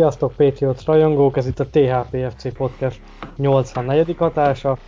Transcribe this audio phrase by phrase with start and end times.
[0.00, 3.00] Sziasztok Patriots rajongók, ez itt a THPFC Podcast
[3.36, 4.14] 84.
[4.18, 4.78] hatása.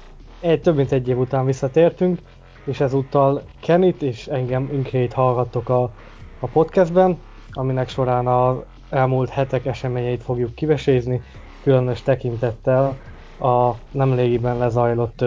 [0.41, 2.19] Egy, több mint egy év után visszatértünk,
[2.65, 5.83] és ezúttal Kenit és engem Inkrét hallgattok a,
[6.41, 7.19] a podcastben,
[7.51, 8.57] aminek során az
[8.91, 11.23] elmúlt hetek eseményeit fogjuk kivesézni,
[11.63, 12.97] különös tekintettel
[13.41, 15.25] a nemrégiben lezajlott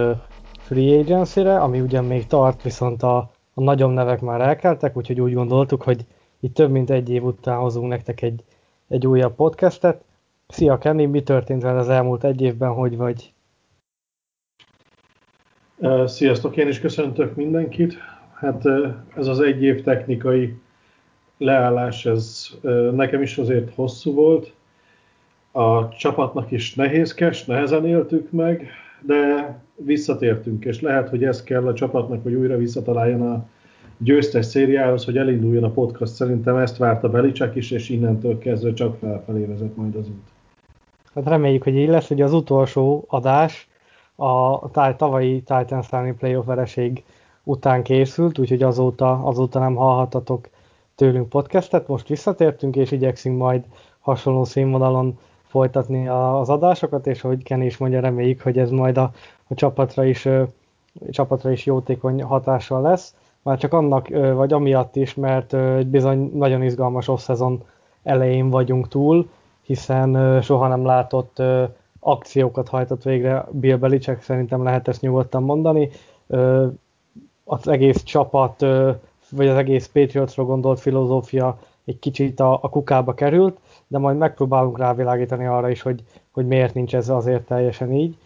[0.60, 3.18] Free Agency-re, ami ugyan még tart, viszont a,
[3.54, 6.06] a nagyobb nevek már elkeltek, úgyhogy úgy gondoltuk, hogy
[6.40, 8.44] itt több mint egy év után hozunk nektek egy
[8.88, 10.04] egy újabb podcastet.
[10.48, 13.34] Szia Kenny, mi történt veled az elmúlt egy évben, hogy vagy?
[16.06, 17.98] Sziasztok, én is köszöntök mindenkit.
[18.34, 18.66] Hát
[19.16, 20.60] ez az egy év technikai
[21.38, 22.50] leállás, ez
[22.92, 24.54] nekem is azért hosszú volt.
[25.52, 28.70] A csapatnak is nehézkes, nehezen éltük meg,
[29.02, 33.48] de visszatértünk, és lehet, hogy ez kell a csapatnak, hogy újra visszataláljon a
[33.98, 36.14] győztes szériához, hogy elinduljon a podcast.
[36.14, 40.28] Szerintem ezt várta Belicek is, és innentől kezdve csak felfelé vezet majd az út.
[41.16, 43.70] Hát reméljük, hogy így lesz, hogy az utolsó adás
[44.16, 47.04] a tavalyi Titans elleni playoff vereség
[47.44, 50.50] után készült, úgyhogy azóta, azóta nem hallhatatok
[50.96, 51.88] tőlünk podcastet.
[51.88, 53.64] Most visszatértünk, és igyekszünk majd
[54.00, 59.12] hasonló színvonalon folytatni az adásokat, és ahogy Ken is mondja, reméljük, hogy ez majd a,
[59.48, 60.28] a csapatra, is,
[61.10, 63.16] csapatra is jótékony hatással lesz.
[63.46, 65.56] Már csak annak, vagy amiatt is, mert
[65.88, 67.64] bizony nagyon izgalmas off-szezon
[68.04, 69.30] elején vagyunk túl,
[69.62, 71.42] hiszen soha nem látott
[72.00, 75.90] akciókat hajtott végre Bill Belichick, szerintem lehet ezt nyugodtan mondani.
[77.44, 78.60] Az egész csapat,
[79.30, 83.58] vagy az egész Patriotsra gondolt filozófia egy kicsit a, a kukába került,
[83.88, 88.18] de majd megpróbálunk rávilágítani arra is, hogy, hogy miért nincs ez azért teljesen így,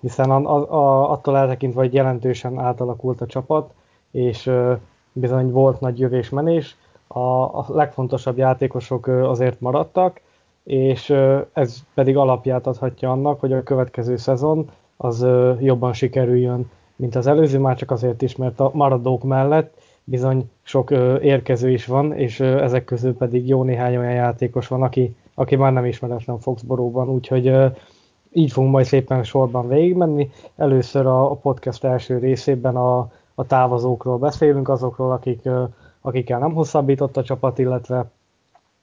[0.00, 3.72] hiszen a, a, attól eltekintve, hogy jelentősen átalakult a csapat,
[4.10, 4.50] és
[5.12, 6.76] bizony volt nagy jövés-menés,
[7.06, 10.20] a, legfontosabb játékosok azért maradtak,
[10.64, 11.10] és
[11.52, 15.26] ez pedig alapját adhatja annak, hogy a következő szezon az
[15.60, 20.90] jobban sikerüljön, mint az előző, már csak azért is, mert a maradók mellett bizony sok
[21.22, 25.72] érkező is van, és ezek közül pedig jó néhány olyan játékos van, aki, aki már
[25.72, 27.54] nem ismeretlen Foxboróban, úgyhogy
[28.32, 30.30] így fogunk majd szépen sorban végigmenni.
[30.56, 35.48] Először a podcast első részében a, a távozókról beszélünk, azokról, akik,
[36.00, 38.10] akikkel nem hosszabbított a csapat, illetve,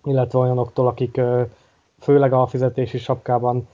[0.03, 1.21] illetve olyanoktól, akik
[1.99, 3.67] főleg a fizetési sapkában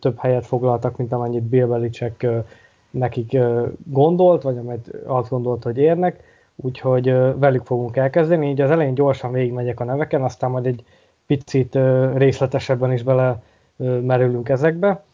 [0.00, 2.26] több helyet foglaltak, mint amennyit Bill Belichick
[2.90, 3.38] nekik
[3.84, 6.22] gondolt, vagy amit azt gondolt, hogy érnek,
[6.56, 7.04] úgyhogy
[7.38, 8.48] velük fogunk elkezdeni.
[8.48, 10.84] Így az elején gyorsan végigmegyek a neveken, aztán majd egy
[11.26, 11.78] picit
[12.14, 13.42] részletesebben is bele
[14.02, 15.04] merülünk ezekbe.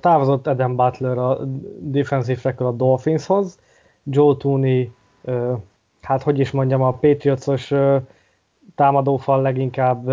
[0.00, 1.38] Távozott Adam Butler a
[1.78, 3.58] defensive a Dolphinshoz,
[4.04, 4.92] Joe Tooney,
[6.00, 7.72] hát hogy is mondjam, a Patriotsos
[8.74, 10.10] támadófal leginkább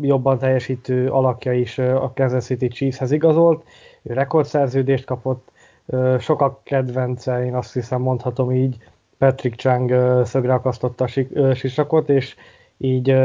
[0.00, 3.64] jobban teljesítő alakja is a Kansas City Chiefshez igazolt,
[4.02, 5.50] ő rekordszerződést kapott,
[6.18, 8.76] sokak kedvence, én azt hiszem mondhatom így,
[9.18, 9.92] Patrick Chang
[10.24, 12.36] szögre akasztotta a sisakot, és
[12.78, 13.16] így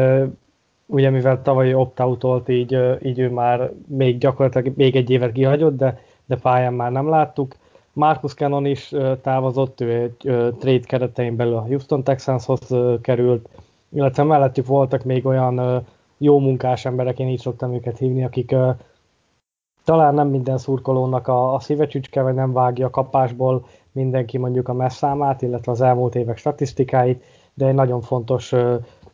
[0.85, 5.99] ugye mivel tavalyi opt így, így ő már még gyakorlatilag még egy évet kihagyott, de,
[6.25, 7.55] de pályán már nem láttuk.
[7.93, 10.17] Marcus Cannon is távozott, ő egy
[10.59, 13.49] trade keretein belül a Houston Texanshoz került,
[13.89, 15.85] illetve mellettük voltak még olyan
[16.17, 18.55] jó munkás emberek, én így szoktam őket hívni, akik
[19.83, 24.73] talán nem minden szurkolónak a, a szívecsücske, vagy nem vágja a kapásból mindenki mondjuk a
[24.73, 27.23] messzámát, illetve az elmúlt évek statisztikáit,
[27.53, 28.53] de egy nagyon fontos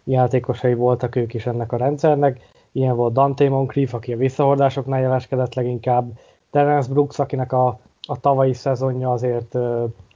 [0.04, 2.40] játékosai voltak ők is ennek a rendszernek.
[2.72, 6.12] Ilyen volt Dante Moncrief, aki a visszahordásoknál jeleskedett leginkább,
[6.52, 9.58] Terence Brooks, akinek a a tavalyi szezonja azért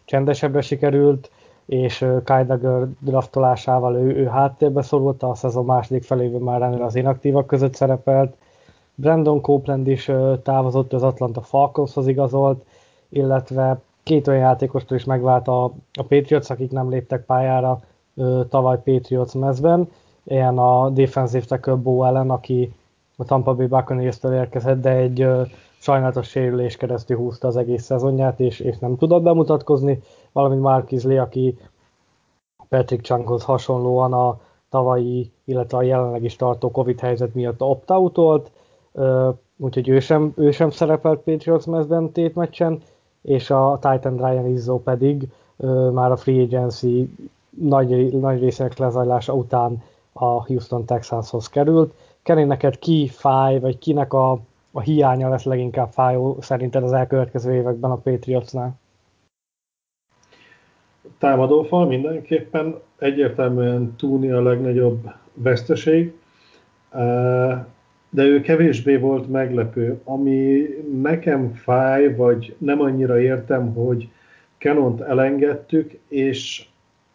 [0.06, 1.32] csendesebbre sikerült,
[1.66, 6.96] és Kai Dagger draftolásával ő, ő háttérbe szorult, a szezon második felében már ennél az
[6.96, 8.36] inaktívak között szerepelt.
[8.96, 10.12] Brandon Copeland is
[10.44, 12.66] távozott, az Atlanta Falconshoz igazolt,
[13.10, 17.80] illetve két olyan játékostól is megvált a, a Patriots, akik nem léptek pályára
[18.14, 19.90] uh, tavaly Patriots mezben.
[20.24, 22.74] Ilyen a defensive tackle Bo Allen, aki
[23.18, 25.48] a Tampa Bay Buccaneers-től érkezett, de egy uh,
[25.82, 30.02] sajnálatos sérülés keresztül húzta az egész szezonját, és, és nem tudott bemutatkozni,
[30.32, 31.58] valamint Mark Lee, aki
[32.70, 34.40] Patrick Chunkhoz hasonlóan a
[34.70, 38.52] tavalyi, illetve a jelenleg is tartó Covid helyzet miatt opt-outolt,
[39.58, 42.82] úgyhogy ő sem, ő sem szerepelt Patriots mezben tétmeccsen,
[43.22, 45.30] és a Titan Ryan Izzo pedig
[45.92, 47.10] már a free agency
[47.50, 49.84] nagy, nagy részének lezajlása után
[50.14, 51.94] a Houston Texanshoz került.
[52.24, 54.40] Kenny, neked ki fáj, vagy kinek a,
[54.72, 58.80] a hiánya lesz leginkább fájó szerinted az elkövetkező években a Patriotsnál?
[61.18, 66.14] Támadófal mindenképpen egyértelműen túlni a legnagyobb veszteség,
[68.10, 70.02] de ő kevésbé volt meglepő.
[70.04, 70.68] Ami
[71.02, 74.10] nekem fáj, vagy nem annyira értem, hogy
[74.58, 76.66] Canont elengedtük, és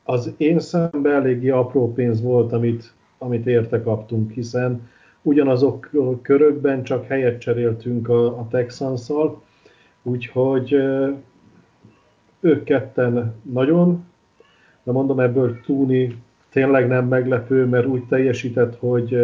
[0.05, 4.89] az én szemben eléggé apró pénz volt, amit, amit érte kaptunk, hiszen
[5.27, 5.91] ugyanazok
[6.23, 9.43] körökben csak helyet cseréltünk a, a Texans-szal,
[10.03, 10.73] úgyhogy
[12.41, 14.05] ők ketten nagyon,
[14.83, 19.19] de mondom ebből Túni tényleg nem meglepő, mert úgy teljesített, hogy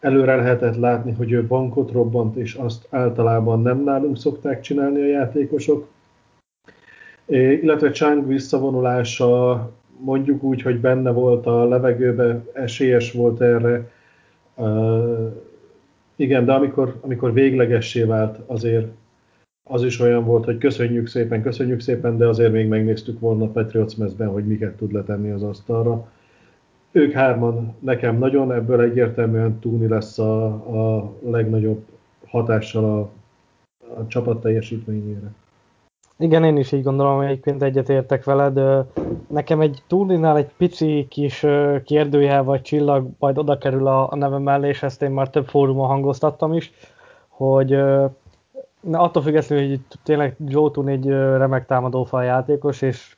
[0.00, 5.06] előre lehetett látni, hogy ő bankot robbant, és azt általában nem nálunk szokták csinálni a
[5.06, 5.88] játékosok.
[7.26, 13.98] Illetve Chang visszavonulása mondjuk úgy, hogy benne volt a levegőbe, esélyes volt erre.
[16.16, 18.86] Igen, de amikor, amikor véglegessé vált, azért
[19.70, 23.96] az is olyan volt, hogy köszönjük szépen, köszönjük szépen, de azért még megnéztük volna Patriots
[23.96, 26.08] mezben, hogy miket tud letenni az asztalra.
[26.92, 30.44] Ők hárman nekem nagyon, ebből egyértelműen túlni lesz a,
[30.96, 31.84] a legnagyobb
[32.26, 33.00] hatással a,
[34.00, 35.34] a csapat teljesítményére.
[36.20, 38.86] Igen, én is így gondolom, egyébként egyetértek veled.
[39.28, 41.46] Nekem egy túlinál egy pici kis
[41.84, 45.88] kérdőjel vagy csillag majd oda kerül a, nevem mellé, és ezt én már több fórumon
[45.88, 46.72] hangoztattam is,
[47.28, 47.70] hogy
[48.80, 53.16] na, attól függetlenül, hogy tényleg Joe Toon egy remek támadófal játékos, és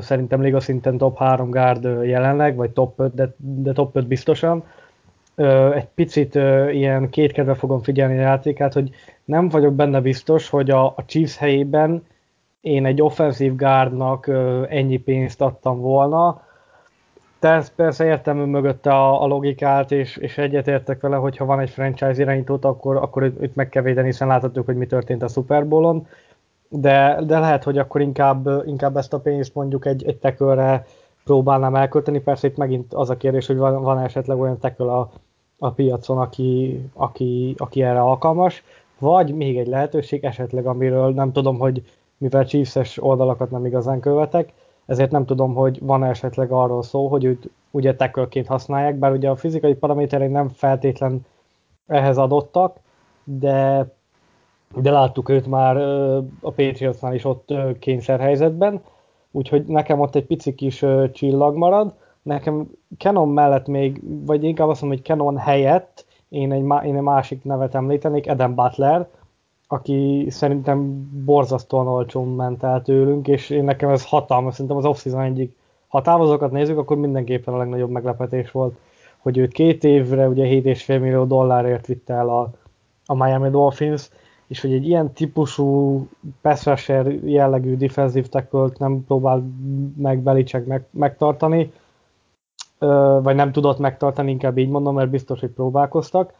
[0.00, 4.64] szerintem liga szinten top 3 guard jelenleg, vagy top 5, de, de top 5 biztosan.
[5.74, 6.34] Egy picit
[6.70, 8.90] ilyen kétkedve fogom figyelni a játékát, hogy
[9.24, 12.02] nem vagyok benne biztos, hogy a, a Chiefs helyében
[12.62, 14.28] én egy offenzív gárdnak
[14.68, 16.42] ennyi pénzt adtam volna.
[17.38, 21.70] Tehát persze értem mögötte a, a logikát, és, és egyetértek vele, hogy ha van egy
[21.70, 25.68] franchise irányítót, akkor, akkor itt meg kell védeni, hiszen láthatjuk, hogy mi történt a Super
[25.68, 26.06] Bowl-on.
[26.68, 30.86] De, de lehet, hogy akkor inkább, inkább ezt a pénzt mondjuk egy, egy tekölre
[31.24, 32.20] próbálnám elkölteni.
[32.20, 35.10] Persze itt megint az a kérdés, hogy van, van esetleg olyan teköl a,
[35.58, 38.64] a piacon, aki, aki, aki erre alkalmas,
[38.98, 41.82] vagy még egy lehetőség esetleg, amiről nem tudom, hogy
[42.22, 44.52] mivel chiefs oldalakat nem igazán követek,
[44.86, 49.30] ezért nem tudom, hogy van esetleg arról szó, hogy őt ugye tackle használják, bár ugye
[49.30, 51.26] a fizikai paraméterei nem feltétlen
[51.86, 52.76] ehhez adottak,
[53.24, 53.86] de,
[54.76, 55.76] de láttuk őt már
[56.40, 58.82] a Patriotsnál is ott kényszerhelyzetben,
[59.30, 61.94] úgyhogy nekem ott egy pici kis csillag marad.
[62.22, 67.02] Nekem Canon mellett még, vagy inkább azt mondom, hogy Canon helyett én egy, én egy
[67.02, 69.08] másik nevet említenék, Eden Butler,
[69.72, 75.04] aki szerintem borzasztóan olcsón ment el tőlünk, és én nekem ez hatalmas, szerintem az off
[75.04, 75.56] egyik,
[75.88, 78.78] ha távozokat nézzük, akkor mindenképpen a legnagyobb meglepetés volt,
[79.18, 82.50] hogy őt két évre ugye 7,5 millió dollárért vitte el a,
[83.06, 84.10] a Miami Dolphins,
[84.46, 86.06] és hogy egy ilyen típusú
[86.40, 86.88] pass
[87.24, 89.44] jellegű defensive tackle nem próbál
[89.96, 91.72] meg Belicek meg, megtartani,
[93.22, 96.32] vagy nem tudott megtartani, inkább így mondom, mert biztos, hogy próbálkoztak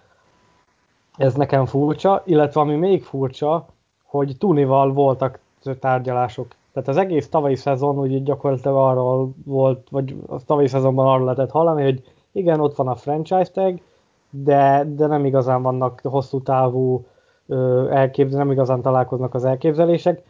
[1.17, 3.67] ez nekem furcsa, illetve ami még furcsa,
[4.05, 5.39] hogy Tunival voltak
[5.81, 6.55] tárgyalások.
[6.73, 11.51] Tehát az egész tavalyi szezon úgy gyakorlatilag arról volt, vagy a tavalyi szezonban arról lehetett
[11.51, 12.03] hallani, hogy
[12.33, 13.81] igen, ott van a franchise tag,
[14.31, 17.05] de, de nem igazán vannak hosszú távú
[17.91, 20.23] elképzelések, nem igazán találkoznak az elképzelések,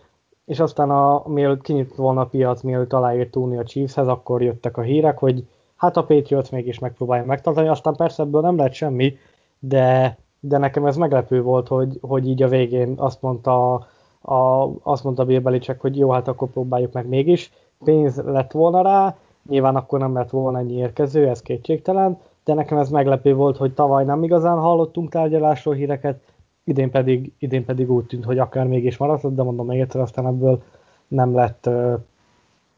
[0.45, 4.77] és aztán a, mielőtt kinyit volna a piac, mielőtt aláírt Tuni a Chiefshez, akkor jöttek
[4.77, 5.47] a hírek, hogy
[5.77, 9.17] hát a Patriots mégis megpróbálja megtartani, aztán persze ebből nem lett semmi,
[9.59, 13.75] de de nekem ez meglepő volt, hogy, hogy így a végén azt mondta,
[14.21, 17.53] a, azt mondta Bill Belichick, hogy jó, hát akkor próbáljuk meg mégis.
[17.85, 19.17] Pénz lett volna rá,
[19.49, 23.75] nyilván akkor nem lett volna ennyi érkező, ez kétségtelen, de nekem ez meglepő volt, hogy
[23.75, 26.21] tavaly nem igazán hallottunk tárgyalásról híreket,
[26.65, 30.27] idén pedig, idén pedig úgy tűnt, hogy akár mégis maradt, de mondom még egyszer, aztán
[30.27, 30.63] ebből
[31.09, 31.71] nem lett,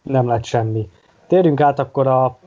[0.03, 0.89] nem lett semmi.
[1.27, 2.39] Térjünk át akkor a,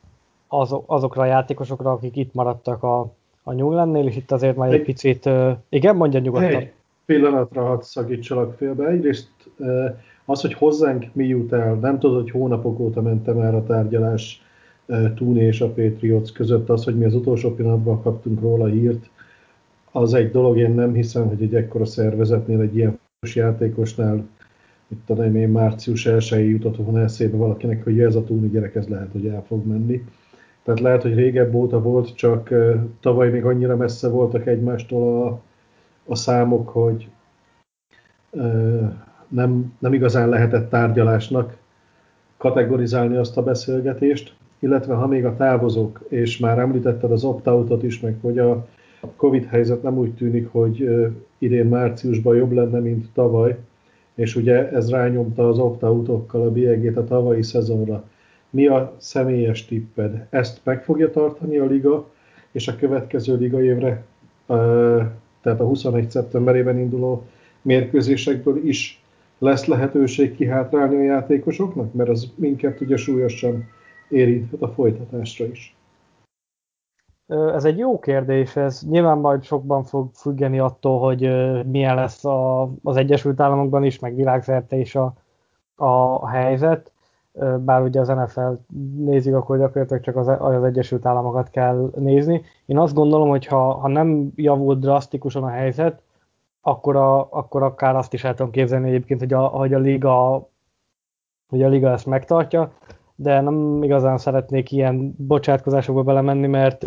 [0.47, 3.07] az, azokra a játékosokra, akik itt maradtak a,
[3.47, 6.61] a Newlandnél, és itt azért már egy, egy picit, uh, igen, mondja nyugodtan.
[6.61, 6.71] Egy
[7.05, 8.87] pillanatra hadd szagítsalak félbe.
[8.87, 9.85] Egyrészt uh,
[10.25, 14.41] az, hogy hozzánk mi jut el, nem tudod, hogy hónapok óta mentem erre a tárgyalás
[14.85, 19.09] uh, Tuni és a Patriots között, az, hogy mi az utolsó pillanatban kaptunk róla hírt,
[19.91, 22.99] az egy dolog, én nem hiszem, hogy egy ekkora szervezetnél, egy ilyen
[23.33, 24.27] játékosnál
[24.87, 28.87] itt tudom én március 1 jutott volna eszébe valakinek, hogy ez a túli gyerek, ez
[28.87, 30.03] lehet, hogy el fog menni.
[30.67, 32.53] Tehát lehet, hogy régebb óta volt, csak
[32.99, 35.41] tavaly még annyira messze voltak egymástól a,
[36.11, 37.07] a számok, hogy
[39.27, 41.57] nem, nem igazán lehetett tárgyalásnak
[42.37, 47.99] kategorizálni azt a beszélgetést, illetve ha még a távozók, és már említetted az opt is,
[47.99, 48.65] meg hogy a
[49.15, 50.89] Covid helyzet nem úgy tűnik, hogy
[51.37, 53.57] idén márciusban jobb lenne, mint tavaly,
[54.15, 58.03] és ugye ez rányomta az opt-outokkal a bélyegét a tavalyi szezonra.
[58.49, 60.27] Mi a személyes tipped?
[60.29, 62.09] Ezt meg fogja tartani a liga,
[62.51, 64.03] és a következő liga évre,
[65.41, 66.09] tehát a 21.
[66.09, 67.25] szeptemberében induló
[67.61, 69.01] mérkőzésekből is
[69.37, 71.93] lesz lehetőség kihátrálni a játékosoknak?
[71.93, 73.67] Mert az minket ugye súlyosan
[74.09, 75.75] érinthet a folytatásra is.
[77.27, 81.21] Ez egy jó kérdés, ez nyilván majd sokban fog függeni attól, hogy
[81.65, 85.13] milyen lesz a, az Egyesült Államokban is, meg világszerte is a,
[85.75, 86.91] a helyzet,
[87.59, 88.51] bár ugye az NFL
[88.97, 92.41] nézik, akkor gyakorlatilag csak az, az Egyesült Államokat kell nézni.
[92.65, 96.01] Én azt gondolom, hogy ha, ha nem javul drasztikusan a helyzet,
[96.61, 100.47] akkor, a, akkor akár azt is el tudom képzelni egyébként, hogy a, hogy a liga
[101.47, 102.71] hogy a liga ezt megtartja,
[103.15, 106.85] de nem igazán szeretnék ilyen bocsátkozásokba belemenni, mert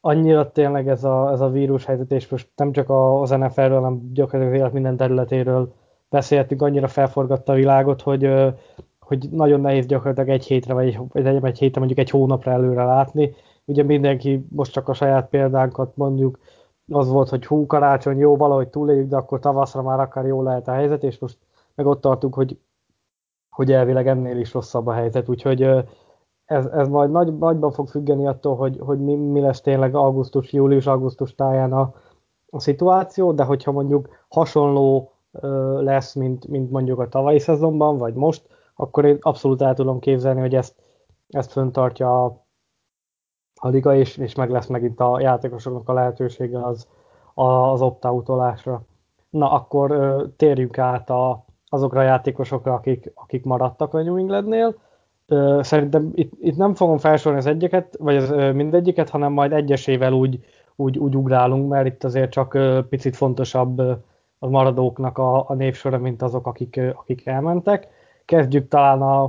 [0.00, 4.12] annyira tényleg ez a, ez a vírus helyzet, és most nem csak az NFL-ről, hanem
[4.12, 5.72] gyakorlatilag az élet minden területéről
[6.08, 8.30] beszéltünk, annyira felforgatta a világot, hogy,
[9.06, 12.84] hogy nagyon nehéz gyakorlatilag egy hétre, vagy egy, vagy egy hétre, mondjuk egy hónapra előre
[12.84, 13.34] látni.
[13.64, 16.38] Ugye mindenki most csak a saját példánkat mondjuk,
[16.92, 20.68] az volt, hogy hú, karácsony, jó, valahogy túléljük, de akkor tavaszra már akár jó lehet
[20.68, 21.38] a helyzet, és most
[21.74, 22.58] meg ott tartunk, hogy
[23.56, 25.62] hogy elvileg ennél is rosszabb a helyzet, úgyhogy
[26.44, 30.52] ez, ez majd nagy, nagyban fog függeni attól, hogy, hogy mi, mi lesz tényleg augusztus,
[30.52, 31.94] július-augusztus táján a,
[32.50, 38.14] a szituáció, de hogyha mondjuk hasonló ö, lesz, mint, mint mondjuk a tavalyi szezonban, vagy
[38.14, 38.46] most,
[38.76, 40.74] akkor én abszolút el tudom képzelni, hogy ezt,
[41.28, 42.46] ezt föntartja a,
[43.54, 46.88] a liga, és, és meg lesz megint a játékosoknak a lehetősége az,
[47.34, 48.82] az opt-outolásra.
[49.30, 54.74] Na, akkor ö, térjünk át a, azokra a játékosokra, akik, akik maradtak a New Englandnél.
[55.60, 60.44] Szerintem itt, itt nem fogom felsorolni az egyeket, vagy az mindegyiket, hanem majd egyesével úgy,
[60.76, 63.78] úgy, úgy ugrálunk, mert itt azért csak picit fontosabb
[64.38, 67.88] a maradóknak a, a névsora, mint azok, akik, akik elmentek.
[68.26, 69.22] Kezdjük talán a,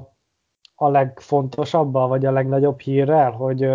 [0.76, 3.70] a legfontosabbal, vagy a legnagyobb hírrel, hogy,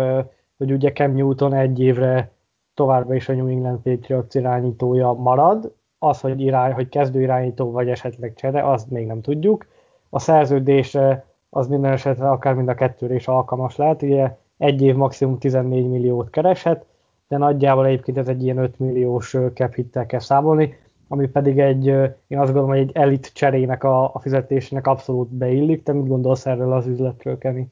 [0.57, 2.31] hogy ugye Cam Newton egy évre
[2.73, 7.89] továbbra is a New England Patriots irányítója marad, az, hogy, irány, hogy kezdő irányító vagy
[7.89, 9.65] esetleg csere, azt még nem tudjuk.
[10.09, 14.95] A szerződése az minden esetre akár mind a kettőre is alkalmas lehet, ugye egy év
[14.95, 16.85] maximum 14 milliót kereshet,
[17.27, 20.77] de nagyjából egyébként ez egy ilyen 5 milliós cap hittel kell számolni,
[21.13, 21.85] ami pedig egy,
[22.27, 25.83] én azt gondolom, hogy egy elit cserének a, a fizetésének abszolút beillik.
[25.83, 27.63] Te mit gondolsz erről az üzletről, Kenny?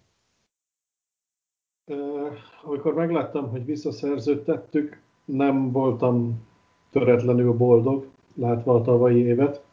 [2.63, 6.47] Amikor megláttam, hogy visszaszerződtettük, nem voltam
[6.91, 9.63] töretlenül boldog, látva a tavalyi évet.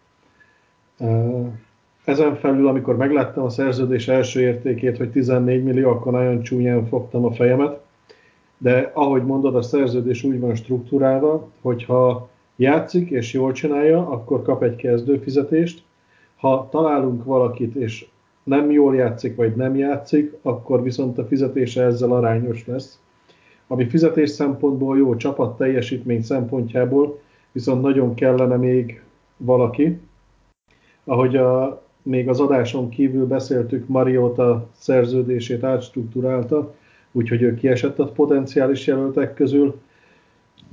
[2.05, 7.25] Ezen felül, amikor megláttam a szerződés első értékét, hogy 14 millió, akkor nagyon csúnyán fogtam
[7.25, 7.81] a fejemet.
[8.59, 14.43] De ahogy mondod, a szerződés úgy van struktúrálva, hogy ha játszik és jól csinálja, akkor
[14.43, 15.83] kap egy kezdőfizetést.
[16.37, 18.07] Ha találunk valakit, és
[18.43, 23.01] nem jól játszik, vagy nem játszik, akkor viszont a fizetése ezzel arányos lesz.
[23.67, 27.21] Ami fizetés szempontból jó, csapat teljesítmény szempontjából
[27.53, 29.03] viszont nagyon kellene még
[29.37, 30.01] valaki.
[31.05, 36.75] Ahogy a, még az adáson kívül beszéltük, Mariota szerződését átstruktúrálta,
[37.13, 39.81] úgyhogy ő kiesett a potenciális jelöltek közül.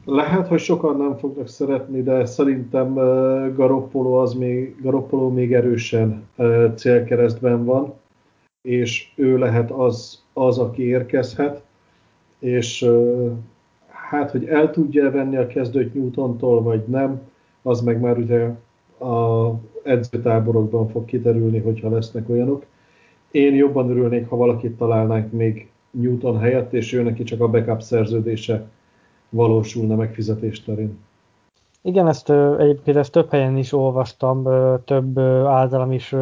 [0.05, 2.93] Lehet, hogy sokan nem fognak szeretni, de szerintem
[3.55, 6.27] Garoppolo, az még, Garoppolo még erősen
[6.75, 7.93] célkeresztben van,
[8.61, 11.63] és ő lehet az, az aki érkezhet,
[12.39, 12.89] és
[13.87, 17.21] hát, hogy el tudja venni a kezdőt Newtontól, vagy nem,
[17.61, 18.43] az meg már ugye
[19.09, 19.51] a
[19.83, 22.65] edzőtáborokban fog kiderülni, hogyha lesznek olyanok.
[23.31, 27.81] Én jobban örülnék, ha valakit találnánk még Newton helyett, és ő neki csak a backup
[27.81, 28.67] szerződése
[29.35, 30.97] valósulna megfizetés terén.
[31.81, 34.43] Igen, ezt egyébként ezt több helyen is olvastam,
[34.85, 36.15] több általam is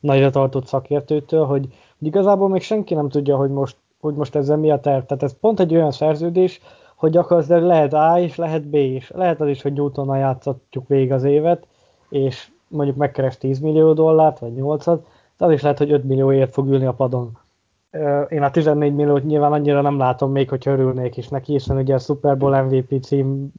[0.00, 1.66] nagyra tartott szakértőtől, hogy,
[1.98, 5.04] hogy igazából még senki nem tudja, hogy most, hogy most ezzel mi a terv.
[5.04, 6.60] Tehát ez pont egy olyan szerződés,
[6.94, 9.10] hogy gyakorlatilag lehet A és lehet B is.
[9.10, 11.66] Lehet az is, hogy Newtonnal játszatjuk végig az évet,
[12.08, 14.98] és mondjuk megkeres 10 millió dollárt, vagy 8-at,
[15.38, 17.38] de az is lehet, hogy 5 millióért fog ülni a padon.
[18.28, 21.94] Én a 14 milliót nyilván annyira nem látom még, hogy örülnék is neki, hiszen ugye
[21.94, 23.52] a Super Bowl MVP cím,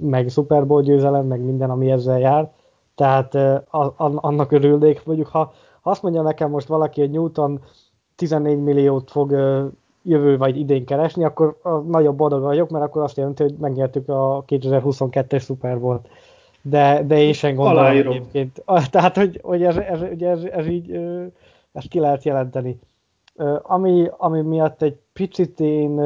[0.00, 2.52] meg Super Bowl győzelem, meg minden, ami ezzel jár.
[2.94, 3.34] Tehát
[4.20, 7.60] annak örülnék, mondjuk ha, ha azt mondja nekem most valaki, hogy Newton
[8.16, 9.30] 14 milliót fog
[10.02, 11.56] jövő vagy idén keresni, akkor
[11.86, 16.08] nagyobb boldog vagyok, mert akkor azt jelenti, hogy megnyertük a 2022-es Super Bowl-t.
[16.62, 18.12] De, de én sem gondolom Aláírom.
[18.12, 18.62] egyébként.
[18.90, 21.00] Tehát, hogy, hogy ez, ez, ez, ez, így
[21.72, 22.78] ezt ki lehet jelenteni.
[23.62, 25.98] Ami, ami miatt egy picit én,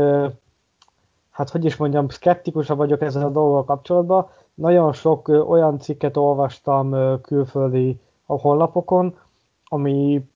[1.30, 4.28] hát hogy is mondjam, szkeptikusabb vagyok ezzel a dolggal kapcsolatban.
[4.54, 9.16] Nagyon sok olyan cikket olvastam külföldi a honlapokon,
[9.64, 10.28] ami,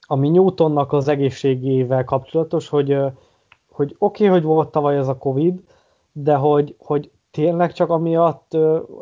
[0.00, 2.96] ami Newtonnak az egészségével kapcsolatos, hogy,
[3.70, 5.60] hogy oké, okay, hogy volt tavaly ez a Covid,
[6.12, 8.56] de hogy, hogy tényleg csak amiatt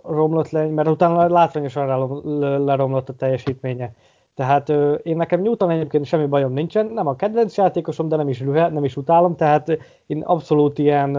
[0.04, 3.94] romlott le, mert utána látványosan leromlott a teljesítménye.
[4.40, 4.68] Tehát
[5.02, 8.84] én nekem Newton egyébként semmi bajom nincsen, nem a kedvenc játékosom, de nem is, nem
[8.84, 11.14] is utálom, tehát én abszolút ilyen,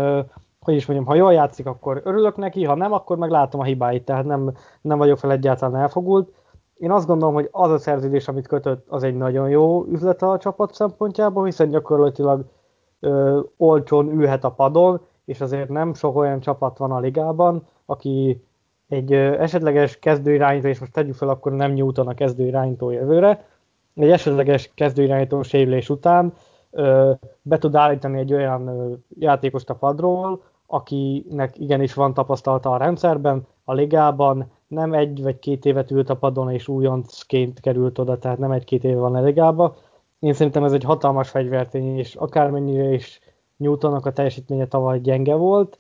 [0.60, 3.64] hogy is mondjam, ha jól játszik, akkor örülök neki, ha nem, akkor meg látom a
[3.64, 4.52] hibáit, tehát nem,
[4.82, 6.34] nem vagyok fel egyáltalán elfogult.
[6.78, 10.38] Én azt gondolom, hogy az a szerződés, amit kötött, az egy nagyon jó üzlet a
[10.38, 12.46] csapat szempontjából, hiszen gyakorlatilag
[13.00, 18.44] ö, olcsón ülhet a padon, és azért nem sok olyan csapat van a ligában, aki
[18.92, 23.46] egy esetleges kezdőirányító, és most tegyük fel, akkor nem Newton a kezdőirányító jövőre,
[23.96, 26.34] egy esetleges kezdőirányító sérülés után
[26.72, 32.78] ö, be tud állítani egy olyan ö, játékost a padról, akinek igenis van tapasztalata a
[32.78, 38.18] rendszerben, a ligában, nem egy vagy két évet ült a padon, és újoncként került oda,
[38.18, 39.74] tehát nem egy-két éve van a ligában.
[40.20, 43.20] Én szerintem ez egy hatalmas fegyvertény, és akármennyire is
[43.58, 45.78] Newtonnak a teljesítménye tavaly gyenge volt,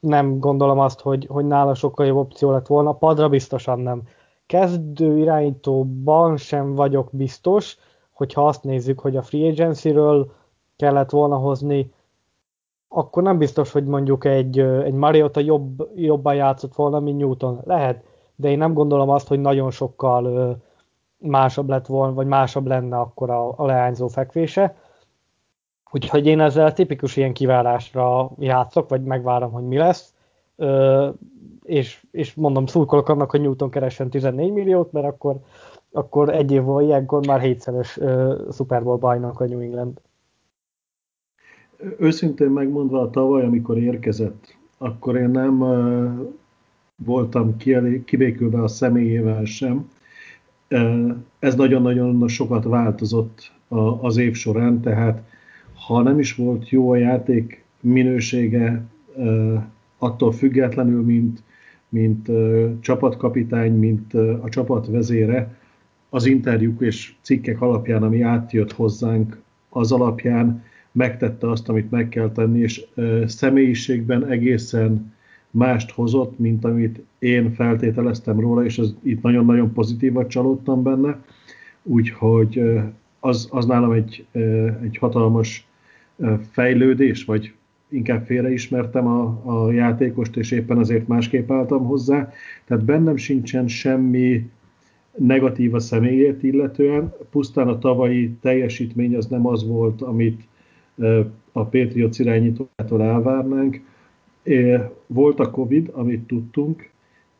[0.00, 4.02] nem gondolom azt, hogy, hogy nála sokkal jobb opció lett volna, padra biztosan nem.
[4.46, 7.78] Kezdő irányítóban sem vagyok biztos,
[8.12, 10.30] hogyha azt nézzük, hogy a free agency-ről
[10.76, 11.92] kellett volna hozni,
[12.88, 17.60] akkor nem biztos, hogy mondjuk egy, egy Mariota jobb, jobban játszott volna, mint Newton.
[17.64, 20.56] Lehet, de én nem gondolom azt, hogy nagyon sokkal
[21.18, 24.76] másabb lett volna, vagy másabb lenne akkor a, a leányzó fekvése.
[25.90, 30.14] Úgyhogy én ezzel tipikus ilyen kiválásra játszok, vagy megvárom, hogy mi lesz.
[30.56, 31.08] Ö,
[31.62, 35.36] és, és mondom, szurkolok annak, hogy Newton keressen 14 milliót, mert akkor,
[35.92, 37.98] akkor egy év múlva ilyenkor már hétszeres
[38.52, 40.00] Super Bowl bajnok a New England.
[41.98, 46.28] Őszintén megmondva, a tavaly, amikor érkezett, akkor én nem uh,
[47.04, 47.56] voltam
[48.04, 49.90] kibékülve a személyével sem.
[50.70, 55.22] Uh, ez nagyon-nagyon sokat változott a, az év során, tehát
[55.86, 58.84] ha nem is volt jó a játék minősége,
[59.98, 61.42] attól függetlenül, mint,
[61.88, 62.28] mint
[62.80, 65.54] csapatkapitány, mint a csapat vezére,
[66.10, 72.30] az interjúk és cikkek alapján, ami átjött hozzánk, az alapján megtette azt, amit meg kell
[72.30, 72.84] tenni, és
[73.26, 75.14] személyiségben egészen
[75.50, 81.24] mást hozott, mint amit én feltételeztem róla, és az, itt nagyon-nagyon pozitívat csalódtam benne,
[81.82, 82.62] úgyhogy
[83.20, 84.26] az, az nálam egy,
[84.82, 85.65] egy hatalmas
[86.50, 87.52] fejlődés, vagy
[87.88, 92.32] inkább félreismertem a, a játékost, és éppen azért másképp álltam hozzá.
[92.64, 94.50] Tehát bennem sincsen semmi
[95.16, 100.42] negatív a személyét illetően, pusztán a tavalyi teljesítmény az nem az volt, amit
[101.52, 103.80] a Patriots irányítójától elvárnánk.
[105.06, 106.90] Volt a Covid, amit tudtunk,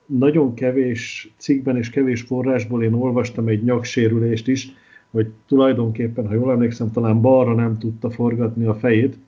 [0.07, 4.69] nagyon kevés cikkben és kevés forrásból én olvastam egy nyaksérülést is,
[5.17, 9.19] hogy tulajdonképpen, ha jól emlékszem, talán balra nem tudta forgatni a fejét.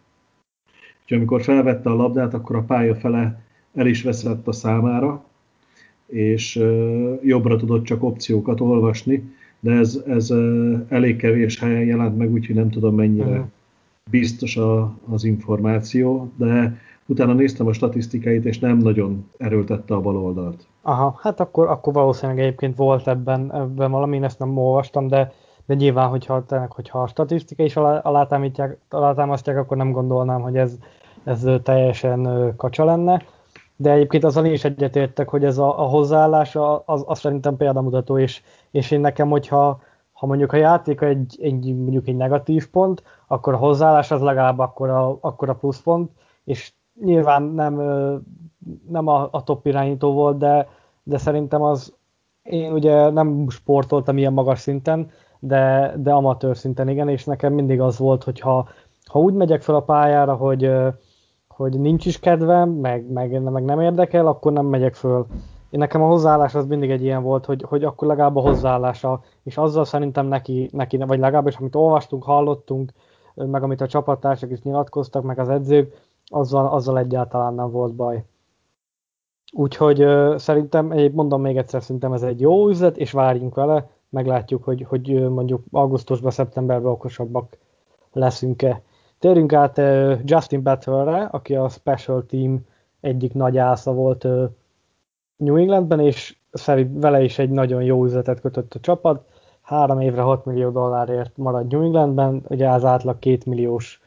[1.02, 3.42] Úgyhogy amikor felvette a labdát, akkor a pálya fele
[3.74, 5.24] el is veszett a számára,
[6.06, 6.56] és
[7.22, 10.30] jobbra tudott csak opciókat olvasni, de ez, ez
[10.88, 13.46] elég kevés helyen jelent meg, úgyhogy nem tudom mennyire uh-huh.
[14.10, 20.16] biztos a, az információ, de utána néztem a statisztikáit, és nem nagyon erőltette a bal
[20.16, 20.66] oldalt.
[20.82, 25.32] Aha, hát akkor, akkor valószínűleg egyébként volt ebben, ebben valami, én ezt nem olvastam, de
[25.68, 27.76] de nyilván, hogyha, tényleg, hogyha a statisztika is
[28.88, 30.78] alátámasztják, akkor nem gondolnám, hogy ez,
[31.24, 33.22] ez teljesen kacsa lenne.
[33.76, 38.42] De egyébként azzal is egyetértek, hogy ez a, a hozzáállás, az, az szerintem példamutató, és,
[38.70, 39.80] és én nekem, hogyha
[40.12, 44.58] ha mondjuk a játék egy, egy, mondjuk egy negatív pont, akkor a hozzáállás az legalább
[44.58, 46.10] akkor a, akkor a pluszpont,
[46.44, 46.72] és
[47.04, 47.74] nyilván nem,
[48.88, 50.68] nem a, a top irányító volt, de,
[51.02, 51.94] de szerintem az,
[52.42, 57.80] én ugye nem sportoltam ilyen magas szinten, de, de amatőr szinten igen, és nekem mindig
[57.80, 58.68] az volt, hogy ha,
[59.06, 60.70] ha úgy megyek fel a pályára, hogy,
[61.48, 65.26] hogy nincs is kedvem, meg, meg, meg nem érdekel, akkor nem megyek föl.
[65.70, 69.20] Én nekem a hozzáállás az mindig egy ilyen volt, hogy, hogy akkor legalább a hozzáállása,
[69.42, 72.92] és azzal szerintem neki, neki, vagy legalábbis amit olvastunk, hallottunk,
[73.34, 78.24] meg amit a csapattársak is nyilatkoztak, meg az edzők, azzal, azzal egyáltalán nem volt baj.
[79.52, 84.64] Úgyhogy uh, szerintem, mondom még egyszer, szerintem ez egy jó üzlet, és várjunk vele, meglátjuk,
[84.64, 87.56] hogy, hogy mondjuk augusztusban, szeptemberben okosabbak
[88.12, 88.82] leszünk-e.
[89.18, 89.80] Térjünk át
[90.24, 92.66] Justin Battle-re, aki a Special Team
[93.00, 94.26] egyik nagy ásza volt
[95.36, 99.24] New Englandben, és szerint vele is egy nagyon jó üzletet kötött a csapat.
[99.62, 104.00] Három évre 6 millió dollárért marad New Englandben, ugye az átlag 2 milliós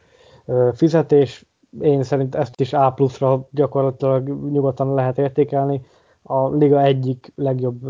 [0.72, 1.46] fizetés.
[1.80, 5.84] Én szerint ezt is A pluszra gyakorlatilag nyugodtan lehet értékelni.
[6.22, 7.80] A liga egyik legjobb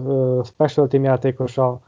[0.45, 1.81] special team játékosa,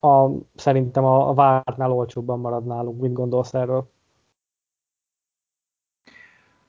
[0.00, 3.00] a, szerintem a, vártnál olcsóbban marad nálunk.
[3.00, 3.90] Mit gondolsz erről?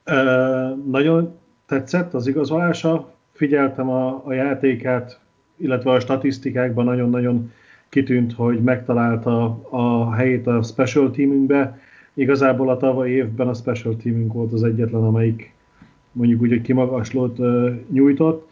[0.06, 5.20] Uh, nagyon tetszett az igazolása, figyeltem a, a játékát,
[5.56, 7.52] illetve a statisztikákban nagyon-nagyon
[7.90, 11.80] kitűnt, hogy megtalálta a helyét a special teamünkbe.
[12.14, 15.54] Igazából a tavalyi évben a special teamünk volt az egyetlen, amelyik
[16.12, 17.38] mondjuk úgy, hogy kimagaslót
[17.92, 18.50] nyújtott,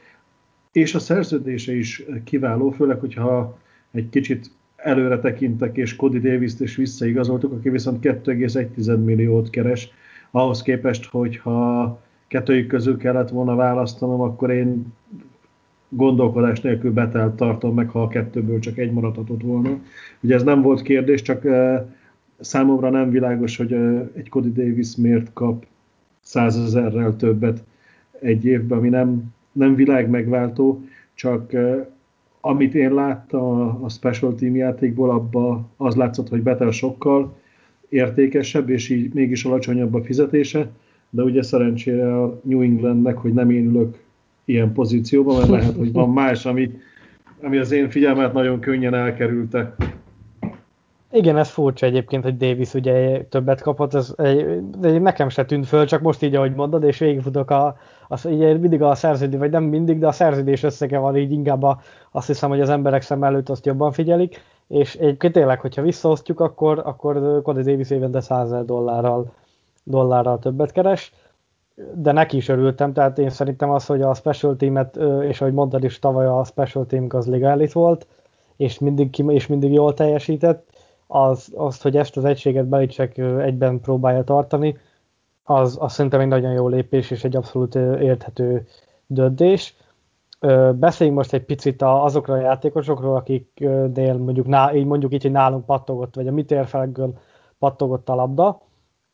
[0.71, 3.57] és a szerződése is kiváló, főleg, hogyha
[3.91, 4.51] egy kicsit
[4.83, 9.91] előre tekintek, és Cody davis is visszaigazoltuk, aki viszont 2,1 milliót keres,
[10.31, 14.93] ahhoz képest, hogyha kettőjük közül kellett volna választanom, akkor én
[15.89, 19.79] gondolkodás nélkül betelt tartom meg, ha a kettőből csak egy maradhatott volna.
[20.21, 21.47] Ugye ez nem volt kérdés, csak
[22.39, 23.73] számomra nem világos, hogy
[24.15, 25.65] egy Cody Davis miért kap
[26.21, 27.63] százezerrel többet
[28.19, 31.51] egy évben, ami nem, nem világ megváltó, csak
[32.41, 37.37] amit én láttam a special team játékból, abba az látszott, hogy Betel sokkal
[37.89, 40.69] értékesebb, és így mégis alacsonyabb a fizetése,
[41.09, 43.97] de ugye szerencsére a New Englandnek, hogy nem én ülök
[44.45, 46.71] ilyen pozícióban, mert lehet, hogy van más, ami,
[47.41, 49.75] ami az én figyelmet nagyon könnyen elkerülte.
[51.11, 55.85] Igen, ez furcsa egyébként, hogy Davis ugye többet kapott, ez egy, nekem se tűnt föl,
[55.85, 59.63] csak most így, ahogy mondod, és végigfutok a, az, ugye mindig a szerződés, vagy nem
[59.63, 61.79] mindig, de a szerződés összege van, így inkább a,
[62.11, 66.39] azt hiszem, hogy az emberek szem előtt azt jobban figyelik, és egyébként tényleg, hogyha visszaosztjuk,
[66.39, 69.31] akkor, akkor Cody Davis évente 100 dollárral
[69.83, 71.13] dollárral többet keres,
[71.93, 75.83] de neki is örültem, tehát én szerintem az, hogy a special teamet, és ahogy mondtad
[75.83, 78.07] is, tavaly a special team az legális volt,
[78.57, 80.67] és mindig, és mindig jól teljesített,
[81.11, 84.77] az, azt, hogy ezt az egységet Belicek egyben próbálja tartani,
[85.43, 88.67] az, az szerintem egy nagyon jó lépés, és egy abszolút érthető
[89.07, 89.75] döntés.
[90.73, 96.15] Beszéljünk most egy picit azokra a játékosokról, akiknél mondjuk, így mondjuk így, hogy nálunk pattogott,
[96.15, 96.45] vagy a mi
[97.59, 98.61] pattogott a labda.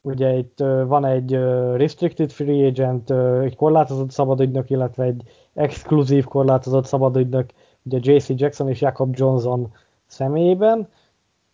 [0.01, 1.31] Ugye itt van egy
[1.75, 3.11] restricted free agent,
[3.43, 7.49] egy korlátozott szabadügynök, illetve egy exkluzív korlátozott szabadügynök,
[7.83, 9.73] ugye JC Jackson és Jacob Johnson
[10.05, 10.87] személyében.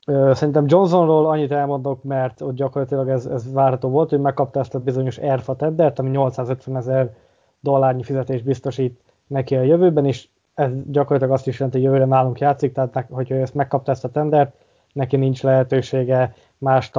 [0.05, 4.79] Szerintem Johnsonról annyit elmondok, mert ott gyakorlatilag ez, ez várható volt, hogy megkapta ezt a
[4.79, 7.15] bizonyos ERFA teddert, ami 850 ezer
[7.59, 12.39] dollárnyi fizetést biztosít neki a jövőben, és ez gyakorlatilag azt is jelenti, hogy jövőre nálunk
[12.39, 14.55] játszik, tehát hogyha ezt megkapta ezt a tendert,
[14.93, 16.91] neki nincs lehetősége más,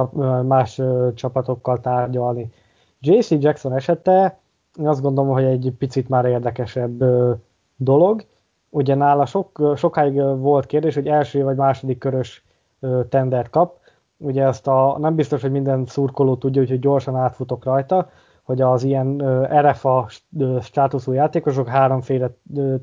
[0.47, 0.81] más
[1.13, 2.51] csapatokkal tárgyalni.
[2.99, 4.37] JC Jackson esete,
[4.79, 7.03] én azt gondolom, hogy egy picit már érdekesebb
[7.75, 8.25] dolog.
[8.69, 12.42] Ugye nála sok, sokáig volt kérdés, hogy első vagy második körös
[13.09, 13.77] tendert kap.
[14.17, 18.09] Ugye ezt a, nem biztos, hogy minden szurkoló tudja, hogy gyorsan átfutok rajta,
[18.43, 19.23] hogy az ilyen
[19.61, 20.07] RFA
[20.61, 22.29] státuszú játékosok háromféle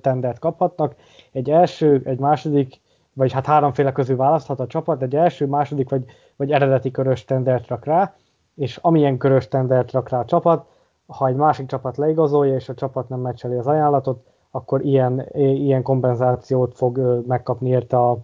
[0.01, 0.95] tendert kaphatnak.
[1.33, 2.81] Egy első, egy második,
[3.13, 6.05] vagy hát háromféle közül választhat a csapat, egy első, második vagy,
[6.37, 8.15] vagy eredeti körös tendert rak rá,
[8.55, 10.67] és amilyen körös tendert rak rá a csapat,
[11.07, 15.83] ha egy másik csapat leigazolja, és a csapat nem meccseli az ajánlatot, akkor ilyen, ilyen
[15.83, 18.19] kompenzációt fog megkapni érte a,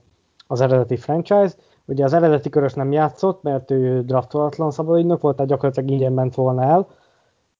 [0.46, 1.54] az eredeti franchise.
[1.84, 6.34] Ugye az eredeti körös nem játszott, mert ő draftolatlan szabadügynök volt, tehát gyakorlatilag ingyen ment
[6.34, 6.88] volna el,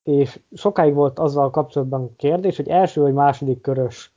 [0.02, 4.14] és sokáig volt azzal kapcsolatban kérdés, hogy első vagy második körös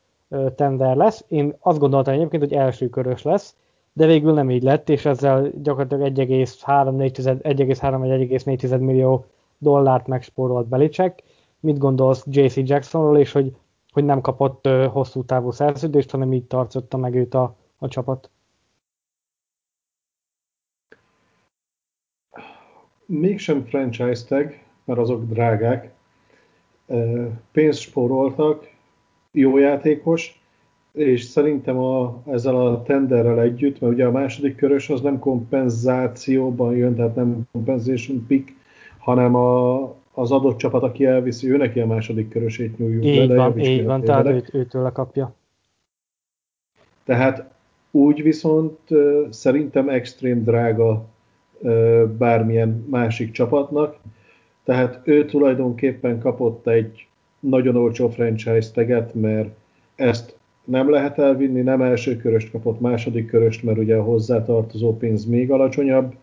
[0.56, 1.26] tender lesz.
[1.28, 3.56] Én azt gondoltam egyébként, hogy első körös lesz,
[3.94, 9.26] de végül nem így lett, és ezzel gyakorlatilag 1,3-1,4 millió
[9.58, 11.24] dollárt megspórolt Belicek.
[11.60, 13.56] Mit gondolsz JC Jacksonról, és hogy,
[13.92, 18.30] hogy nem kapott hosszú távú szerződést, hanem így tartotta meg őt a, a csapat?
[23.12, 25.92] Mégsem franchise tag, mert azok drágák.
[27.52, 28.70] Pénzt spóroltak,
[29.32, 30.42] jó játékos,
[30.92, 36.76] és szerintem a, ezzel a tenderrel együtt, mert ugye a második körös az nem kompenzációban
[36.76, 38.56] jön, tehát nem compensation pick,
[38.98, 39.82] hanem a,
[40.14, 43.36] az adott csapat, aki elviszi, ő neki a második körösét nyújjuk így le.
[43.36, 45.34] Van, így van, tehát őt, őtől lekapja.
[47.04, 47.52] Tehát
[47.92, 48.80] úgy viszont
[49.30, 51.06] szerintem extrém drága
[52.18, 53.96] bármilyen másik csapatnak,
[54.64, 57.08] tehát ő tulajdonképpen kapott egy
[57.40, 59.50] nagyon olcsó franchise teget, mert
[59.96, 65.26] ezt nem lehet elvinni, nem első köröst kapott, második köröst, mert ugye a hozzátartozó pénz
[65.26, 66.16] még alacsonyabb.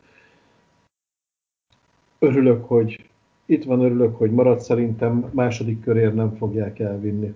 [2.19, 3.09] Örülök, hogy
[3.47, 7.35] itt van, örülök, hogy marad, szerintem második körért nem fogják elvinni.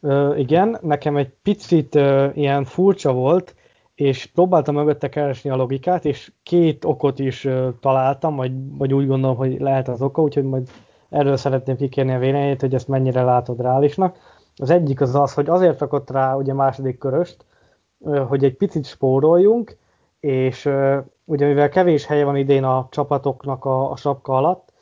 [0.00, 3.54] Ö, igen, nekem egy picit ö, ilyen furcsa volt,
[4.02, 7.48] és próbáltam mögötte keresni a logikát, és két okot is
[7.80, 10.68] találtam, vagy, vagy úgy gondolom, hogy lehet az oka, úgyhogy majd
[11.08, 14.16] erről szeretném kikérni a véleményét, hogy ezt mennyire látod reálisnak.
[14.56, 17.44] Az egyik az az, hogy azért rakott rá ugye második köröst,
[18.28, 19.76] hogy egy picit spóroljunk,
[20.20, 20.70] és
[21.24, 24.72] ugye mivel kevés helye van idén a csapatoknak a, a sapka alatt,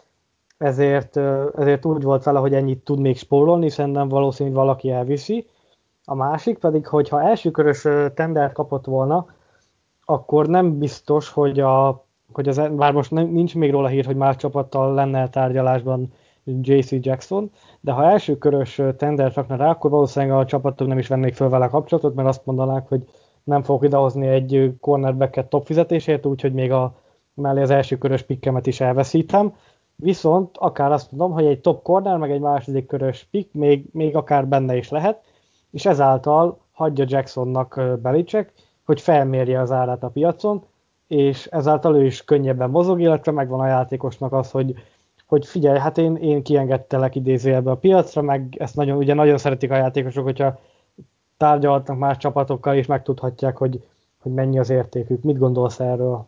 [0.59, 1.16] ezért,
[1.56, 5.46] ezért úgy volt vele, hogy ennyit tud még spórolni, szerintem valószínűleg valaki elviszi.
[6.04, 9.26] A másik pedig, hogy ha elsőkörös tender kapott volna,
[10.04, 14.36] akkor nem biztos, hogy, a, hogy az, bár most nincs még róla hír, hogy más
[14.36, 16.12] csapattal lenne tárgyalásban
[16.44, 21.08] JC Jackson, de ha első körös tender rakna rá, akkor valószínűleg a csapatok nem is
[21.08, 23.08] vennék föl vele kapcsolatot, mert azt mondanák, hogy
[23.44, 26.94] nem fogok idehozni egy cornerbacket top fizetésért, úgyhogy még a
[27.34, 29.54] mellé az első körös pikkemet is elveszítem.
[29.96, 34.16] Viszont akár azt mondom, hogy egy top corner, meg egy második körös pick még, még
[34.16, 35.22] akár benne is lehet,
[35.70, 38.52] és ezáltal hagyja Jacksonnak Belicek,
[38.85, 40.64] hogy felmérje az árát a piacon,
[41.06, 44.74] és ezáltal ő is könnyebben mozog, illetve megvan a játékosnak az, hogy
[45.30, 49.70] hogy figyelj, hát én, én kiengedtelek idézőjelbe a piacra, meg ezt nagyon, ugye nagyon szeretik
[49.70, 50.61] a játékosok, hogyha
[51.37, 53.85] tárgyalhatnak más csapatokkal, és megtudhatják, hogy,
[54.18, 55.22] hogy mennyi az értékük.
[55.22, 56.26] Mit gondolsz erről?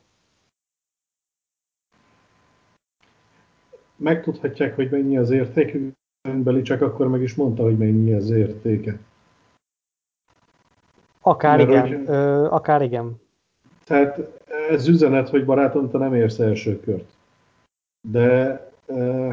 [3.97, 5.93] Megtudhatják, hogy mennyi az értékük,
[6.29, 8.99] Beli csak akkor meg is mondta, hogy mennyi az értéke.
[11.23, 13.21] Akár Mert igen, hogy, ö, akár igen.
[13.85, 17.11] Tehát ez üzenet, hogy barátom, te nem érsz első kört.
[18.09, 18.61] De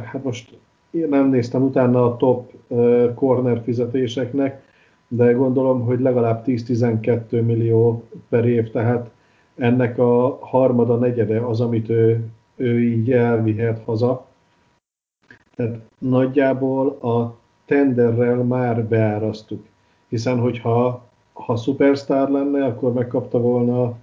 [0.04, 0.58] hát most
[0.92, 2.52] én nem néztem utána a top
[3.16, 4.62] corner fizetéseknek,
[5.08, 9.10] de gondolom, hogy legalább 10-12 millió per év, tehát
[9.56, 12.26] ennek a harmada, negyede az, amit ő,
[12.56, 14.26] ő így elvihet haza.
[15.56, 19.66] Tehát nagyjából a tenderrel már beárasztuk,
[20.08, 21.09] hiszen hogyha
[21.46, 23.98] ha superstar lenne, akkor megkapta volna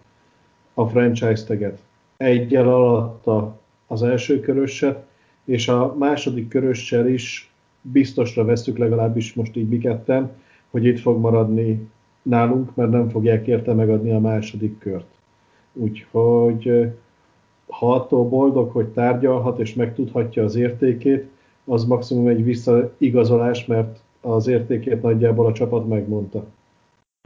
[0.75, 1.79] a franchise teget.
[2.17, 5.07] Egyel alatta az első köröset,
[5.45, 10.31] és a második körössel is biztosra veszük legalábbis most így biketten,
[10.71, 11.89] hogy itt fog maradni
[12.23, 15.07] nálunk, mert nem fogják érte megadni a második kört.
[15.73, 16.93] Úgyhogy
[17.67, 21.29] ha attól boldog, hogy tárgyalhat és megtudhatja az értékét,
[21.65, 26.45] az maximum egy visszaigazolás, mert az értékét nagyjából a csapat megmondta.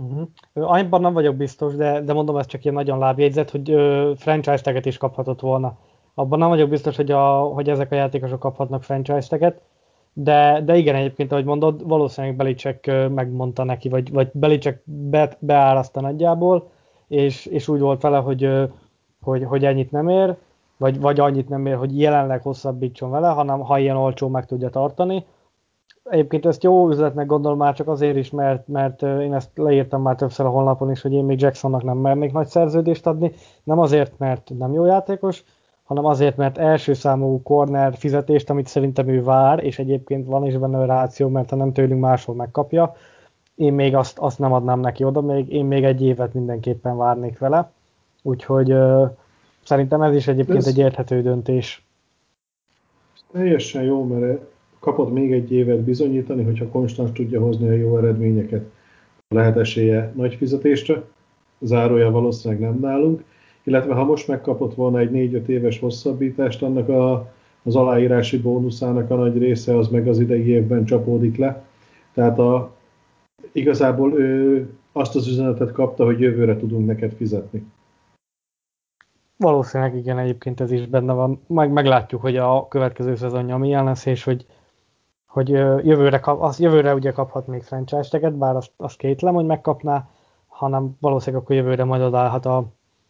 [0.02, 0.28] Uh-huh.
[0.54, 4.60] Annyiban nem vagyok biztos, de, de mondom, ez csak ilyen nagyon lábjegyzet, hogy ö, franchise
[4.60, 5.78] teget is kaphatott volna
[6.20, 9.60] abban nem vagyok biztos, hogy, a, hogy ezek a játékosok kaphatnak franchise-teket,
[10.12, 16.00] de, de igen, egyébként, ahogy mondod, valószínűleg Belicek megmondta neki, vagy, vagy Belicek be, beáraszta
[16.00, 16.70] nagyjából,
[17.08, 18.50] és, és úgy volt vele, hogy,
[19.22, 20.36] hogy, hogy ennyit nem ér,
[20.76, 24.68] vagy, vagy annyit nem ér, hogy jelenleg hosszabbítson vele, hanem ha ilyen olcsó meg tudja
[24.68, 25.24] tartani.
[26.10, 30.14] Egyébként ezt jó üzletnek gondolom már csak azért is, mert, mert én ezt leírtam már
[30.14, 33.32] többször a honlapon is, hogy én még Jacksonnak nem mernék nagy szerződést adni.
[33.62, 35.44] Nem azért, mert nem jó játékos,
[35.84, 40.56] hanem azért, mert első számú corner fizetést, amit szerintem ő vár, és egyébként van is
[40.56, 42.94] benne a ráció, mert ha nem tőlünk máshol megkapja,
[43.54, 47.38] én még azt, azt nem adnám neki oda, még, én még egy évet mindenképpen várnék
[47.38, 47.70] vele.
[48.22, 49.10] Úgyhogy uh,
[49.64, 51.84] szerintem ez is egyébként ez egy érthető döntés.
[53.32, 54.40] Teljesen jó, mert
[54.80, 58.70] kapott még egy évet bizonyítani, hogyha konstans tudja hozni a jó eredményeket.
[59.28, 61.02] Lehet esélye nagy fizetésre,
[61.58, 63.24] zárója valószínűleg nem nálunk,
[63.62, 69.14] illetve ha most megkapott volna egy 4-5 éves hosszabbítást, annak a, az aláírási bónuszának a
[69.14, 71.64] nagy része az meg az idei évben csapódik le.
[72.14, 72.70] Tehát a,
[73.52, 77.64] igazából ő azt az üzenetet kapta, hogy jövőre tudunk neked fizetni.
[79.36, 81.40] Valószínűleg igen, egyébként ez is benne van.
[81.46, 84.46] Meg meglátjuk, hogy a következő szezonja milyen lesz, és hogy,
[85.30, 90.08] hogy jövőre, kap, az, jövőre ugye kaphat még franchise-teket, bár azt, azt kétlem, hogy megkapná,
[90.48, 92.64] hanem valószínűleg akkor jövőre majd odállhat a,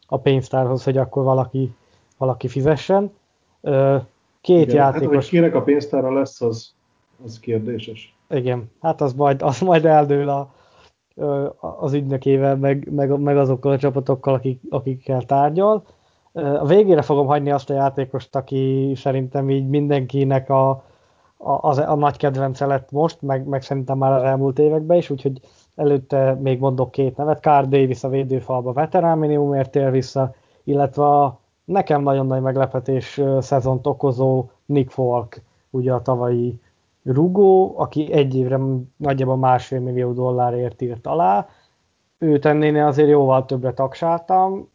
[0.06, 1.74] a pénztárhoz, hogy akkor valaki,
[2.16, 3.12] valaki fizessen.
[4.40, 5.14] Két Igen, játékos...
[5.14, 6.74] Hát, hogy kinek a pénztára lesz, az,
[7.24, 8.16] az kérdéses.
[8.30, 10.54] Igen, hát az majd, az majd eldől a,
[11.80, 15.84] az ügynökével, meg, meg, meg azokkal a csapatokkal, akik, akikkel tárgyal.
[16.32, 20.84] A végére fogom hagyni azt a játékost, aki szerintem így mindenkinek a,
[21.42, 25.10] a, a, a nagy kedvence lett most, meg, meg szerintem már az elmúlt években is,
[25.10, 25.40] úgyhogy
[25.76, 31.38] előtte még mondok két nevet, Carl Davis a védőfalba veterán minimumért ér vissza, illetve a
[31.64, 36.60] nekem nagyon nagy meglepetés szezont okozó Nick Falk, ugye a tavalyi
[37.04, 38.58] rugó, aki egy évre
[38.96, 41.48] nagyjából másfél millió dollárért írt alá,
[42.18, 44.68] ő tennéne azért jóval többre taksáltam,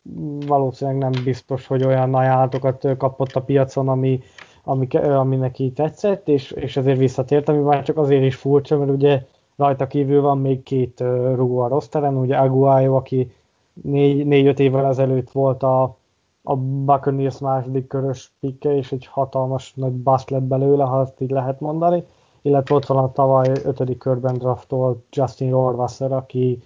[0.47, 4.19] valószínűleg nem biztos, hogy olyan ajánlatokat kapott a piacon, ami,
[4.65, 8.91] ami, ami neki tetszett, és, és ezért visszatért, ami már csak azért is furcsa, mert
[8.91, 9.25] ugye
[9.56, 10.99] rajta kívül van még két
[11.36, 13.32] rugó a rosteren, ugye Aguayo, aki
[14.23, 15.97] négy-öt évvel ezelőtt volt a,
[16.43, 21.30] a Buccaneers második körös pikke, és egy hatalmas nagy bust lett belőle, ha azt így
[21.30, 22.04] lehet mondani,
[22.41, 26.60] illetve ott van a tavaly ötödik körben draftolt Justin Rohrwasser, aki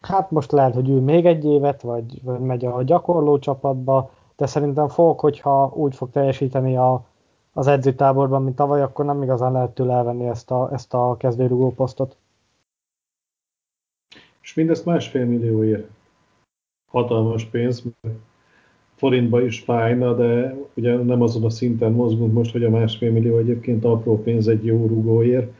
[0.00, 4.46] hát most lehet, hogy ő még egy évet, vagy, vagy megy a gyakorló csapatba, de
[4.46, 7.04] szerintem fog, hogyha úgy fog teljesíteni a,
[7.52, 11.72] az edzőtáborban, mint tavaly, akkor nem igazán lehet tőle elvenni ezt a, ezt a kezdőrugó
[11.72, 12.16] posztot.
[14.42, 15.88] És mindezt másfél millióért.
[16.90, 17.82] Hatalmas pénz,
[18.94, 23.38] forintba is fájna, de ugye nem azon a szinten mozgunk most, hogy a másfél millió
[23.38, 25.52] egyébként apró pénz egy jó rugóért,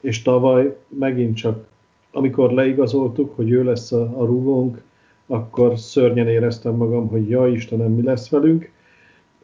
[0.00, 1.66] és tavaly megint csak,
[2.12, 4.82] amikor leigazoltuk, hogy ő lesz a, a rugónk,
[5.26, 8.70] akkor szörnyen éreztem magam, hogy ja Istenem, mi lesz velünk.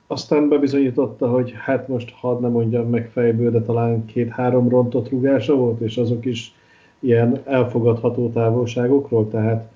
[0.07, 5.55] Aztán bebizonyította, hogy hát most hadd nem mondjam meg fejből, de talán két-három rontott rugása
[5.55, 6.55] volt, és azok is
[6.99, 9.71] ilyen elfogadható távolságokról, tehát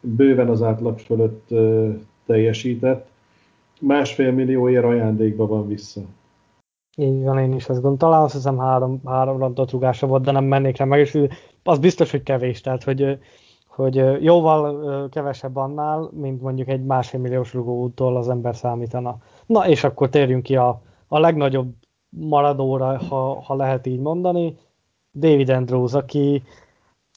[0.00, 1.48] bőven az átlag fölött
[2.26, 3.08] teljesített.
[3.80, 6.00] Másfél millióért ajándékba van vissza.
[6.96, 7.96] Így van, én is azt gondolom.
[7.96, 11.18] Talán azt hiszem három, három rontott rugása volt, de nem mennék rá meg, és
[11.62, 12.60] az biztos, hogy kevés.
[12.60, 13.18] Tehát, hogy
[13.70, 19.16] hogy jóval kevesebb annál, mint mondjuk egy másfél milliós rugótól az ember számítana.
[19.46, 21.74] Na, és akkor térjünk ki a, a legnagyobb
[22.08, 24.56] maradóra, ha, ha lehet így mondani,
[25.12, 26.42] David Andrews, aki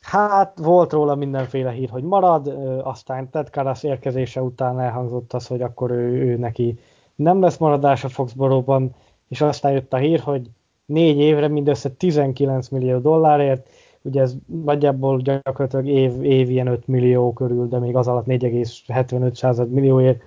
[0.01, 2.47] hát volt róla mindenféle hír, hogy marad,
[2.83, 6.79] aztán Ted Karras érkezése után elhangzott az, hogy akkor ő, ő neki
[7.15, 8.95] nem lesz maradás a Foxboróban,
[9.27, 10.49] és aztán jött a hír, hogy
[10.85, 13.67] négy évre mindössze 19 millió dollárért,
[14.03, 19.69] ugye ez nagyjából gyakorlatilag év, év ilyen 5 millió körül, de még az alatt 4,75
[19.69, 20.21] millióért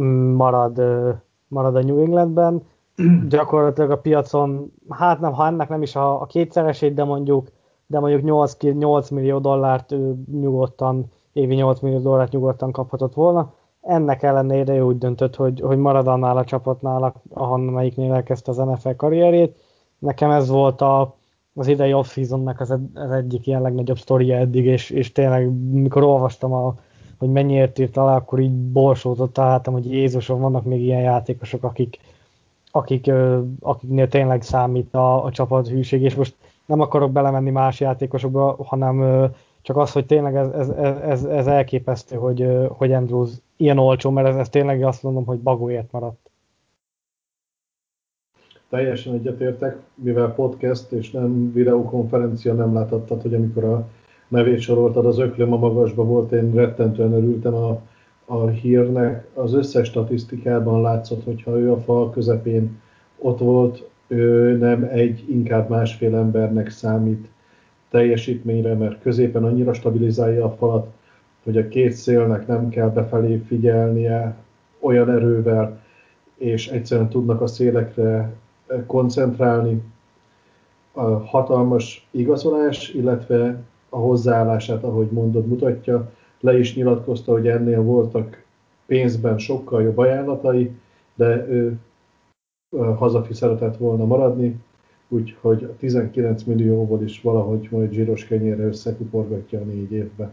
[0.00, 0.82] mm, marad,
[1.48, 2.62] marad a New Englandben.
[3.28, 7.48] Gyakorlatilag a piacon, hát nem, ha ennek nem is a, a kétszeresét, de mondjuk,
[7.86, 9.94] de mondjuk 8, 8 millió dollárt
[10.40, 13.52] nyugodtan, évi 8 millió dollárt nyugodtan kaphatott volna.
[13.80, 18.90] Ennek ellenére ő úgy döntött, hogy, hogy marad annál a csapatnál, ahonnan elkezdte az NFL
[18.96, 19.58] karrierjét.
[19.98, 21.14] Nekem ez volt a,
[21.54, 26.52] az idei off-seasonnak az, az egyik ilyen legnagyobb sztoria eddig, és, és tényleg mikor olvastam,
[26.52, 26.74] a,
[27.18, 31.98] hogy mennyiért írt alá, akkor így borsótot találtam, hogy Jézusom, vannak még ilyen játékosok, akik,
[32.70, 33.10] akik,
[33.60, 36.34] akiknél tényleg számít a, a csapat hűség, és most
[36.66, 39.28] nem akarok belemenni más játékosokba, hanem
[39.62, 40.68] csak az, hogy tényleg ez, ez,
[41.02, 45.38] ez, ez elképesztő, hogy, hogy Andrews ilyen olcsó, mert ez, ez tényleg azt mondom, hogy
[45.38, 46.19] bagóért maradt.
[48.70, 53.88] Teljesen egyetértek, mivel podcast és nem videokonferencia nem láthattad, hogy amikor a
[54.28, 57.80] nevét soroltad, az öklöm a magasba volt, én rettentően örültem a,
[58.24, 59.26] a hírnek.
[59.34, 62.80] Az összes statisztikában látszott, hogyha ő a fal közepén
[63.18, 67.28] ott volt, ő nem egy, inkább másfél embernek számít
[67.90, 70.86] teljesítményre, mert középen annyira stabilizálja a falat,
[71.44, 74.36] hogy a két szélnek nem kell befelé figyelnie
[74.80, 75.80] olyan erővel,
[76.36, 78.32] és egyszerűen tudnak a szélekre
[78.86, 79.82] koncentrálni.
[80.92, 86.10] A hatalmas igazolás, illetve a hozzáállását, ahogy mondod, mutatja.
[86.40, 88.44] Le is nyilatkozta, hogy ennél voltak
[88.86, 90.70] pénzben sokkal jobb ajánlatai,
[91.14, 91.78] de ő
[92.96, 94.60] hazafi szeretett volna maradni,
[95.08, 100.30] úgyhogy a 19 millióból is valahogy majd zsíros kenyérre összekuporgatja a négy évbe.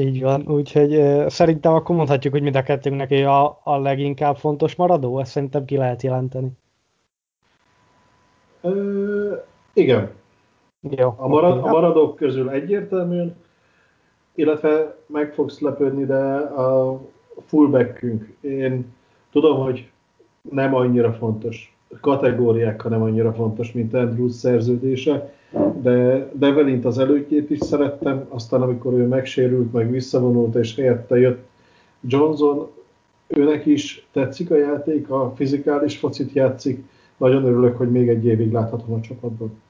[0.00, 4.74] Így van, úgyhogy uh, szerintem akkor mondhatjuk, hogy mind a kettőnknek a, a leginkább fontos
[4.74, 6.50] maradó, ezt szerintem ki lehet jelenteni.
[8.60, 9.34] Ö,
[9.72, 10.10] igen.
[10.80, 13.36] Jó, a, marad, a maradók közül egyértelműen,
[14.34, 17.00] illetve meg fogsz lepődni, de a
[17.46, 18.94] fullbackünk, én
[19.32, 19.90] tudom, hogy
[20.50, 25.32] nem annyira fontos, kategóriák, nem annyira fontos, mint Andrews szerződése,
[25.80, 31.46] de Develint az előttjét is szerettem, aztán amikor ő megsérült, meg visszavonult, és helyette jött
[32.00, 32.68] Johnson,
[33.26, 36.84] őnek is tetszik a játék, a fizikális focit játszik,
[37.18, 39.62] nagyon örülök, hogy még egy évig láthatom a csapatban.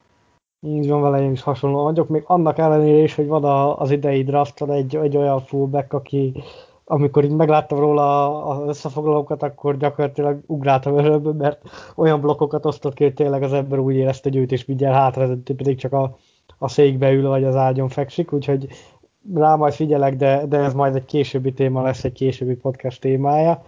[0.61, 3.45] Így van vele, én is hasonló vagyok, még annak ellenére is, hogy van
[3.79, 6.43] az idei drafton egy, egy olyan fullback, aki
[6.91, 11.63] amikor így megláttam róla az összefoglalókat, akkor gyakorlatilag ugráltam örömből, mert
[11.95, 15.53] olyan blokkokat osztott ki, hogy tényleg az ember úgy érezte, hogy őt is mindjárt hátrazett,
[15.57, 16.17] pedig csak a,
[16.59, 18.69] a székbe ül, vagy az ágyon fekszik, úgyhogy
[19.35, 23.65] rá majd figyelek, de, de ez majd egy későbbi téma lesz, egy későbbi podcast témája.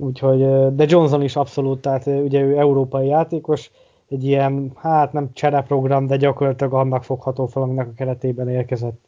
[0.00, 3.70] Úgyhogy, de Johnson is abszolút, tehát ugye ő európai játékos,
[4.08, 9.00] egy ilyen, hát nem csereprogram, de gyakorlatilag annak fogható fel, aminek a keretében érkezett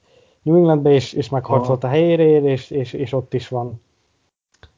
[0.42, 3.80] New Englandbe, és, és megharcolt a helyéért, és, és, és ott is van.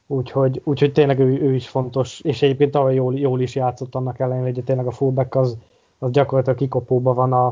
[0.07, 4.19] Úgyhogy, úgyhogy tényleg ő, ő is fontos, és egyébként tavaly jól, jól is játszott annak
[4.19, 5.57] ellenére, hogy tényleg a fullback az,
[5.99, 7.45] az gyakorlatilag kikopóban van a,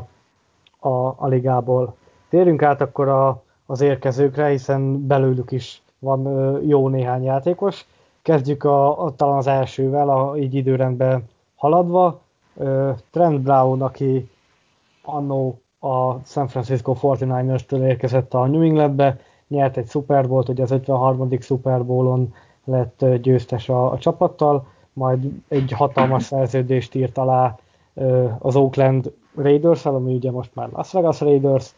[0.88, 1.96] a, a ligából.
[2.28, 6.22] Térjünk át akkor a, az érkezőkre, hiszen belőlük is van
[6.66, 7.86] jó néhány játékos.
[8.24, 11.24] Kezdjük a, a, talán az elsővel, a, így időrendben
[11.56, 12.20] haladva.
[13.10, 14.30] Trent Brown, aki
[15.02, 19.18] annó a San Francisco 49ers-től érkezett a New Englandbe,
[19.48, 21.40] nyert egy Super Bowl-t, ugye az 53.
[21.40, 27.58] Super Bowl-on lett győztes a, a csapattal, majd egy hatalmas szerződést írt alá
[28.38, 31.74] az Oakland raiders ami ugye most már Las Vegas Raiders,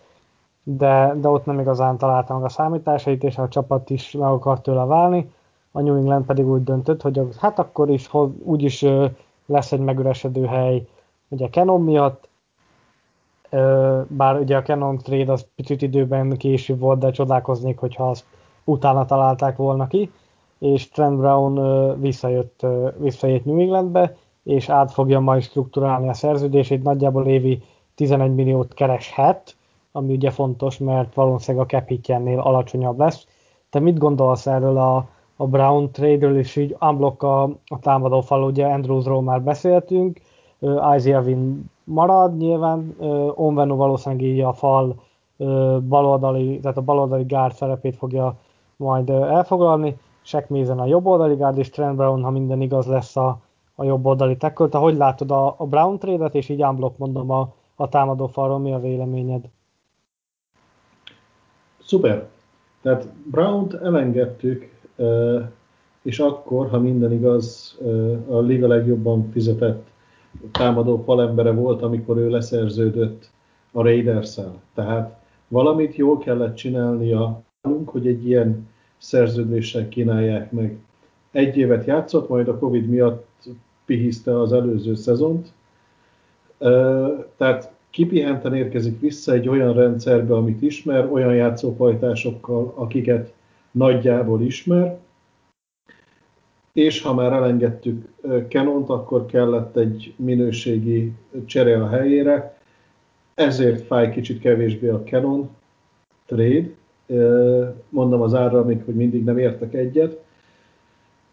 [0.62, 4.62] de, de ott nem igazán találta meg a számításait, és a csapat is meg akart
[4.62, 5.30] tőle válni.
[5.77, 8.11] A New England pedig úgy döntött, hogy hát akkor is
[8.43, 8.85] úgyis
[9.47, 10.87] lesz egy megüresedő hely
[11.29, 12.29] ugye Canon miatt,
[14.07, 18.24] bár ugye a Canon trade az picit időben később volt, de csodálkoznék, hogyha azt
[18.64, 20.11] utána találták volna ki,
[20.59, 22.66] és Trent Brown visszajött,
[22.99, 27.62] visszajött New Englandbe, és át fogja majd strukturálni a szerződését, nagyjából évi
[27.95, 29.57] 11 milliót kereshet,
[29.93, 31.91] ami ugye fontos, mert valószínűleg a cap
[32.39, 33.27] alacsonyabb lesz.
[33.70, 38.43] Te mit gondolsz erről a, a Brown trade-ről, és így unblock a, a támadó fal,
[38.43, 40.20] ugye Andrewsról már beszéltünk,
[40.97, 42.95] Isaiah Wynn marad, nyilván
[43.34, 44.95] Onvenu valószínűleg így a fal
[45.89, 48.34] baloldali, tehát a baloldali gárd szerepét fogja
[48.76, 53.16] majd elfoglalni, Shaq Mason a jobb oldali gárd, és Trent Brown, ha minden igaz lesz
[53.16, 53.39] a,
[53.74, 54.78] a jobb oldali tackle.
[54.78, 58.72] Hogy látod a, a Brown trade és így unblock mondom a, a támadó falról, mi
[58.72, 59.45] a véleményed?
[61.84, 62.28] Szuper.
[62.82, 64.76] Tehát Brown-t elengedtük,
[66.03, 67.78] és akkor, ha minden igaz,
[68.28, 69.86] a liga legjobban fizetett
[70.53, 73.30] támadó falembere volt, amikor ő leszerződött
[73.72, 74.61] a raiders -el.
[74.74, 77.42] Tehát valamit jól kellett csinálnia,
[77.84, 78.68] hogy egy ilyen
[78.99, 80.78] szerződéssel kínálják meg.
[81.30, 83.49] Egy évet játszott, majd a Covid miatt
[83.84, 85.53] pihiszte az előző szezont.
[87.36, 93.32] Tehát kipihenten érkezik vissza egy olyan rendszerbe, amit ismer, olyan játszófajtásokkal, akiket
[93.77, 94.99] nagyjából ismer,
[96.72, 98.09] és ha már elengedtük
[98.49, 101.12] Kenont, akkor kellett egy minőségi
[101.45, 102.59] csere a helyére,
[103.35, 105.49] ezért fáj kicsit kevésbé a Canon
[106.27, 106.68] trade,
[107.89, 110.24] mondom az árra még, hogy mindig nem értek egyet.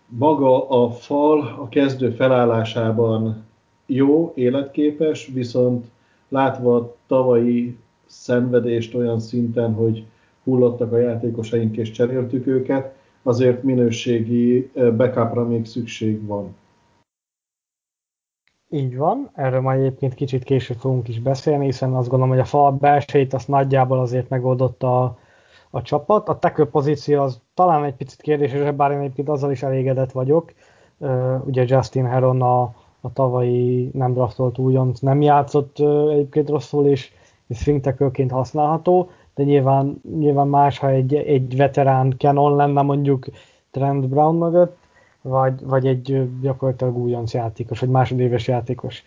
[0.08, 3.46] Maga a fal a kezdő felállásában
[3.86, 5.86] jó, életképes, viszont
[6.30, 10.06] látva a tavalyi szenvedést olyan szinten, hogy
[10.44, 16.56] hullottak a játékosaink és cseréltük őket, azért minőségi backupra még szükség van.
[18.70, 22.46] Így van, erről majd egyébként kicsit később fogunk is beszélni, hiszen azt gondolom, hogy a
[22.46, 25.18] fal belsejét azt nagyjából azért megoldotta a,
[25.70, 26.30] a csapat.
[26.30, 30.54] A tackle pozíció az talán egy picit kérdéses, bár én egyébként azzal is elégedett vagyok.
[31.46, 32.62] Ugye Justin Heron a,
[33.02, 37.12] a tavalyi nem draftolt újonc nem játszott uh, egyébként rosszul, és,
[37.48, 37.72] és
[38.30, 43.26] használható, de nyilván, nyilván más, ha egy, egy veterán Canon lenne mondjuk
[43.72, 44.78] Trent Brown mögött,
[45.22, 49.04] vagy, vagy egy gyakorlatilag újonc játékos, vagy másodéves játékos.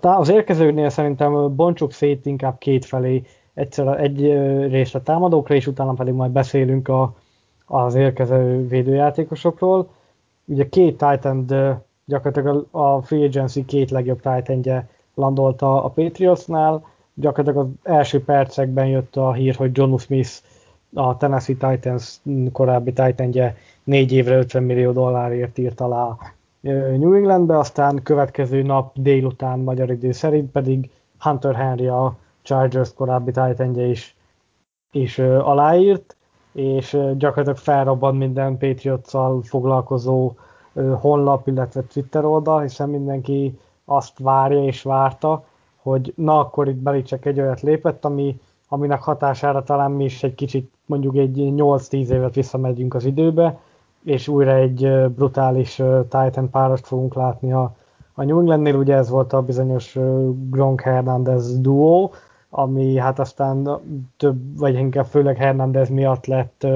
[0.00, 3.22] Az érkezőnél szerintem bontsuk szét inkább két felé,
[3.54, 4.20] egyszer egy
[4.70, 7.14] részt a támadókra, és utána pedig majd beszélünk a,
[7.66, 9.88] az érkező védőjátékosokról.
[10.44, 11.46] Ugye két Titan,
[12.04, 16.86] gyakorlatilag a free agency két legjobb Titan landolta a Patriotsnál,
[17.20, 20.30] gyakorlatilag az első percekben jött a hír, hogy John Smith,
[20.94, 22.20] a Tennessee Titans
[22.52, 23.52] korábbi titan
[23.84, 26.16] négy évre 50 millió dollárért írt alá
[26.60, 33.30] New Englandbe, aztán következő nap délután magyar idő szerint pedig Hunter Henry a Chargers korábbi
[33.30, 34.16] titan is,
[34.92, 36.16] is aláírt,
[36.52, 39.10] és gyakorlatilag felrobban minden patriots
[39.42, 40.32] foglalkozó
[41.00, 45.44] honlap, illetve Twitter oldal, hiszen mindenki azt várja és várta,
[45.88, 50.34] hogy na akkor itt Belicek egy olyat lépett, ami, aminek hatására talán mi is egy
[50.34, 53.58] kicsit mondjuk egy 8-10 évet visszamegyünk az időbe,
[54.04, 57.76] és újra egy brutális Titan párost fogunk látni a,
[58.14, 59.98] a New Englandnél, ugye ez volt a bizonyos
[60.50, 62.12] Gronk Hernandez duó,
[62.50, 63.68] ami hát aztán
[64.16, 66.66] több, vagy inkább főleg Hernandez miatt lett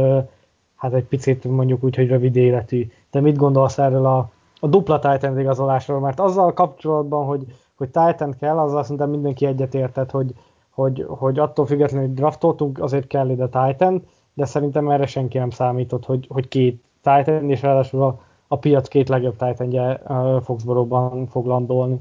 [0.83, 2.91] hát egy picit mondjuk úgy, hogy rövid életű.
[3.11, 6.01] De mit gondolsz erről a, a dupla Titan igazolásról?
[6.01, 7.47] Mert azzal kapcsolatban, hogy
[7.83, 10.33] hogy Titan kell, az azt mondta mindenki egyetértett, hogy,
[10.70, 14.03] hogy, hogy attól függetlenül, hogy draftoltunk, azért kell ide Titan,
[14.35, 18.89] de szerintem erre senki nem számított, hogy, hogy két Titan, és ráadásul a, a piac
[18.89, 21.97] két legjobb titan uh, Foxborough-ban fog landolni.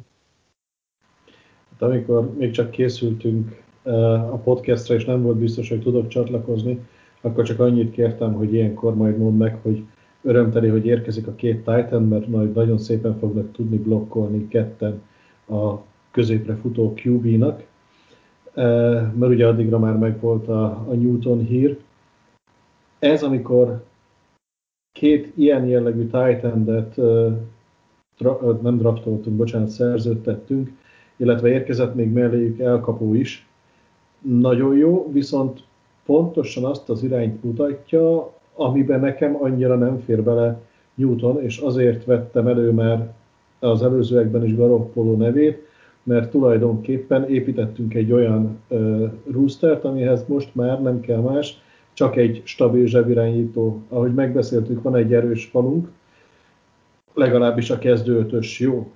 [1.78, 3.64] de amikor még csak készültünk
[4.32, 6.80] a podcastra, és nem volt biztos, hogy tudok csatlakozni,
[7.22, 9.86] akkor csak annyit kértem, hogy ilyenkor majd mondd meg, hogy
[10.22, 15.02] örömteli, hogy érkezik a két Titan, mert majd nagyon szépen fognak tudni blokkolni ketten
[15.52, 17.64] a középre futó QB-nak,
[19.14, 21.80] mert ugye addigra már megvolt a, a Newton hír.
[23.00, 23.84] Ez, amikor
[24.92, 26.96] két ilyen jellegű Titan-et
[28.62, 30.72] nem draftoltunk, bocsánat, szerződtettünk,
[31.18, 33.48] illetve érkezett még melléjük elkapó is.
[34.22, 35.64] Nagyon jó, viszont
[36.06, 40.62] pontosan azt az irányt mutatja, amiben nekem annyira nem fér bele
[40.96, 43.14] Newton, és azért vettem elő már
[43.70, 45.68] az előzőekben is Garoppolo nevét,
[46.04, 51.62] mert tulajdonképpen építettünk egy olyan uh, roostert, amihez most már nem kell más,
[51.94, 53.82] csak egy stabil zsebirányító.
[53.90, 55.88] Ahogy megbeszéltük, van egy erős falunk,
[57.14, 58.92] legalábbis a kezdőötös jó.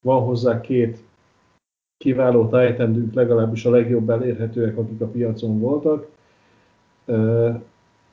[0.00, 0.98] Van hozzá két
[1.96, 6.08] kiváló tájtendünk, legalábbis a legjobb elérhetőek, akik a piacon voltak.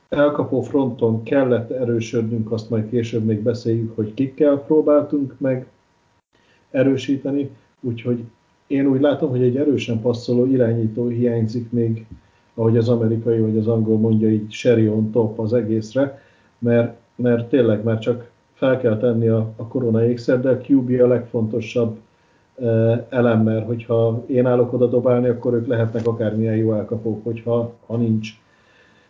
[0.10, 5.68] Elkapó fronton kellett erősödnünk, azt majd később még beszéljük, hogy kikkel próbáltunk meg
[6.74, 7.50] erősíteni,
[7.80, 8.24] úgyhogy
[8.68, 12.06] én úgy látom, hogy egy erősen passzoló irányító hiányzik még,
[12.54, 16.22] ahogy az amerikai vagy az angol mondja így sherry on top az egészre,
[16.60, 21.02] mert, mert tényleg már csak fel kell tenni a, a korona ékszer, de a QB
[21.02, 21.98] a legfontosabb
[22.62, 22.66] e,
[23.10, 27.98] elem, mert hogyha én állok oda dobálni, akkor ők lehetnek akármilyen jó elkapók, hogyha ha
[27.98, 28.30] nincs.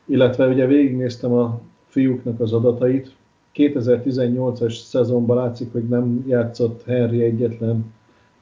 [0.05, 3.15] Illetve ugye végignéztem a fiúknak az adatait,
[3.55, 7.93] 2018-as szezonban látszik, hogy nem játszott Henry egyetlen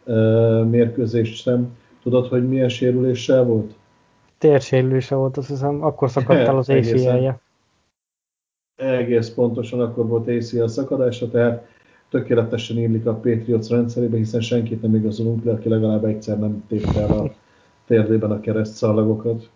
[0.06, 0.14] e,
[0.64, 1.78] mérkőzést sem.
[2.04, 3.74] Tudod, hogy milyen sérüléssel volt?
[4.38, 7.40] Térsérülése volt, azt hiszem, akkor szakadt el az ACL-je
[8.82, 11.68] egész pontosan akkor volt ACL szakadása, tehát
[12.10, 17.02] tökéletesen illik a Patriots rendszerébe, hiszen senkit nem igazolunk le, aki legalább egyszer nem tépte
[17.02, 17.34] el a
[17.86, 19.50] térdében a kereszt szallagokat.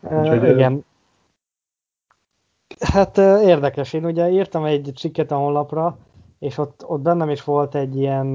[0.00, 0.84] Uh, igen.
[2.80, 5.98] Hát érdekes, én ugye írtam egy cikket a honlapra,
[6.38, 8.34] és ott, ott bennem is volt egy ilyen,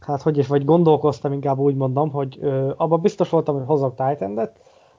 [0.00, 2.38] hát hogy is, vagy gondolkoztam inkább úgy mondom, hogy
[2.76, 4.50] abban biztos voltam, hogy hozok titan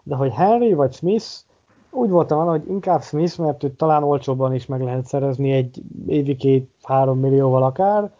[0.03, 1.25] de hogy Henry vagy Smith
[1.91, 6.35] úgy voltam hogy inkább Smith, mert őt talán olcsóbban is meg lehet szerezni egy évi
[6.35, 8.11] két-három millióval akár,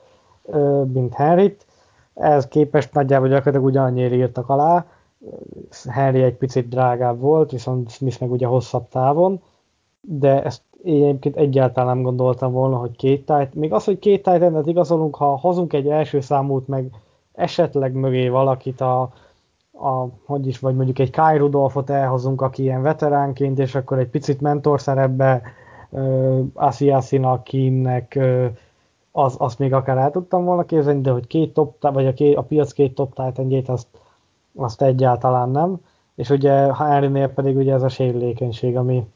[0.94, 1.66] mint Henryt.
[2.14, 4.86] Ez képest nagyjából gyakorlatilag ugyanannyira írtak alá.
[5.90, 9.42] Henry egy picit drágább volt, viszont Smith meg ugye hosszabb távon,
[10.02, 13.54] de ezt én egyébként egyáltalán nem gondoltam volna, hogy két tájt.
[13.54, 16.92] Még az, hogy két tájt igazolunk, ha hozunk egy első számút, meg
[17.34, 19.12] esetleg mögé valakit a
[19.80, 24.10] a, hogy is, vagy mondjuk egy Kai Rudolfot elhozunk, aki ilyen veteránként, és akkor egy
[24.10, 25.42] picit mentor szerepbe
[25.90, 28.46] uh, Asiasinak, Kimnek, uh,
[29.12, 32.36] az, azt még akár el tudtam volna képzelni, de hogy két top, vagy a, két,
[32.36, 33.88] a piac két top titan azt,
[34.56, 35.78] azt egyáltalán nem.
[36.16, 39.08] És ugye Henrynél pedig ugye ez a sérülékenység, ami,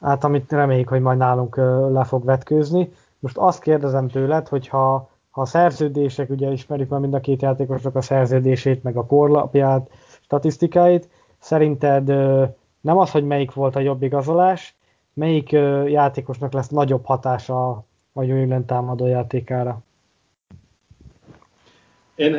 [0.00, 1.56] hát amit reméljük, hogy majd nálunk
[1.92, 2.92] le fog vetkőzni.
[3.18, 8.00] Most azt kérdezem tőled, hogyha a szerződések, ugye ismerjük már mind a két játékosnak a
[8.00, 9.90] szerződését, meg a korlapját,
[10.20, 12.06] statisztikáit, szerinted
[12.80, 14.76] nem az, hogy melyik volt a jobb igazolás,
[15.12, 15.50] melyik
[15.86, 17.70] játékosnak lesz nagyobb hatása
[18.12, 19.80] a New támadó játékára?
[22.14, 22.34] Én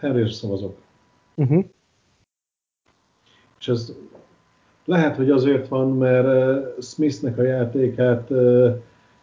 [0.00, 0.78] Henry szavazok.
[1.34, 1.64] Uh-huh.
[3.58, 3.92] És ez
[4.86, 8.30] lehet, hogy azért van, mert Smithnek a játékát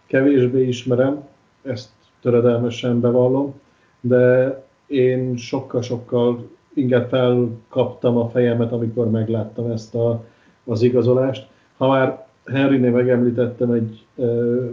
[0.05, 1.27] kevésbé ismerem,
[1.61, 1.89] ezt
[2.21, 3.53] töredelmesen bevallom,
[4.01, 4.57] de
[4.87, 10.23] én sokkal-sokkal inkább felkaptam a fejemet, amikor megláttam ezt a,
[10.63, 11.47] az igazolást.
[11.77, 14.23] Ha már Henrynél megemlítettem egy e,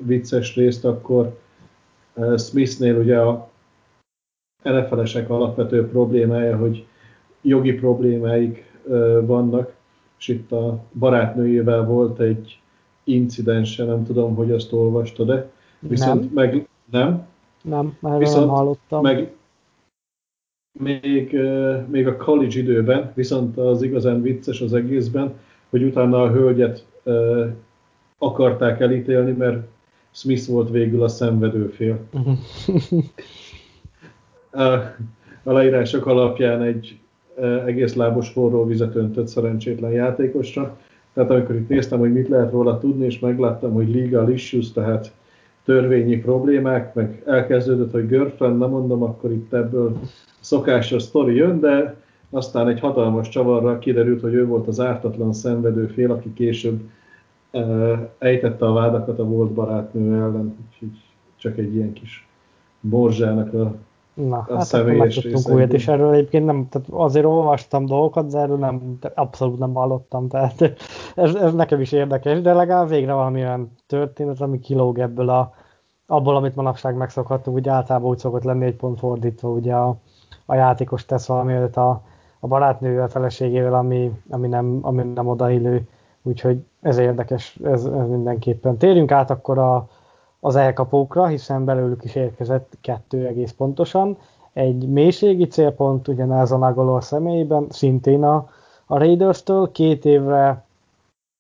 [0.05, 1.39] vicces részt, akkor
[2.15, 3.49] e, Smithnél ugye a
[4.63, 6.87] NFL-esek alapvető problémája, hogy
[7.43, 9.75] jogi problémáik e, vannak,
[10.21, 12.61] és itt a barátnőjével volt egy
[13.05, 16.31] incidense, nem tudom, hogy azt olvasta, de viszont nem.
[16.33, 17.27] meg nem,
[17.63, 19.03] nem, erről Viszont nem hallottam.
[19.03, 19.35] Meg
[20.79, 21.37] még,
[21.87, 25.35] még a college időben, viszont az igazán vicces az egészben,
[25.71, 26.87] hogy utána a hölgyet
[28.19, 29.67] akarták elítélni, mert
[30.11, 31.99] Smith volt végül a szenvedőfél.
[34.51, 34.73] a,
[35.43, 37.00] a leírások alapján egy
[37.67, 40.77] egész lábos forró vizet öntött szerencsétlen játékosra.
[41.13, 45.13] Tehát amikor itt néztem, hogy mit lehet róla tudni, és megláttam, hogy legal issues, tehát
[45.65, 49.99] törvényi problémák, meg elkezdődött, hogy girlfriend, nem mondom, akkor itt ebből
[50.41, 51.97] szokásos sztori jön, de
[52.31, 56.81] aztán egy hatalmas csavarra kiderült, hogy ő volt az ártatlan szenvedő fél, aki később
[58.19, 60.99] ejtette a vádakat a volt barátnő ellen, úgyhogy
[61.37, 62.29] csak egy ilyen kis
[62.81, 63.75] borzsának a
[64.15, 68.57] Na, a hát megtudtunk újat, és erről egyébként nem, tehát azért olvastam dolgokat, de erről
[68.57, 70.61] nem, abszolút nem hallottam, tehát
[71.15, 75.53] ez, ez nekem is érdekes, de legalább végre valamilyen történet, ami kilóg ebből a,
[76.07, 79.97] abból, amit manapság megszokhattunk, ugye általában úgy szokott lenni egy pont fordítva, ugye a,
[80.47, 82.03] a játékos tesz valami a,
[82.41, 85.89] a barátnővel, a feleségével, ami, ami, nem, ami nem odaillő,
[86.23, 88.77] úgyhogy ez érdekes, ez, ez mindenképpen.
[88.77, 89.89] Térjünk át akkor a,
[90.41, 94.19] az elkapókra, hiszen belőlük is érkezett kettő egész pontosan.
[94.53, 98.49] Egy mélységi célpont ugyanez a Nagolor személyében, szintén a,
[98.87, 100.65] a Raiders-től, két évre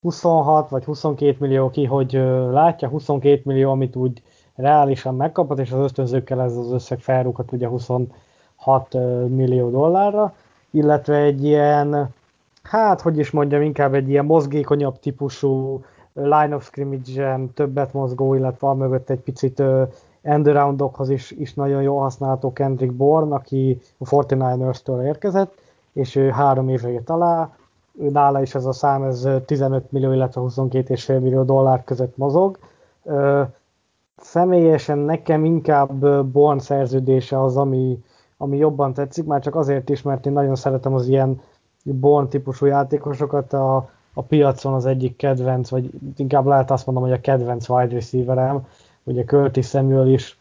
[0.01, 2.13] 26 vagy 22 millió ki, hogy
[2.51, 4.23] látja, 22 millió, amit úgy
[4.55, 8.15] reálisan megkapott, és az ösztönzőkkel ez az összeg felrúghat ugye 26
[9.29, 10.35] millió dollárra,
[10.71, 12.15] illetve egy ilyen,
[12.63, 15.85] hát hogy is mondjam, inkább egy ilyen mozgékonyabb típusú
[16.23, 19.63] line of scrimmage-en többet mozgó, illetve a mögött egy picit
[20.23, 25.53] endaroundokhoz is, is nagyon jól használható Kendrick Bourne, aki a 49ers-től érkezett,
[25.93, 27.51] és ő három évre jött alá,
[27.93, 32.59] nála is ez a szám, ez 15 millió, illetve 22,5 millió dollár között mozog.
[34.17, 38.05] Személyesen nekem inkább Born szerződése az, ami,
[38.37, 41.41] ami jobban tetszik, már csak azért is, mert én nagyon szeretem az ilyen
[41.83, 43.89] Born típusú játékosokat, a,
[44.21, 48.67] a piacon az egyik kedvenc, vagy inkább lehet azt mondom, hogy a kedvenc wide receiverem,
[49.03, 50.39] ugye Curtis Samuel is,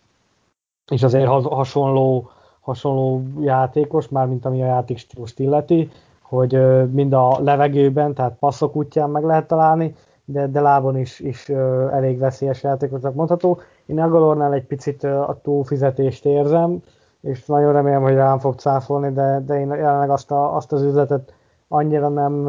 [0.91, 5.89] és azért hasonló, hasonló játékos, már mint ami a játékstílust illeti,
[6.21, 6.59] hogy
[6.91, 11.49] mind a levegőben, tehát passzok útján meg lehet találni, de, de lábon is, is
[11.91, 13.59] elég veszélyes játékosnak mondható.
[13.85, 16.83] Én Agolornál egy picit a túlfizetést érzem,
[17.21, 20.83] és nagyon remélem, hogy rám fog cáfolni, de, de én jelenleg azt, a, azt az
[20.83, 21.33] üzletet
[21.67, 22.47] annyira nem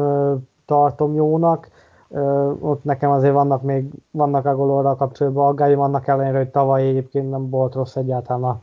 [0.71, 1.69] tartom jónak.
[2.59, 7.49] Ott nekem azért vannak még, vannak Agolorral kapcsolatban aggályom, annak ellenére, hogy tavaly egyébként nem
[7.49, 8.59] volt rossz egyáltalán a,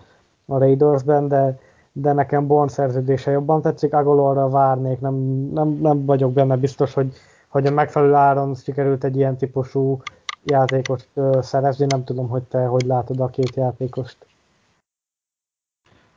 [0.46, 1.59] a Raidersben, de,
[1.92, 5.14] de nekem Born szerződése jobban tetszik, Agolorra várnék, nem,
[5.54, 7.12] nem, nem vagyok benne biztos, hogy,
[7.48, 10.00] hogy a megfelelő áron sikerült egy ilyen típusú
[10.44, 11.09] játékost
[11.40, 14.26] szerezni, nem tudom, hogy te hogy látod a két játékost.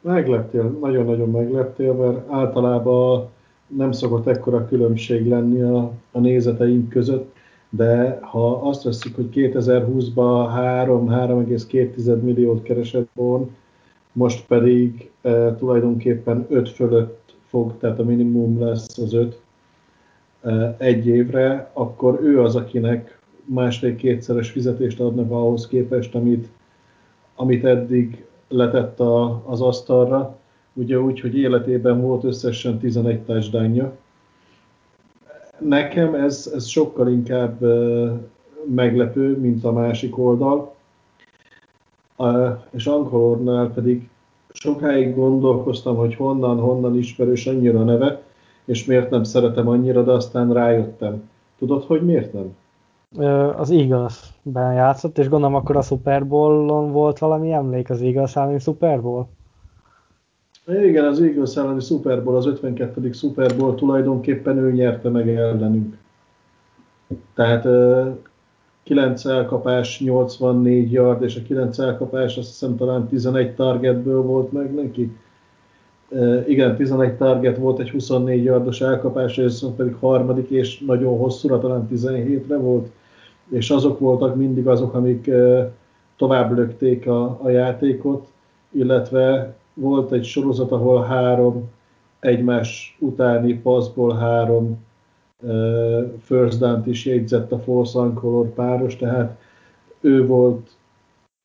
[0.02, 3.30] Megleptél, nagyon-nagyon megleptél, mert általában
[3.76, 7.36] nem szokott ekkora különbség lenni a, a nézeteink között,
[7.70, 13.50] de ha azt veszik, hogy 2020-ban 3-3,2 milliót keresett Born,
[14.12, 19.42] most pedig e, tulajdonképpen 5 fölött fog, tehát a minimum lesz az 5
[20.42, 26.48] e, egy évre, akkor ő az, akinek másfél-kétszeres fizetést adnak ahhoz képest, amit,
[27.36, 30.40] amit eddig letett a, az asztalra,
[30.74, 33.98] ugye úgy, hogy életében volt összesen 11 touchdownja.
[35.60, 37.62] Nekem ez, ez sokkal inkább
[38.76, 40.76] meglepő, mint a másik oldal.
[42.70, 44.10] És Ankolornál pedig
[44.50, 48.22] sokáig gondolkoztam, hogy honnan, honnan ismerős annyira a neve,
[48.66, 51.30] és miért nem szeretem annyira, de aztán rájöttem.
[51.58, 52.56] Tudod, hogy miért nem?
[53.58, 58.60] Az Eagles-ben játszott, és gondolom akkor a Super Bowl-on volt valami emlék az Eagles elleni
[58.60, 59.28] Super Bowl?
[60.80, 63.12] Igen, az Eagles elleni Super Bowl, az 52.
[63.12, 65.98] Super Bowl tulajdonképpen ő nyerte meg ellenünk.
[67.34, 67.68] Tehát
[68.84, 74.74] 9 elkapás, 84 yard, és a 9 elkapás azt hiszem talán 11 targetből volt meg
[74.74, 75.12] neki.
[76.48, 81.88] Igen, 11 target volt, egy 24 yardos elkapás, és pedig harmadik, és nagyon hosszúra, talán
[81.92, 82.90] 17-re volt,
[83.50, 85.30] és azok voltak mindig azok, amik
[86.18, 88.28] tovább lökték a, a játékot,
[88.72, 91.70] illetve volt egy sorozat, ahol három
[92.20, 94.86] egymás utáni passzból három
[95.42, 99.38] uh, first down is jegyzett a Force Ancolor páros, tehát
[100.02, 100.70] ő volt,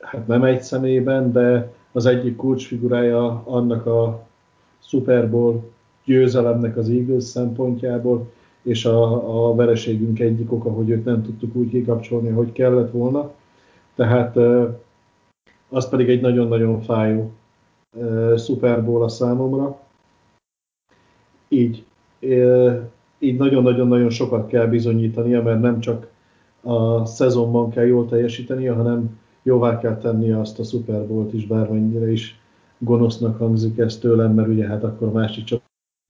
[0.04, 4.26] hát nem egy szemében, de az egyik kulcsfigurája annak a
[4.78, 5.70] Super Bowl
[6.04, 11.68] győzelemnek az Eagles szempontjából, és a, a vereségünk egyik oka, hogy őt nem tudtuk úgy
[11.68, 13.30] kikapcsolni, hogy kellett volna.
[13.94, 14.74] Tehát uh,
[15.68, 17.32] az pedig egy nagyon-nagyon fájó
[18.36, 19.80] Super Bowl a számomra.
[21.48, 21.84] Így,
[23.18, 26.10] így nagyon-nagyon-nagyon sokat kell bizonyítania, mert nem csak
[26.62, 32.12] a szezonban kell jól teljesítenie, hanem jóvá kell tennie azt a Super Bowl-t is, bármennyire
[32.12, 32.40] is
[32.78, 35.64] gonosznak hangzik ez tőlem, mert ugye hát akkor másik csapat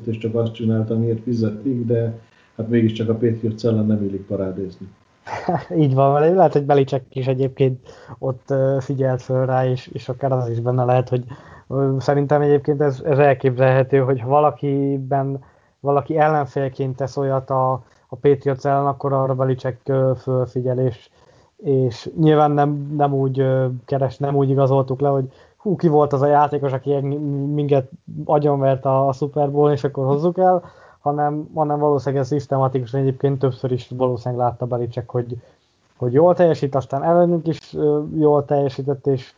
[0.05, 2.20] és csak azt csinálta, amiért fizetik, de
[2.57, 4.87] hát mégiscsak a Patriots ellen nem illik parádézni.
[5.83, 10.49] Így van, lehet, hogy Belicek is egyébként ott figyelt föl rá, és, és akár az
[10.49, 11.24] is benne lehet, hogy
[11.99, 15.45] Szerintem egyébként ez, ez elképzelhető, hogy ha valakiben,
[15.81, 17.72] valaki ellenfélként tesz olyat a,
[18.09, 21.11] a Patriots ellen, akkor arra Belicek fölfigyel, és,
[21.57, 23.47] és nyilván nem, nem úgy
[23.85, 26.95] keres, nem úgy igazoltuk le, hogy hú, ki volt az a játékos, aki
[27.55, 27.91] minket
[28.24, 30.64] agyonvert a, a Super Bowl, és akkor hozzuk el,
[31.07, 35.36] hanem, hanem valószínűleg ez szisztematikusan egyébként többször is valószínűleg látta Belicek, hogy,
[35.96, 37.76] hogy jól teljesít, aztán ellenünk is
[38.16, 39.32] jól teljesített, és,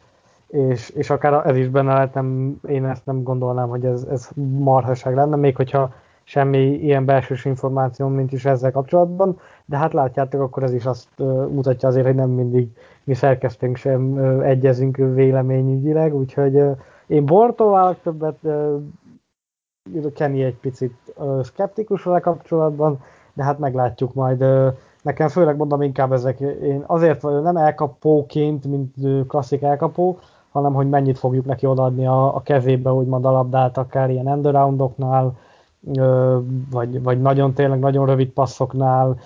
[0.47, 4.29] és, és akár ez is benne lehet, nem, én ezt nem gondolnám, hogy ez, ez
[4.59, 5.93] marhaság lenne, még hogyha
[6.25, 11.09] semmi ilyen belsős információ, mint is ezzel kapcsolatban, de hát látjátok, akkor ez is azt
[11.51, 12.69] mutatja azért, hogy nem mindig
[13.05, 16.63] mi szerkesztünk sem egyezünk véleményügyileg, úgyhogy
[17.07, 18.39] én Bortó válok többet,
[20.15, 23.01] Kenny egy picit szkeptikus vele kapcsolatban,
[23.33, 24.45] de hát meglátjuk majd.
[25.03, 28.95] Nekem főleg mondom inkább ezek, én azért nem elkapóként, mint
[29.29, 30.19] klasszik elkapó,
[30.53, 35.37] hanem hogy mennyit fogjuk neki odaadni a, a kezébe, úgymond a labdát, akár ilyen endaroundoknál,
[36.71, 39.19] vagy, vagy nagyon tényleg nagyon rövid passzoknál,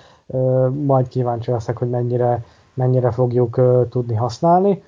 [0.84, 2.44] majd kíváncsi leszek, hogy mennyire,
[2.74, 4.82] mennyire fogjuk tudni használni.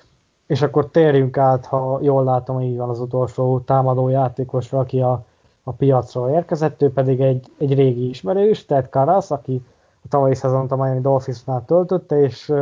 [0.47, 5.25] És akkor térjünk át, ha jól látom, így van az utolsó támadó játékosra, aki a,
[5.67, 9.65] a piacról érkezett, ő pedig egy, egy régi ismerős, Ted Karas, aki
[10.03, 12.53] a tavalyi szezont a Miami Dolphinsnál töltötte, és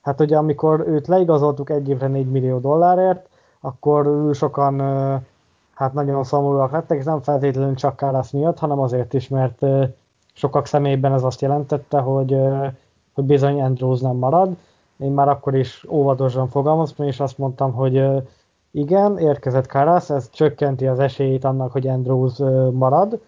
[0.00, 3.28] hát ugye amikor őt leigazoltuk egy évre 4 millió dollárért,
[3.60, 4.80] akkor sokan
[5.74, 9.64] hát nagyon szomorúak lettek, és nem feltétlenül csak Karas miatt, hanem azért is, mert
[10.32, 12.36] sokak személyben ez azt jelentette, hogy,
[13.14, 14.56] hogy bizony Andrews nem marad.
[14.96, 18.04] Én már akkor is óvatosan fogalmaztam, és azt mondtam, hogy
[18.70, 22.38] igen, érkezett Karas, ez csökkenti az esélyét annak, hogy Andrews
[22.72, 23.20] marad,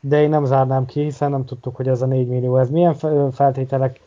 [0.00, 2.94] de én nem zárnám ki, hiszen nem tudtuk, hogy ez a 4 millió, ez milyen
[3.32, 4.00] feltételek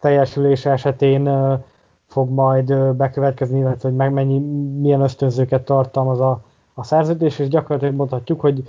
[0.00, 1.58] teljesülése esetén
[2.06, 4.38] fog majd bekövetkezni, illetve hogy meg mennyi,
[4.80, 6.40] milyen ösztönzőket tartalmaz a,
[6.74, 8.62] a szerződés, és gyakorlatilag mondhatjuk, hogy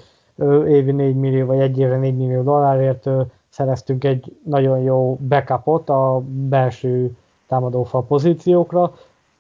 [0.68, 3.10] évi 4 millió, vagy egy évre 4 millió dollárért
[3.50, 7.16] szereztünk egy nagyon jó backupot a belső
[7.48, 8.94] támadófal pozíciókra.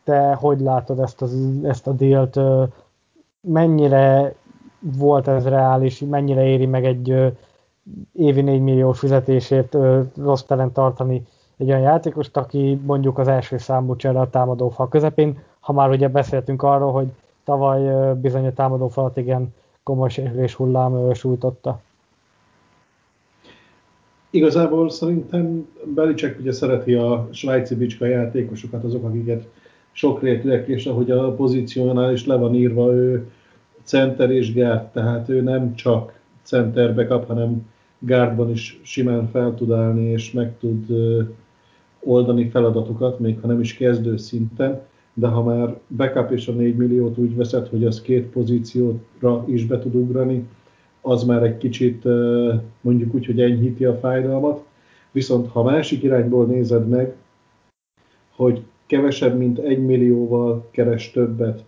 [0.06, 2.39] Te hogy látod ezt, az, ezt a dílt?
[3.41, 4.36] Mennyire
[4.80, 7.34] volt ez reális, mennyire éri meg egy
[8.14, 9.78] évi 4 millió fizetésért
[10.18, 11.26] rossz telen tartani
[11.58, 16.08] egy olyan játékost, aki mondjuk az első számú csere a támadófal közepén, ha már ugye
[16.08, 17.08] beszéltünk arról, hogy
[17.43, 19.53] tavaly bizony a támadófalat igen
[19.84, 21.80] komoly sérülés hullám sújtotta.
[24.30, 29.47] Igazából szerintem Belicek ugye szereti a svájci bicska játékosokat, azok, akiket
[29.96, 33.30] sokrétűek, és ahogy a pozíciónál is le van írva, ő
[33.84, 37.70] center és gárd, tehát ő nem csak centerbe kap, hanem
[38.00, 40.86] gárdban is simán fel tud állni, és meg tud
[42.00, 44.82] oldani feladatokat, még ha nem is kezdő szinten
[45.18, 49.66] de ha már backup és a 4 milliót úgy veszed, hogy az két pozícióra is
[49.66, 50.48] be tud ugrani,
[51.02, 52.04] az már egy kicsit
[52.82, 54.66] mondjuk úgy, hogy enyhíti a fájdalmat.
[55.12, 57.16] Viszont ha másik irányból nézed meg,
[58.36, 61.64] hogy kevesebb, mint egy millióval keres többet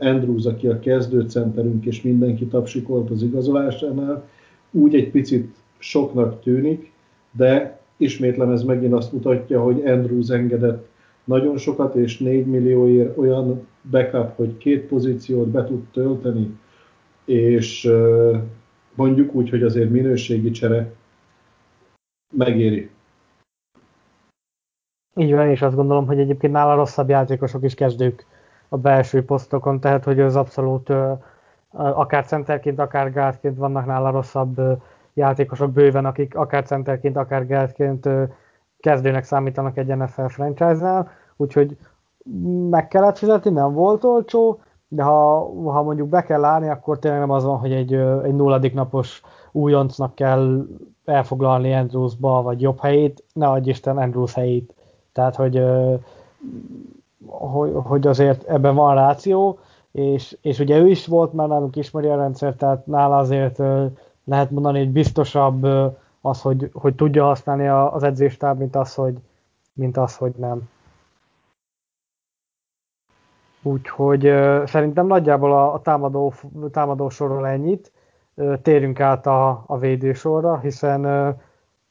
[0.00, 4.28] Andrews, aki a kezdőcenterünk, és mindenki tapsikolt az igazolásánál,
[4.70, 6.92] úgy egy picit soknak tűnik,
[7.32, 10.88] de ismétlem ez megint azt mutatja, hogy Andrews engedett
[11.24, 16.58] nagyon sokat, és 4 millióért olyan backup, hogy két pozíciót be tud tölteni,
[17.24, 17.90] és
[18.94, 20.92] mondjuk úgy, hogy azért minőségi csere
[22.34, 22.90] megéri.
[25.18, 28.26] Így van, és azt gondolom, hogy egyébként nála rosszabb játékosok is kezdők
[28.68, 30.92] a belső posztokon, tehát hogy az abszolút
[31.70, 34.60] akár centerként, akár gárdként vannak nála rosszabb
[35.14, 38.08] játékosok bőven, akik akár centerként, akár gárdként
[38.80, 41.76] kezdőnek számítanak egy NFL franchise-nál, úgyhogy
[42.70, 45.38] meg kellett fizetni, nem volt olcsó, de ha,
[45.70, 47.94] ha mondjuk be kell állni, akkor tényleg nem az van, hogy egy,
[48.24, 50.66] egy nulladik napos újoncnak kell
[51.04, 54.75] elfoglalni Andrewsba, vagy jobb helyét, ne adj Isten Andrews helyét.
[55.16, 55.62] Tehát, hogy,
[57.26, 59.58] hogy, hogy azért ebben van ráció,
[59.92, 63.58] és, és ugye ő is volt már nálunk ismeri a rendszer, tehát nála azért
[64.24, 65.66] lehet mondani, hogy biztosabb
[66.20, 69.16] az, hogy, hogy tudja használni az edzéstáb, mint az, hogy,
[69.72, 70.68] mint az, hogy nem.
[73.62, 74.20] Úgyhogy
[74.64, 76.32] szerintem nagyjából a, a támadó,
[76.70, 77.92] támadó sorról ennyit.
[78.62, 81.04] Térjünk át a, a védősorra, hiszen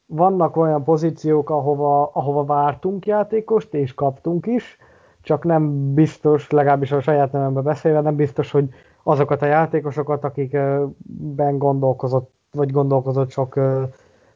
[0.05, 4.77] vannak olyan pozíciók, ahova, ahova vártunk játékost, és kaptunk is,
[5.21, 8.69] csak nem biztos, legalábbis a saját nememben beszélve, nem biztos, hogy
[9.03, 13.59] azokat a játékosokat, akikben gondolkozott, vagy gondolkozott sok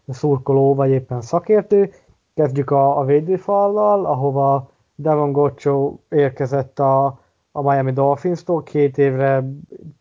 [0.07, 1.91] szurkoló, vagy éppen szakértő.
[2.33, 7.19] Kezdjük a, a védőfallal, ahova Devon Goccio érkezett a,
[7.51, 9.49] a Miami Dolphins-tól két évre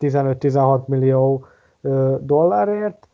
[0.01, 1.45] 15-16 millió
[2.21, 3.08] dollárért,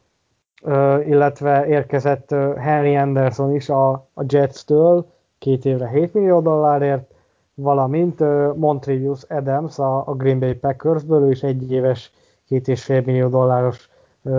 [1.07, 5.07] illetve érkezett Henry Anderson is a, a Jets-től
[5.39, 7.11] két évre 7 millió dollárért,
[7.55, 8.21] valamint
[8.57, 12.13] Montrivius Adams a, a Green Bay Packersből, ő is egy éves,
[12.47, 13.89] két és fél millió dolláros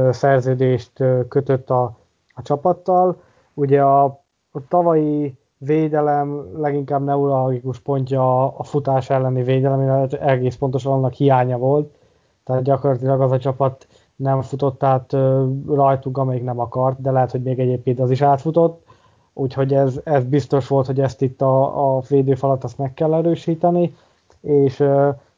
[0.10, 1.98] szerződést kötött a,
[2.34, 3.22] a csapattal.
[3.54, 4.04] Ugye a,
[4.52, 11.14] a tavalyi védelem leginkább neurologikus pontja a, a futás elleni védelem, illetve egész pontosan annak
[11.14, 11.96] hiánya volt.
[12.44, 15.16] Tehát gyakorlatilag az a csapat nem futott át
[15.68, 18.84] rajtuk, amelyik nem akart, de lehet, hogy még egyébként az is átfutott.
[19.34, 23.96] Úgyhogy ez, ez biztos volt, hogy ezt itt a, a védőfalat azt meg kell erősíteni,
[24.42, 24.84] és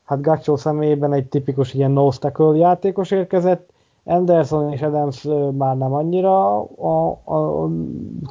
[0.04, 2.10] hát Gacsó személyében egy tipikus ilyen no
[2.54, 3.70] játékos érkezett,
[4.04, 7.70] Anderson és Adams már nem annyira a, a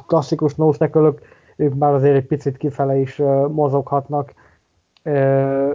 [0.07, 0.71] klasszikus no
[1.55, 3.21] ők már azért egy picit kifele is
[3.51, 4.33] mozoghatnak,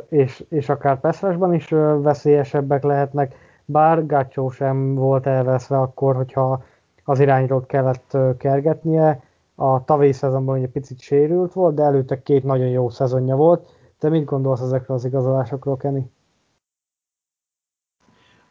[0.09, 1.69] és, és akár Peszresben is
[2.03, 3.35] veszélyesebbek lehetnek,
[3.73, 6.65] bár Gácsó sem volt elveszve akkor, hogyha
[7.05, 9.23] az irányról kellett kergetnie.
[9.55, 13.69] A tavalyi szezonban egy picit sérült volt, de előtte két nagyon jó szezonja volt.
[13.99, 16.03] Te mit gondolsz ezekről az igazolásokról, Kenny?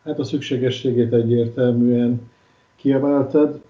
[0.03, 2.31] Hát a szükségességét egyértelműen
[2.75, 3.61] kiemelted,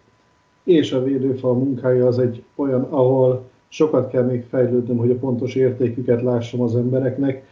[0.63, 5.55] és a védőfal munkája az egy olyan, ahol sokat kell még fejlődnöm, hogy a pontos
[5.55, 7.45] értéküket lássam az embereknek.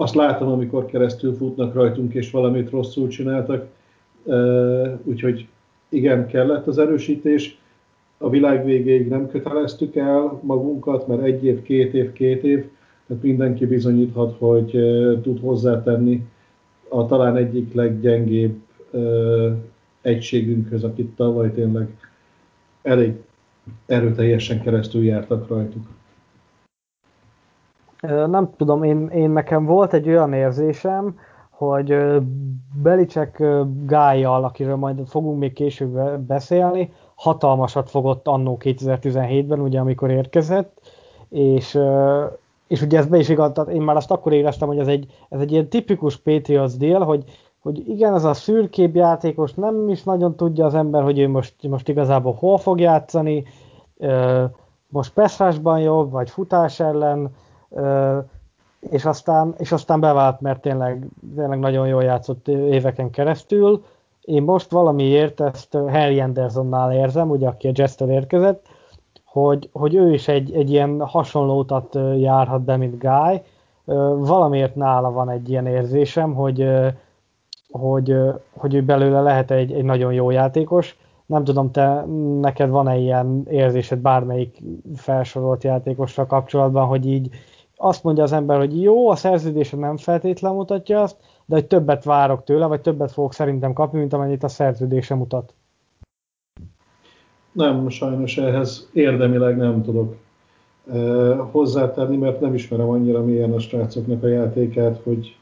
[0.00, 3.66] Azt látom, amikor keresztül futnak rajtunk, és valamit rosszul csináltak.
[5.02, 5.46] Úgyhogy
[5.88, 7.58] igen, kellett az erősítés.
[8.18, 12.64] A világ végéig nem köteleztük el magunkat, mert egy év, két év, két év,
[13.06, 14.70] tehát mindenki bizonyíthat, hogy
[15.22, 16.26] tud hozzátenni
[16.88, 18.56] a talán egyik leggyengébb
[20.00, 21.88] egységünkhöz, akit tavaly tényleg
[22.82, 23.12] elég
[23.86, 25.86] erőteljesen keresztül jártak rajtuk.
[28.00, 31.18] Nem tudom, én, én nekem volt egy olyan érzésem,
[31.50, 31.96] hogy
[32.82, 33.42] Belicek
[33.86, 40.80] gájjal, akiről majd fogunk még később beszélni, hatalmasat fogott annó 2017-ben, ugye amikor érkezett,
[41.28, 41.78] és,
[42.66, 45.40] és ugye ez be is igaz, én már azt akkor éreztem, hogy ez egy, ez
[45.40, 47.24] egy ilyen tipikus Patriots dél, hogy,
[47.58, 51.54] hogy igen, ez a szürkébb játékos nem is nagyon tudja az ember, hogy ő most,
[51.68, 53.44] most igazából hol fog játszani,
[54.88, 57.30] most Peszrásban jobb, vagy futás ellen,
[58.80, 63.84] és aztán, és aztán bevált, mert tényleg, tényleg nagyon jól játszott éveken keresztül.
[64.20, 68.66] Én most valamiért ezt Harry Andersonnál érzem, ugye aki a Jester érkezett,
[69.24, 71.82] hogy, hogy ő is egy, egy ilyen hasonló
[72.16, 73.42] járhat be, mint Guy.
[74.16, 76.68] Valamiért nála van egy ilyen érzésem, hogy,
[77.70, 78.16] hogy,
[78.56, 80.98] hogy ő belőle lehet egy, egy nagyon jó játékos.
[81.26, 82.04] Nem tudom, te
[82.40, 84.62] neked van-e ilyen érzésed bármelyik
[84.94, 87.28] felsorolt játékossal kapcsolatban, hogy így
[87.78, 92.04] azt mondja az ember, hogy jó, a szerződése nem feltétlen mutatja azt, de hogy többet
[92.04, 95.54] várok tőle, vagy többet fogok szerintem kapni, mint amennyit a szerződése mutat.
[97.52, 100.16] Nem, sajnos ehhez érdemileg nem tudok
[100.92, 105.36] eh, hozzátenni, mert nem ismerem annyira milyen a srácoknak a játékát, hogy,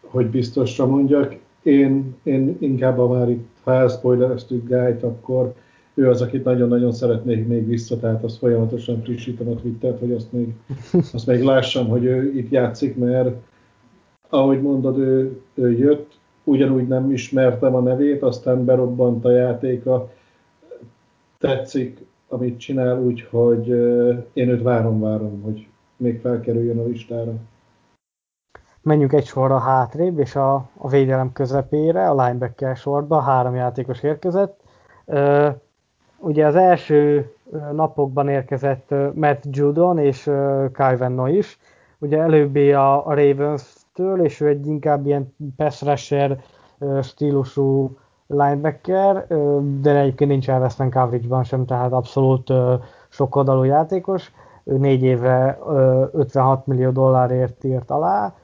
[0.00, 1.36] hogy biztosra mondjak.
[1.62, 5.54] Én, én inkább a már itt, ha elspoilereztük Gájt, akkor
[5.96, 10.32] ő az, akit nagyon-nagyon szeretnék még vissza, tehát azt folyamatosan frissítem a Twittert, hogy azt
[10.32, 10.54] még,
[11.12, 13.36] azt még lássam, hogy ő itt játszik, mert
[14.28, 20.10] ahogy mondod, ő, ő jött, ugyanúgy nem ismertem a nevét, aztán berobbant a játéka,
[21.38, 23.68] tetszik, amit csinál, úgyhogy
[24.32, 25.66] én őt várom-várom, hogy
[25.96, 27.32] még felkerüljön a listára.
[28.82, 34.60] Menjünk egy sorra hátrébb, és a, a védelem közepére, a linebacker sorba három játékos érkezett.
[35.04, 35.54] Uh,
[36.26, 37.30] ugye az első
[37.72, 40.22] napokban érkezett Matt Judon és
[40.72, 41.58] Kyle Venno is.
[41.98, 46.38] Ugye előbbi a, a Ravens-től, és ő egy inkább ilyen pass rusher
[47.02, 47.96] stílusú
[48.26, 49.26] linebacker,
[49.80, 52.52] de egyébként nincs elveszten coverage-ban sem, tehát abszolút
[53.08, 54.32] sok oldalú játékos.
[54.64, 55.58] Ő négy évre
[56.12, 58.34] 56 millió dollárért írt alá,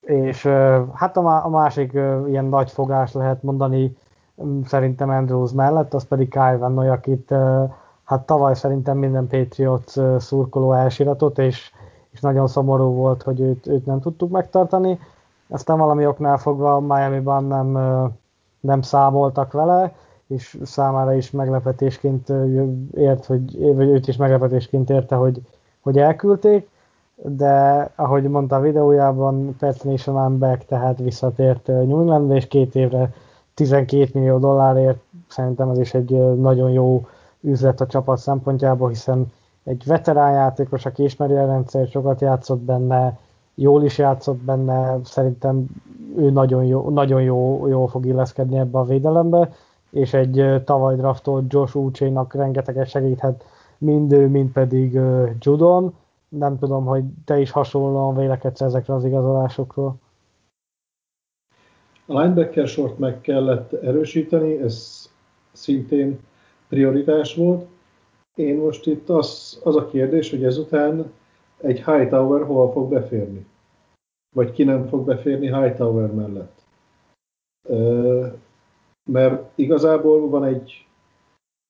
[0.00, 0.46] és
[0.92, 1.92] hát a másik
[2.26, 3.96] ilyen nagy fogás lehet mondani
[4.64, 7.34] szerintem Andrews mellett, az pedig Kyle Van Noy, akit
[8.04, 11.70] hát tavaly szerintem minden Patriots szurkoló elsiratott, és,
[12.10, 14.98] és nagyon szomorú volt, hogy őt, őt nem tudtuk megtartani.
[15.48, 17.78] Aztán valami oknál fogva Miami-ban nem
[18.66, 19.94] nem számoltak vele,
[20.26, 22.32] és számára is meglepetésként
[22.94, 25.42] ért, hogy, vagy őt is meglepetésként érte, hogy,
[25.80, 26.68] hogy elküldték,
[27.14, 33.12] de ahogy mondta a videójában, Nation back, tehát visszatért New Englandbe, és két évre
[33.56, 34.98] 12 millió dollárért
[35.28, 37.06] szerintem ez is egy nagyon jó
[37.40, 39.32] üzlet a csapat szempontjából, hiszen
[39.64, 43.18] egy veterán játékos, aki ismeri a rendszer, sokat játszott benne,
[43.54, 45.66] jól is játszott benne, szerintem
[46.16, 49.52] ő nagyon jó, nagyon jó, jól fog illeszkedni ebbe a védelembe,
[49.90, 53.44] és egy tavaly draftolt Josh Uche-nak rengeteget segíthet
[53.78, 55.00] mind ő, mind pedig
[55.40, 55.94] Judon,
[56.28, 59.96] nem tudom, hogy te is hasonlóan vélekedsz ezekre az igazolásokról.
[62.06, 65.06] A linebacker sort meg kellett erősíteni, ez
[65.52, 66.18] szintén
[66.68, 67.66] prioritás volt.
[68.34, 71.12] Én most itt az, az a kérdés, hogy ezután
[71.56, 73.46] egy Hightower hol fog beférni?
[74.34, 76.64] Vagy ki nem fog beférni Hightower mellett?
[79.10, 80.86] Mert igazából van egy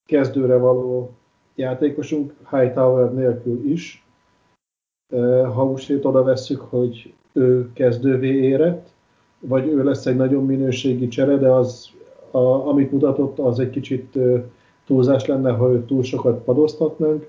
[0.05, 1.11] kezdőre való
[1.55, 4.05] játékosunk Hightower nélkül is.
[5.53, 8.95] Ha úgy oda vesszük, hogy ő kezdővé érett,
[9.39, 11.89] vagy ő lesz egy nagyon minőségi csere, de az,
[12.31, 14.17] a, amit mutatott, az egy kicsit
[14.85, 17.27] túlzás lenne, ha őt túl sokat padoztatnánk.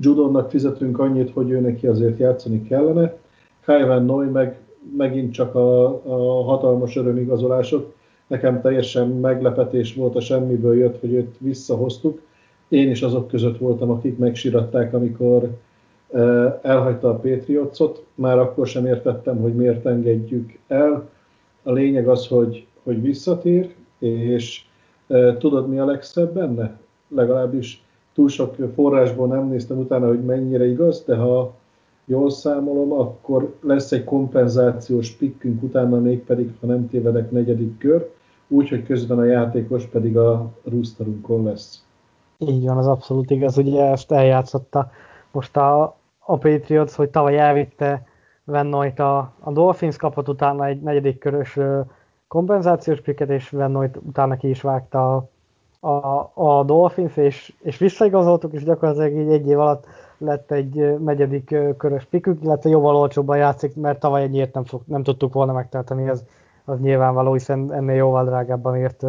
[0.00, 3.16] Judonnak fizetünk annyit, hogy ő neki azért játszani kellene.
[3.64, 4.58] Kyvan Noy meg
[4.96, 7.94] megint csak a, a hatalmas örömigazolások.
[8.26, 12.20] Nekem teljesen meglepetés volt a semmiből jött, hogy őt visszahoztuk.
[12.68, 15.50] Én is azok között voltam, akik megsiratták, amikor
[16.62, 18.04] elhagyta a Patriotsot.
[18.14, 21.08] Már akkor sem értettem, hogy miért engedjük el.
[21.62, 24.64] A lényeg az, hogy, hogy visszatér, és
[25.38, 26.78] tudod, mi a legszebb benne?
[27.08, 27.82] Legalábbis
[28.14, 31.54] túl sok forrásból nem néztem utána, hogy mennyire igaz, de ha
[32.04, 38.10] jól számolom, akkor lesz egy kompenzációs pikkünk utána még pedig, ha nem tévedek, negyedik kör,
[38.48, 41.84] úgyhogy közben a játékos pedig a roosterunkon lesz.
[42.38, 44.90] Így van, az abszolút igaz, ugye ezt eljátszotta
[45.32, 45.96] most a,
[46.30, 48.02] a Patriots, hogy tavaly elvitte
[48.44, 51.58] Vennoit a, a Dolphins kapott utána egy negyedik körös
[52.26, 55.28] kompenzációs piket, és Vennoit utána ki is vágta
[55.80, 59.86] a, a, a Dolphins, és, és visszaigazoltuk, és gyakorlatilag így egy év alatt
[60.18, 65.02] lett egy negyedik körös pikük, illetve jóval olcsóbban játszik, mert tavaly ennyiért nem, fog, nem
[65.02, 66.24] tudtuk volna megtartani, ez
[66.64, 69.04] az nyilvánvaló, hiszen ennél jóval drágábban ért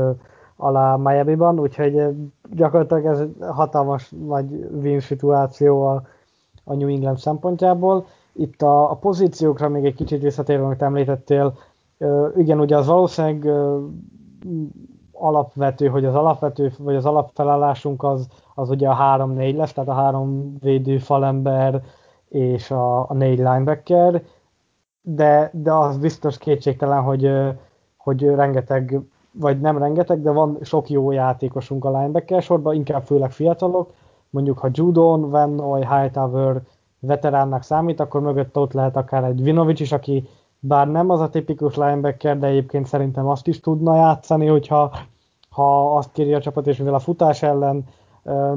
[0.55, 2.03] alá Miami-ban, úgyhogy
[2.49, 6.03] gyakorlatilag ez hatalmas nagy win szituáció a,
[6.70, 8.05] a New England szempontjából.
[8.34, 11.53] Itt a, a pozíciókra még egy kicsit visszatérve, amit említettél,
[12.36, 13.53] igen, ugye az valószínűleg
[15.11, 19.93] alapvető, hogy az alapvető, vagy az alapfelállásunk az, az ugye a 3-4 lesz, tehát a
[19.93, 21.84] három védő falember
[22.30, 24.24] és a, a négy linebacker,
[25.01, 27.32] de, de az biztos kétségtelen, hogy,
[27.97, 28.99] hogy rengeteg,
[29.32, 33.93] vagy nem rengeteg, de van sok jó játékosunk a linebacker sorban, inkább főleg fiatalok,
[34.30, 36.61] mondjuk ha Judon, Van Noy, Hightower
[36.99, 40.27] veteránnak számít, akkor mögött ott lehet akár egy Vinovic is, aki
[40.59, 44.91] bár nem az a tipikus linebacker, de egyébként szerintem azt is tudna játszani, hogyha
[45.49, 47.86] ha azt kéri a csapat, és mivel a futás ellen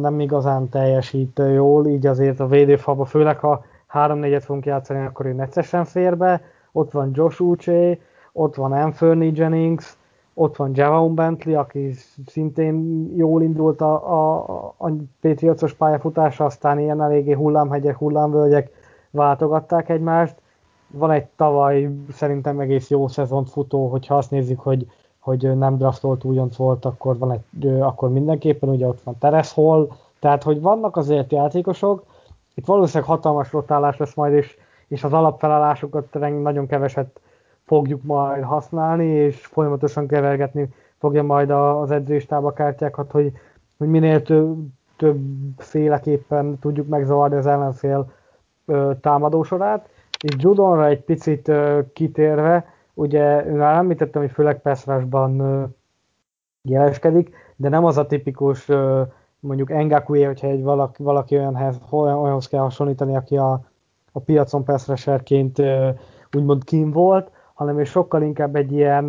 [0.00, 5.32] nem igazán teljesít jól, így azért a védőfalba, főleg ha 3-4-et fogunk játszani, akkor ő
[5.32, 6.40] neccesen fér be.
[6.72, 7.98] Ott van Josh Uche,
[8.32, 9.96] ott van Anthony Jennings,
[10.34, 11.94] ott van Javon Bentley, aki
[12.26, 18.70] szintén jól indult a, a, a Patriots-os pályafutása, aztán ilyen eléggé hullámhegyek, hullámvölgyek
[19.10, 20.34] váltogatták egymást.
[20.90, 24.86] Van egy tavaly szerintem egész jó szezont futó, hogyha azt nézzük, hogy
[25.22, 29.88] hogy nem draftolt újonc volt, akkor, van egy, akkor mindenképpen ugye ott van Teres Hall,
[30.18, 32.04] tehát hogy vannak azért játékosok,
[32.54, 34.56] itt valószínűleg hatalmas rotálás lesz majd, és,
[34.88, 36.12] és az alapfelállásokat
[36.42, 37.20] nagyon keveset
[37.72, 40.68] fogjuk majd használni, és folyamatosan kevergetni
[40.98, 43.32] fogja majd az edzőstába kártyákat, hogy,
[43.78, 44.56] hogy minél több,
[44.96, 45.20] több
[45.56, 48.12] féleképpen tudjuk megzavarni az ellenfél
[48.66, 49.88] ö, támadósorát.
[50.24, 55.42] És Judonra egy picit ö, kitérve, Ugye már említettem, hogy főleg Peszrásban
[56.62, 58.68] jeleskedik, de nem az a tipikus
[59.40, 63.60] mondjuk Engakue, hogyha egy valaki, valaki olyanhez, olyanhoz kell hasonlítani, aki a,
[64.12, 65.62] a piacon Peszreserként
[66.32, 69.08] úgymond kim volt, hanem és sokkal inkább egy ilyen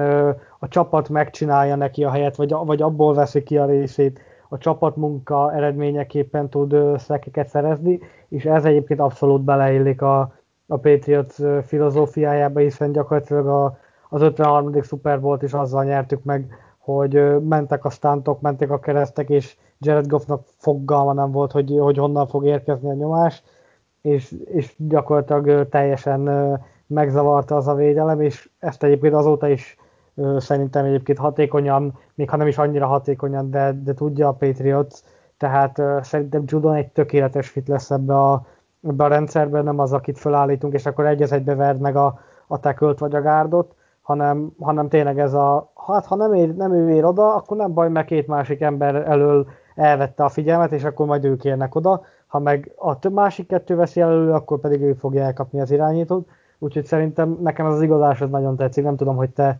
[0.59, 4.19] a csapat megcsinálja neki a helyet, vagy, vagy abból veszi ki a részét,
[4.49, 10.19] a csapatmunka eredményeképpen tud szekeket szerezni, és ez egyébként abszolút beleillik a,
[10.67, 11.35] a Patriots
[11.65, 13.77] filozófiájába, hiszen gyakorlatilag a,
[14.09, 14.81] az 53.
[14.81, 20.07] Super Bowl is azzal nyertük meg, hogy mentek a stántok, mentek a keresztek, és Jared
[20.07, 23.43] Goffnak fogalma nem volt, hogy, hogy honnan fog érkezni a nyomás,
[24.01, 26.29] és, és gyakorlatilag teljesen
[26.93, 29.77] megzavarta az a védelem, és ezt egyébként azóta is
[30.37, 34.99] szerintem egyébként hatékonyan, még ha nem is annyira hatékonyan, de, de tudja a Patriots,
[35.37, 38.45] tehát szerintem Judon egy tökéletes fit lesz ebbe a,
[38.87, 42.59] ebbe a rendszerben, nem az, akit felállítunk, és akkor egy egybe verd meg a, a
[42.59, 46.89] tekölt vagy a gárdot, hanem, hanem tényleg ez a, hát ha nem, ér, nem ő
[46.89, 51.05] ér oda, akkor nem baj, mert két másik ember elől elvette a figyelmet, és akkor
[51.05, 55.23] majd ők érnek oda, ha meg a másik kettő veszi elő, akkor pedig ő fogja
[55.23, 56.27] elkapni az irányítót,
[56.63, 59.59] úgyhogy szerintem nekem az, az igazás az nagyon tetszik, nem tudom, hogy te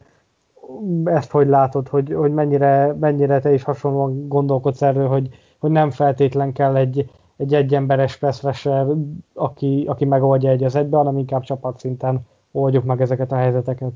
[1.03, 5.29] ezt hogy látod, hogy, hogy mennyire, mennyire te is hasonlóan gondolkodsz erről, hogy,
[5.59, 8.67] hogy nem feltétlen kell egy, egy egyemberes pass
[9.33, 13.91] aki, aki megoldja egy az egybe, hanem inkább csapatszinten oldjuk meg ezeket a helyzeteket.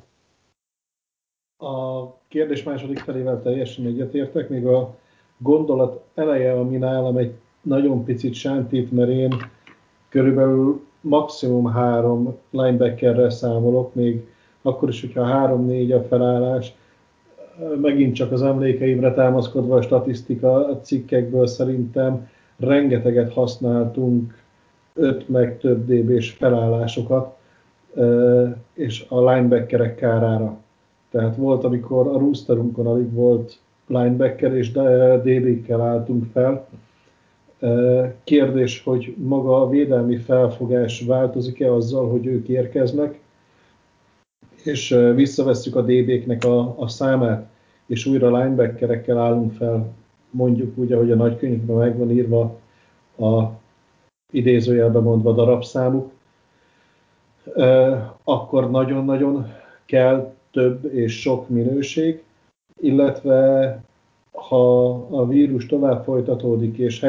[1.58, 4.96] A kérdés második felével teljesen egyetértek, még a
[5.38, 9.34] gondolat eleje, ami nálam egy nagyon picit sántít, mert én
[10.10, 14.28] körülbelül maximum három linebackerrel számolok, még
[14.62, 16.76] akkor is, hogyha három-négy a felállás,
[17.82, 24.44] megint csak az emlékeimre támaszkodva a statisztika cikkekből szerintem rengeteget használtunk
[24.94, 27.36] öt meg több db-s felállásokat,
[28.74, 30.58] és a linebackerek kárára.
[31.12, 36.68] Tehát volt, amikor a roosterunkon alig volt linebacker, és DB-kkel álltunk fel.
[38.24, 43.20] Kérdés, hogy maga a védelmi felfogás változik-e azzal, hogy ők érkeznek,
[44.64, 47.50] és visszavesszük a DB-knek a, a számát,
[47.86, 49.94] és újra linebackerekkel állunk fel,
[50.30, 52.60] mondjuk úgy, ahogy a nagykönyvben meg van írva
[53.20, 53.44] a
[54.32, 56.12] idézőjelben mondva darabszámuk,
[58.24, 59.54] akkor nagyon-nagyon
[59.86, 62.24] kell több és sok minőség,
[62.82, 63.80] illetve
[64.48, 67.06] ha a vírus tovább folytatódik, és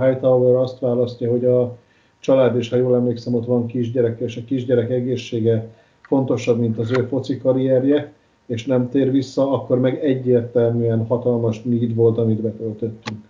[0.00, 1.76] Hightower azt választja, hogy a
[2.18, 5.68] család, és ha jól emlékszem, ott van kisgyerek, és a kisgyerek egészsége
[6.00, 8.12] fontosabb, mint az ő foci karrierje,
[8.46, 13.24] és nem tér vissza, akkor meg egyértelműen hatalmas need volt, amit betöltöttünk.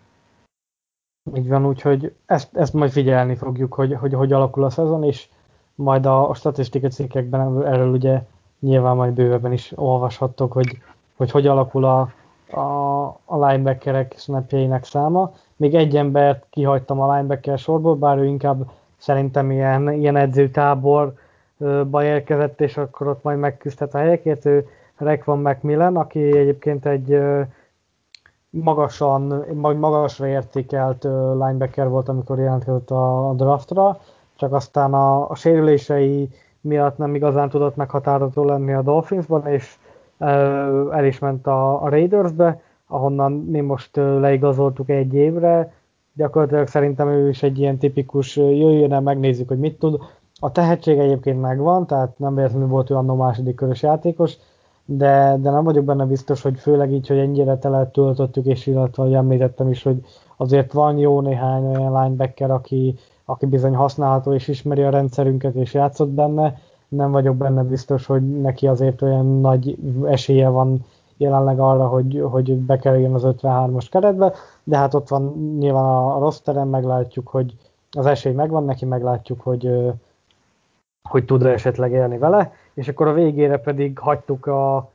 [1.36, 5.28] Így van, úgyhogy ezt, ezt majd figyelni fogjuk, hogy, hogy hogy alakul a szezon, és
[5.74, 8.22] majd a, a statisztikai cikkekben erről ugye
[8.60, 10.78] nyilván majd bővebben is olvashattok, hogy
[11.16, 12.12] hogy, hogy alakul a,
[12.52, 15.32] a, a linebackerek snapjeinek száma.
[15.56, 22.60] Még egy embert kihagytam a linebacker sorból, bár ő inkább szerintem ilyen, ilyen edzőtáborba érkezett,
[22.60, 24.44] és akkor ott majd megküzdhet a helyekért.
[24.44, 27.18] Ő Rekvan McMillan, aki egyébként egy
[28.50, 33.98] magasan, magasra értékelt linebacker volt, amikor jelentkezett a draftra,
[34.36, 36.28] csak aztán a, a sérülései
[36.60, 39.76] miatt nem igazán tudott meghatározó lenni a Dolphinsban, és
[40.92, 45.72] el is ment a, a Raidersbe, ahonnan mi most leigazoltuk egy évre,
[46.14, 50.00] gyakorlatilag szerintem ő is egy ilyen tipikus, jöjjön el, megnézzük, hogy mit tud.
[50.40, 54.36] A tehetség egyébként megvan, tehát nem véletlenül volt ő annó második körös játékos,
[54.84, 59.02] de, de nem vagyok benne biztos, hogy főleg így, hogy ennyire tele töltöttük, és illetve,
[59.02, 60.04] hogy említettem is, hogy
[60.36, 62.94] azért van jó néhány olyan linebacker, aki,
[63.24, 66.54] aki bizony használható és ismeri a rendszerünket és játszott benne,
[66.92, 70.84] nem vagyok benne biztos, hogy neki azért olyan nagy esélye van
[71.16, 74.32] jelenleg arra, hogy, hogy bekerüljön az 53-as keretbe,
[74.64, 77.56] de hát ott van nyilván a, a rossz terem, meglátjuk, hogy
[77.90, 79.92] az esély megvan neki, meglátjuk, hogy,
[81.08, 84.90] hogy tud esetleg élni vele, és akkor a végére pedig hagytuk a,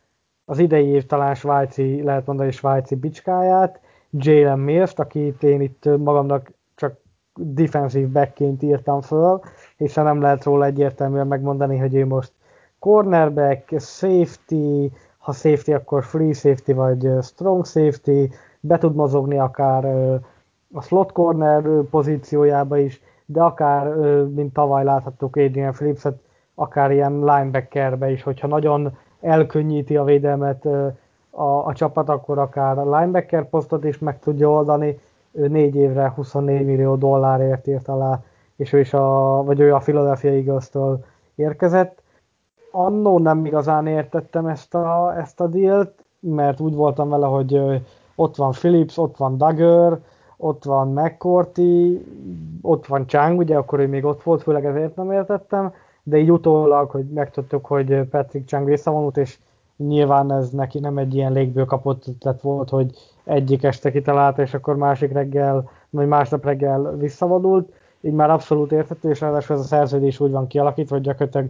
[0.46, 3.80] az idei év talán svájci, lehet mondani svájci bicskáját,
[4.10, 6.98] Jalen Mills, akit én itt magamnak csak
[7.34, 9.42] defensive backként írtam föl,
[9.78, 12.32] hiszen nem lehet róla egyértelműen megmondani, hogy ő most
[12.80, 19.86] cornerback, safety, ha safety, akkor free safety vagy strong safety, be tud mozogni akár
[20.74, 26.20] a slot corner pozíciójába is, de akár, mint tavaly láthattuk Adrian Phillips-et,
[26.56, 30.66] akár ilyen linebackerbe is, hogyha nagyon elkönnyíti a védelmet
[31.30, 35.00] a, a csapat, akkor akár a linebacker posztot is meg tudja oldani.
[35.32, 38.24] Ő négy évre 24 millió dollárért írt alá
[38.58, 41.06] és ő is a, vagy ő a Philadelphia Eagles-től
[41.36, 42.02] érkezett.
[42.72, 47.82] Annó nem igazán értettem ezt a, ezt a dílt, mert úgy voltam vele, hogy
[48.16, 50.00] ott van Phillips, ott van Dagger,
[50.38, 52.06] ott van McCourty,
[52.62, 55.74] ott van Chang, ugye akkor ő még ott volt, főleg ezért nem értettem,
[56.04, 59.38] de így utólag, hogy megtudtuk, hogy Patrick Chang visszavonult, és
[59.78, 62.92] nyilván ez neki nem egy ilyen légből kapott ötlet volt, hogy
[63.24, 69.10] egyik este kitalálta, és akkor másik reggel, vagy másnap reggel visszavonult, így már abszolút érthető,
[69.10, 71.50] és ráadásul ez a szerződés úgy van kialakítva, hogy gyakorlatilag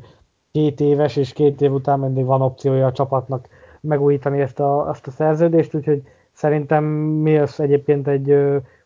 [0.52, 3.48] két éves, és két év után mindig van opciója a csapatnak
[3.82, 8.38] megújítani ezt a, ezt a szerződést, úgyhogy szerintem Mills egyébként egy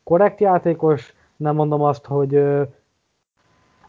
[0.04, 2.44] korrekt játékos, nem mondom azt, hogy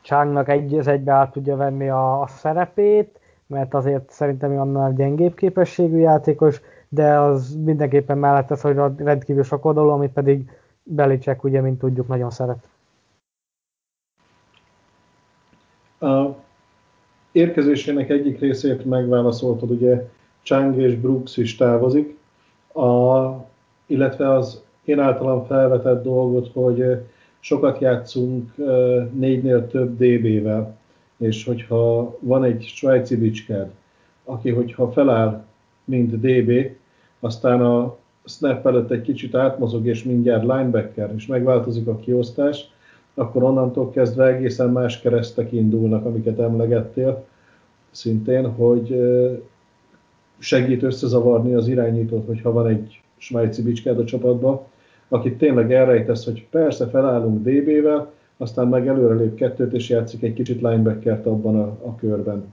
[0.01, 5.35] Changnak egy az egybe át tudja venni a, a szerepét, mert azért szerintem annál gyengébb
[5.35, 10.51] képességű játékos, de az mindenképpen mellett az, hogy rendkívül sok oldalú, amit pedig
[10.83, 12.69] Belicek ugye, mint tudjuk, nagyon szeret.
[16.03, 16.37] A
[17.33, 20.09] érkezésének egyik részét megválaszoltad, ugye
[20.43, 22.17] Chang és Brooks is távozik,
[22.75, 23.31] a,
[23.87, 26.85] illetve az én általam felvetett dolgot, hogy
[27.41, 28.55] sokat játszunk
[29.13, 30.77] négynél több DB-vel,
[31.17, 33.71] és hogyha van egy svájci bicskád,
[34.25, 35.45] aki hogyha feláll,
[35.85, 36.77] mint DB,
[37.21, 42.72] aztán a snap előtt egy kicsit átmozog, és mindjárt linebacker, és megváltozik a kiosztás,
[43.15, 47.25] akkor onnantól kezdve egészen más keresztek indulnak, amiket emlegettél
[47.91, 49.01] szintén, hogy
[50.39, 54.61] segít összezavarni az irányítót, hogyha van egy svájci bicskád a csapatban,
[55.09, 60.61] akit tényleg elrejtesz, hogy persze felállunk DB-vel, aztán meg előrelép kettőt, és játszik egy kicsit
[60.61, 62.53] linebackert abban a, a körben.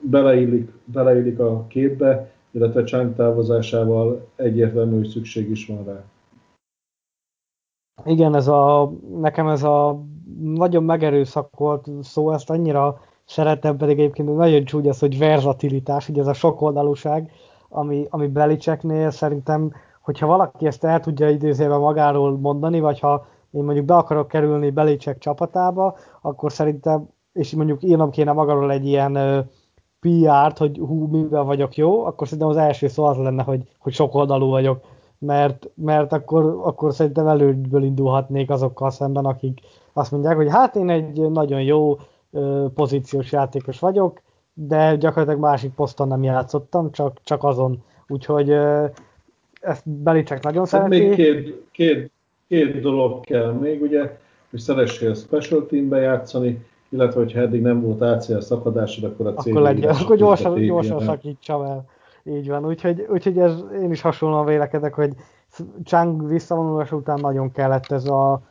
[0.00, 6.04] Beleillik, beleillik a képbe, illetve Chang távozásával egyértelmű, hogy szükség is van rá.
[8.04, 10.02] Igen, ez a, nekem ez a
[10.40, 16.26] nagyon megerőszakolt szó, ezt annyira szeretem, pedig egyébként nagyon csúnya az, hogy versatilitás, ugye ez
[16.26, 17.30] a sokoldalúság,
[17.68, 23.64] ami, ami Belicseknél szerintem, hogyha valaki ezt el tudja idézőben magáról mondani, vagy ha én
[23.64, 29.46] mondjuk be akarok kerülni Belicek csapatába, akkor szerintem, és mondjuk írnom kéne magáról egy ilyen
[30.00, 33.92] PR-t, hogy hú, miben vagyok jó, akkor szerintem az első szó az lenne, hogy, hogy
[33.92, 34.80] sokoldalú vagyok,
[35.18, 39.60] mert, mert akkor, akkor szerintem előből indulhatnék azokkal szemben, akik
[39.92, 41.98] azt mondják, hogy hát én egy nagyon jó
[42.74, 44.22] pozíciós játékos vagyok,
[44.54, 47.82] de gyakorlatilag másik poszton nem játszottam, csak, csak azon.
[48.08, 48.50] Úgyhogy
[49.60, 50.98] ezt Belicek nagyon hát szereti.
[50.98, 52.10] Még két, két,
[52.48, 54.18] két dolog kell még, ugye,
[54.50, 59.52] hogy szeressél special teambe játszani, illetve hogyha eddig nem volt ACL szakadásod, akkor a cég
[59.52, 61.84] Akkor, legyen, akkor gyorsan, gyorsan szakítsam el.
[62.28, 65.14] Így van, úgyhogy, úgyhogy ez, én is hasonlóan vélekedek, hogy
[65.84, 68.42] Chang visszavonulása után nagyon kellett ez, a,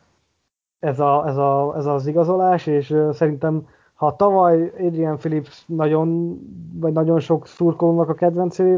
[0.78, 6.38] ez, a, ez, a, ez az igazolás, és szerintem ha tavaly Adrian Phillips nagyon,
[6.72, 8.76] vagy nagyon sok szurkolónak a kedvencévé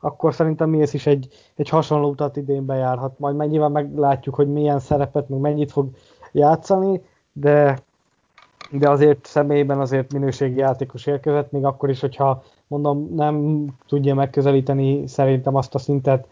[0.00, 3.18] akkor szerintem Mills is egy, egy hasonló utat idén bejárhat.
[3.18, 5.88] Majd nyilván meglátjuk, hogy milyen szerepet, meg mennyit fog
[6.32, 7.02] játszani,
[7.32, 7.78] de,
[8.70, 15.06] de azért személyben azért minőségi játékos érkezett, még akkor is, hogyha mondom, nem tudja megközelíteni
[15.06, 16.26] szerintem azt a szintet,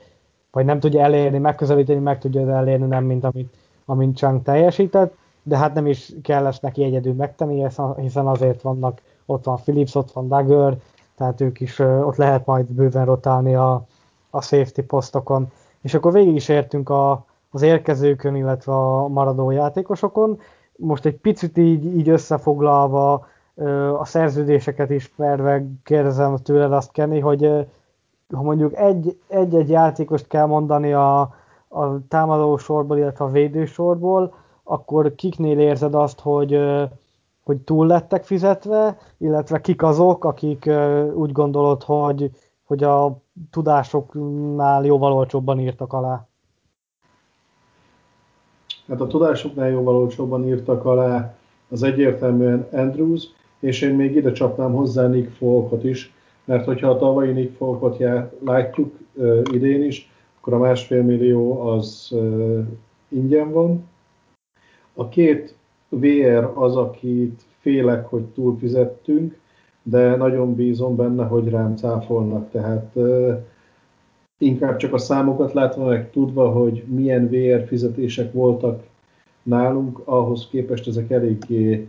[0.51, 3.55] vagy nem tudja elérni, megközelíteni, meg tudja elérni, nem mint amit,
[3.85, 7.67] amint Chang teljesített, de hát nem is kell ezt neki egyedül megtenni,
[7.97, 10.77] hiszen azért vannak, ott van Philips, ott van Dagger,
[11.17, 13.87] tehát ők is ott lehet majd bőven rotálni a,
[14.31, 15.51] a safety posztokon.
[15.83, 20.41] És akkor végig is értünk a, az érkezőkön, illetve a maradó játékosokon.
[20.77, 23.27] Most egy picit így, így összefoglalva
[23.99, 27.67] a szerződéseket is perve kérdezem tőled azt Kenny, hogy
[28.35, 31.21] ha mondjuk egy, egy-egy játékost kell mondani a,
[31.69, 36.59] a támadó sorból, illetve a védő sorból, akkor kiknél érzed azt, hogy,
[37.45, 40.71] hogy túl lettek fizetve, illetve kik azok, akik
[41.15, 42.31] úgy gondolod, hogy,
[42.65, 43.19] hogy a
[43.51, 46.27] tudásoknál jóval olcsóbban írtak alá?
[48.89, 51.35] Hát a tudásoknál jóval olcsóbban írtak alá
[51.71, 53.29] az egyértelműen Andrews,
[53.61, 56.13] és én még ide csapnám hozzá Nick Folkot is,
[56.45, 58.03] mert hogyha a tavalyi Nick Folkot
[58.45, 62.67] látjuk uh, idén is, akkor a másfél millió az uh,
[63.09, 63.89] ingyen van,
[64.95, 65.57] a két
[65.89, 69.39] VR az, akit félek, hogy túlfizettünk,
[69.83, 73.39] de nagyon bízom benne, hogy rám cáfolnak, tehát uh,
[74.39, 78.83] inkább csak a számokat látva, meg tudva, hogy milyen VR fizetések voltak
[79.43, 81.89] nálunk, ahhoz képest ezek eléggé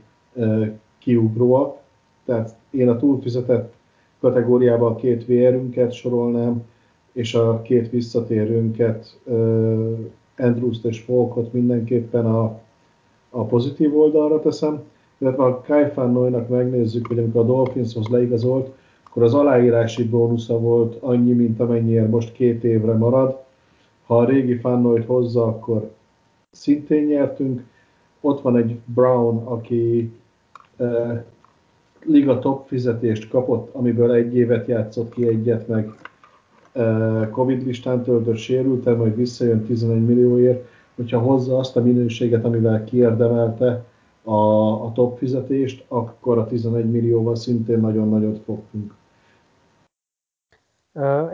[1.00, 1.78] kiugróak.
[2.26, 3.74] Tehát én a túlfizetett
[4.20, 6.64] kategóriába a két VR-ünket sorolnám,
[7.12, 9.98] és a két visszatérőnket, uh,
[10.38, 12.60] Andrews-t és Folkot mindenképpen a
[13.30, 14.84] a pozitív oldalra teszem,
[15.18, 18.72] illetve a Kai Fannoynak megnézzük, hogy amikor a Dolphinshoz leigazolt,
[19.10, 23.38] akkor az aláírási bónusza volt annyi, mint amennyiért most két évre marad.
[24.06, 25.92] Ha a régi Fannoyt hozza, akkor
[26.52, 27.64] szintén nyertünk.
[28.22, 30.12] Ott van egy Brown, aki
[32.06, 35.94] liga top fizetést kapott, amiből egy évet játszott ki, egyet meg
[37.32, 40.68] Covid listán töltött sérülten, majd visszajön 11 millióért
[41.00, 43.84] hogyha hozza azt a minőséget, amivel kiérdemelte
[44.24, 44.36] a,
[44.86, 48.94] a top fizetést, akkor a 11 millióval szintén nagyon nagyot fogtunk.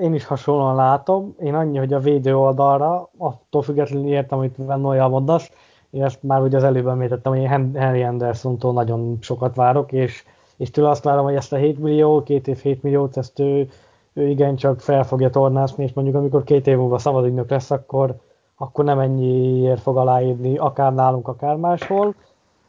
[0.02, 1.36] Én is hasonlóan látom.
[1.40, 5.52] Én annyi, hogy a védő oldalra, attól függetlenül értem, amit Noya mondasz,
[5.96, 10.24] én ezt már ugye az előbb említettem, hogy én Henry Anderson-tól nagyon sokat várok, és,
[10.58, 13.70] és tőle azt várom, hogy ezt a 7 millió, két év 7 milliót, ezt ő,
[14.14, 18.16] ő igencsak fel fogja tornászni, és mondjuk amikor két év múlva szabadügynök lesz, akkor,
[18.56, 22.16] akkor nem ennyiért fog aláírni, akár nálunk, akár máshol.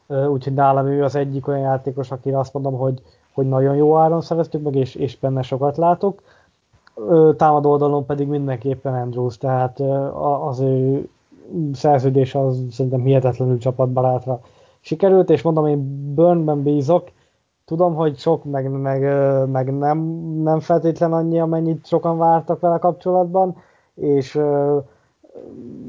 [0.07, 3.01] Úgyhogy nálam ő az egyik olyan játékos, akire azt mondom, hogy,
[3.33, 6.21] hogy nagyon jó áron szereztük meg, és, és benne sokat látok.
[7.37, 9.79] Támadó oldalon pedig mindenképpen Andrews, tehát
[10.47, 11.07] az ő
[11.73, 14.39] szerződés az szerintem hihetetlenül csapatbarátra
[14.79, 17.07] sikerült, és mondom, én Burnben bízok,
[17.65, 19.01] tudom, hogy sok, meg, meg,
[19.51, 19.97] meg nem,
[20.43, 23.55] nem feltétlen annyi, amennyit sokan vártak vele kapcsolatban,
[23.95, 24.39] és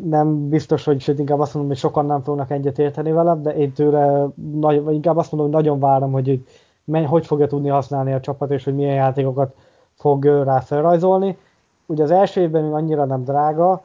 [0.05, 3.57] nem biztos, hogy sőt inkább azt mondom, hogy sokan nem fognak egyet érteni velem, de
[3.57, 6.45] én tőle nagy, inkább azt mondom, hogy nagyon várom, hogy
[6.85, 9.55] menj, hogy fogja tudni használni a csapat, és hogy milyen játékokat
[9.95, 11.37] fog rá felrajzolni.
[11.87, 13.83] Ugye az első évben annyira nem drága,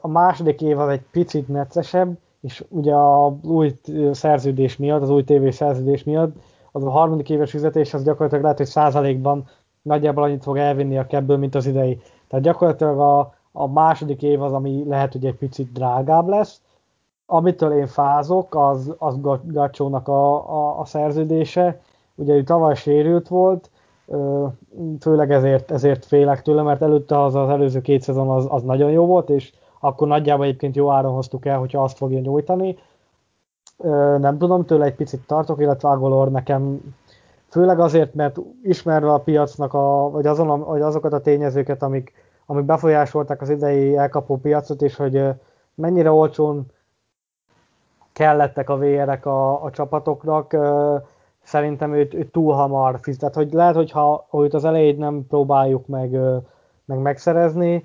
[0.00, 3.80] a második év az egy picit neccesebb, és ugye az új
[4.12, 6.34] szerződés miatt, az új TV szerződés miatt,
[6.72, 9.44] az a harmadik éves fizetés az gyakorlatilag lehet, hogy százalékban
[9.82, 12.00] nagyjából annyit fog elvinni a kebből, mint az idei.
[12.28, 16.60] Tehát gyakorlatilag a, a második év az, ami lehet, hogy egy picit drágább lesz.
[17.26, 21.80] Amitől én fázok, az, az Gacsónak a, a, a szerződése.
[22.14, 23.70] Ugye ő tavaly sérült volt,
[25.00, 28.90] főleg ezért, ezért félek tőle, mert előtte az, az előző két szezon az, az nagyon
[28.90, 32.78] jó volt, és akkor nagyjából egyébként jó áron hoztuk el, hogyha azt fogja nyújtani.
[34.18, 36.80] Nem tudom, tőle egy picit tartok, illetve Agolor nekem
[37.48, 42.12] főleg azért, mert ismerve a piacnak, a, vagy, azon, vagy azokat a tényezőket, amik,
[42.46, 45.24] amik befolyásolták az idei elkapó piacot, és hogy
[45.74, 46.66] mennyire olcsón
[48.12, 50.52] kellettek a VR-ek a, a csapatoknak,
[51.42, 53.20] szerintem őt, őt túl hamar fizet.
[53.20, 56.10] Tehát, hogy lehet, hogyha őt az elejét nem próbáljuk meg,
[56.84, 57.84] meg megszerezni,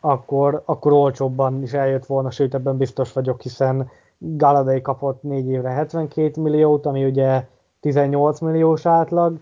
[0.00, 5.70] akkor, akkor olcsóbban is eljött volna, sőt ebben biztos vagyok, hiszen Galadei kapott 4 évre
[5.70, 7.46] 72 milliót, ami ugye
[7.80, 9.38] 18 milliós átlag,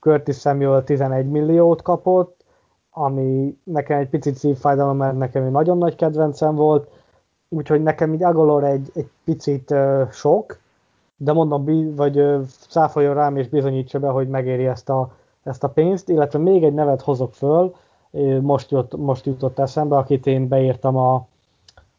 [0.00, 2.44] Curtis Samuel 11 milliót kapott,
[2.90, 6.88] ami nekem egy picit szívfájdalom, mert nekem egy nagyon nagy kedvencem volt,
[7.48, 9.74] úgyhogy nekem így Agolor egy, egy picit
[10.10, 10.58] sok,
[11.22, 12.22] de mondom, vagy
[12.68, 16.74] száfoljon rám és bizonyítsa be, hogy megéri ezt a, ezt a pénzt, illetve még egy
[16.74, 17.74] nevet hozok föl,
[18.40, 21.26] most, jött, most jutott eszembe, akit én beírtam a,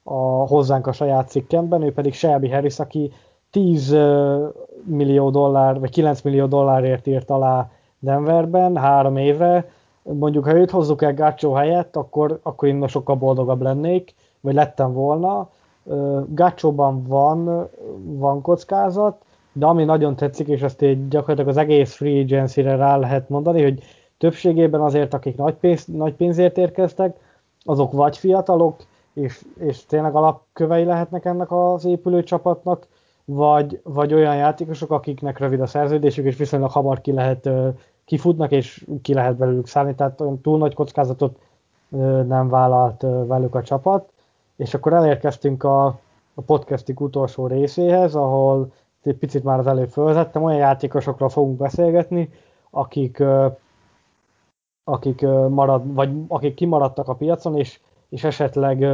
[0.04, 3.12] a hozzánk a saját cikkemben, ő pedig Shelby Harris, aki
[3.52, 3.96] 10
[4.84, 7.70] millió dollár, vagy 9 millió dollárért írt alá
[8.00, 9.70] Denverben három évre.
[10.04, 14.94] Mondjuk, ha őt hozzuk el Gácsó helyett, akkor, akkor én sokkal boldogabb lennék, vagy lettem
[14.94, 15.50] volna.
[16.28, 17.70] Gácsóban van,
[18.04, 19.22] van kockázat,
[19.54, 23.62] de ami nagyon tetszik, és ezt így gyakorlatilag az egész free agency-re rá lehet mondani,
[23.64, 23.84] hogy
[24.18, 27.18] többségében azért, akik nagy, pénz, nagy pénzért érkeztek,
[27.64, 28.76] azok vagy fiatalok,
[29.14, 32.88] és, és tényleg alapkövei lehetnek ennek az épülő csapatnak,
[33.26, 37.50] vagy, vagy olyan játékosok, akiknek rövid a szerződésük, és viszonylag hamar ki lehet,
[38.06, 41.40] kifutnak, és ki lehet belőlük szállni, tehát olyan túl nagy kockázatot
[42.28, 44.10] nem vállalt velük a csapat.
[44.62, 45.86] És akkor elérkeztünk a,
[46.34, 48.72] a podcastik utolsó részéhez, ahol
[49.04, 52.30] egy picit már az előbb fölzettem, olyan játékosokról fogunk beszélgetni,
[52.70, 53.24] akik,
[54.84, 57.80] akik, marad, vagy akik kimaradtak a piacon, és,
[58.10, 58.86] és esetleg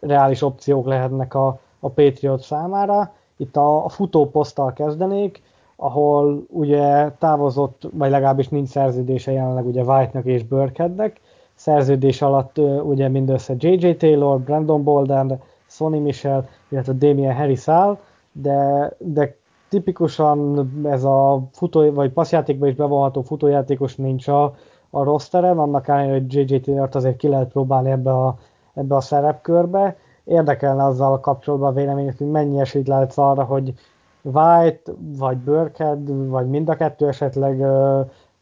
[0.00, 3.12] reális opciók lehetnek a, a Patriot számára.
[3.36, 5.42] Itt a, a futóposzttal kezdenék,
[5.76, 11.20] ahol ugye távozott, vagy legalábbis nincs szerződése jelenleg ugye White-nak és Burkheadnek.
[11.58, 13.90] Szerződés alatt ugye mindössze J.J.
[13.90, 17.98] Taylor, Brandon Bolden, Sonny Michel, illetve Damien Harris áll,
[18.32, 19.36] de, de
[19.68, 24.54] tipikusan ez a futó, vagy passzjátékban is bevonható futójátékos nincs a,
[24.90, 26.56] a rosteren, annak ellenére, hogy J.J.
[26.56, 28.38] Taylor-t azért ki lehet próbálni ebbe a,
[28.74, 29.96] ebbe a szerepkörbe.
[30.24, 33.74] Érdekelne azzal a kapcsolatban a véleményük, hogy mennyi esélyt lehet arra, hogy
[34.22, 37.66] White, vagy Burkhead, vagy mind a kettő esetleg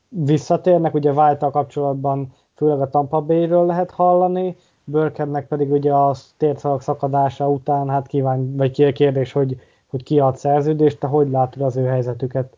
[0.08, 0.94] visszatérnek.
[0.94, 6.82] Ugye white a kapcsolatban főleg a Tampa Bay-ről lehet hallani, Burkheadnek pedig ugye a térszalak
[6.82, 9.56] szakadása után, hát kíván, vagy kérdés, hogy,
[9.86, 12.56] hogy ki ad szerződést, te hogy látod az ő helyzetüket?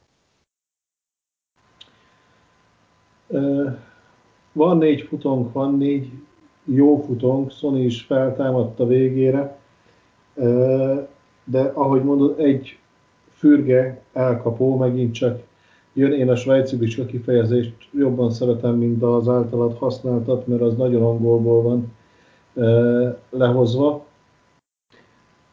[4.52, 6.10] Van négy futónk, van négy
[6.64, 9.58] jó futónk, Sony is feltámadt a végére,
[11.44, 12.78] de ahogy mondod, egy
[13.28, 15.42] fürge elkapó, megint csak
[15.98, 21.02] jön, én a svájci bicska kifejezést jobban szeretem, mint az általad használtat, mert az nagyon
[21.02, 21.92] angolból van
[23.30, 24.06] lehozva.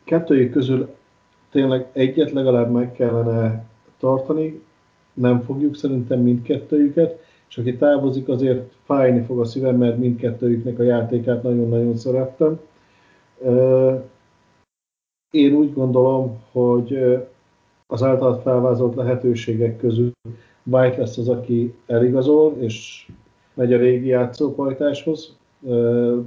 [0.04, 0.90] Kettőjük közül
[1.52, 3.66] tényleg egyet legalább meg kellene
[4.00, 4.62] tartani,
[5.14, 7.20] nem fogjuk szerintem mindkettőjüket,
[7.50, 12.60] és aki távozik, azért fájni fog a szívem, mert mindkettőjüknek a játékát nagyon-nagyon szerettem.
[15.32, 17.18] Én úgy gondolom, hogy
[17.88, 20.12] az általad felvázolt lehetőségek közül
[20.64, 23.08] White lesz az, aki eligazol, és
[23.54, 25.36] megy a régi játszópajtáshoz.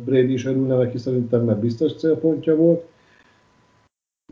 [0.04, 2.84] Brady is örülne neki szerintem, mert biztos célpontja volt.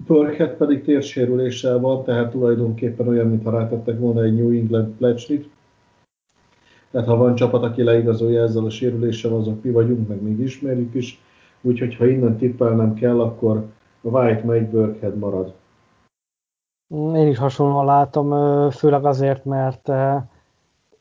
[0.06, 5.48] Burkett pedig térsérüléssel van, tehát tulajdonképpen olyan, mintha rátettek volna egy New England plecsnit.
[6.90, 10.94] Tehát ha van csapat, aki leigazolja ezzel a sérüléssel, azok mi vagyunk, meg még ismerjük
[10.94, 11.20] is.
[11.60, 13.64] Úgyhogy ha innen tippelnem kell, akkor
[14.00, 15.52] White megy, Burkhead marad.
[16.88, 18.30] Én is hasonlóan látom,
[18.70, 19.90] főleg azért, mert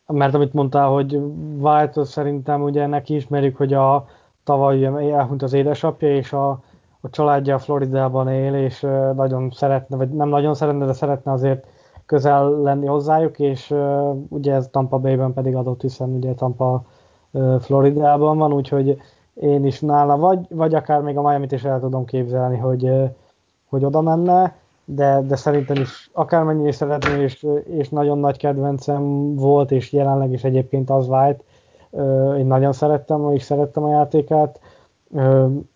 [0.08, 1.16] mert amit mondtál, hogy
[1.60, 4.08] White szerintem ugye neki ismerjük, hogy a
[4.44, 6.50] tavaly elhunyt az édesapja, és a,
[7.02, 8.80] a családja a Floridában él, és
[9.16, 11.68] nagyon szeretne, vagy nem nagyon szeretne, de szeretne azért
[12.06, 13.74] közel lenni hozzájuk, és
[14.30, 16.84] ugye ez Tampa Bay-ben pedig adott, hiszen ugye Tampa
[17.60, 19.02] Floridában van, úgyhogy
[19.34, 22.92] én is nála, vagy, vagy akár még a Miami-t is el tudom képzelni, hogy,
[23.70, 24.56] hogy oda menne,
[24.86, 30.44] de, de szerintem is akármennyire szeretné, és, és nagyon nagy kedvencem volt, és jelenleg is
[30.44, 31.44] egyébként az vált,
[32.38, 34.60] én nagyon szerettem, és szerettem a játékát,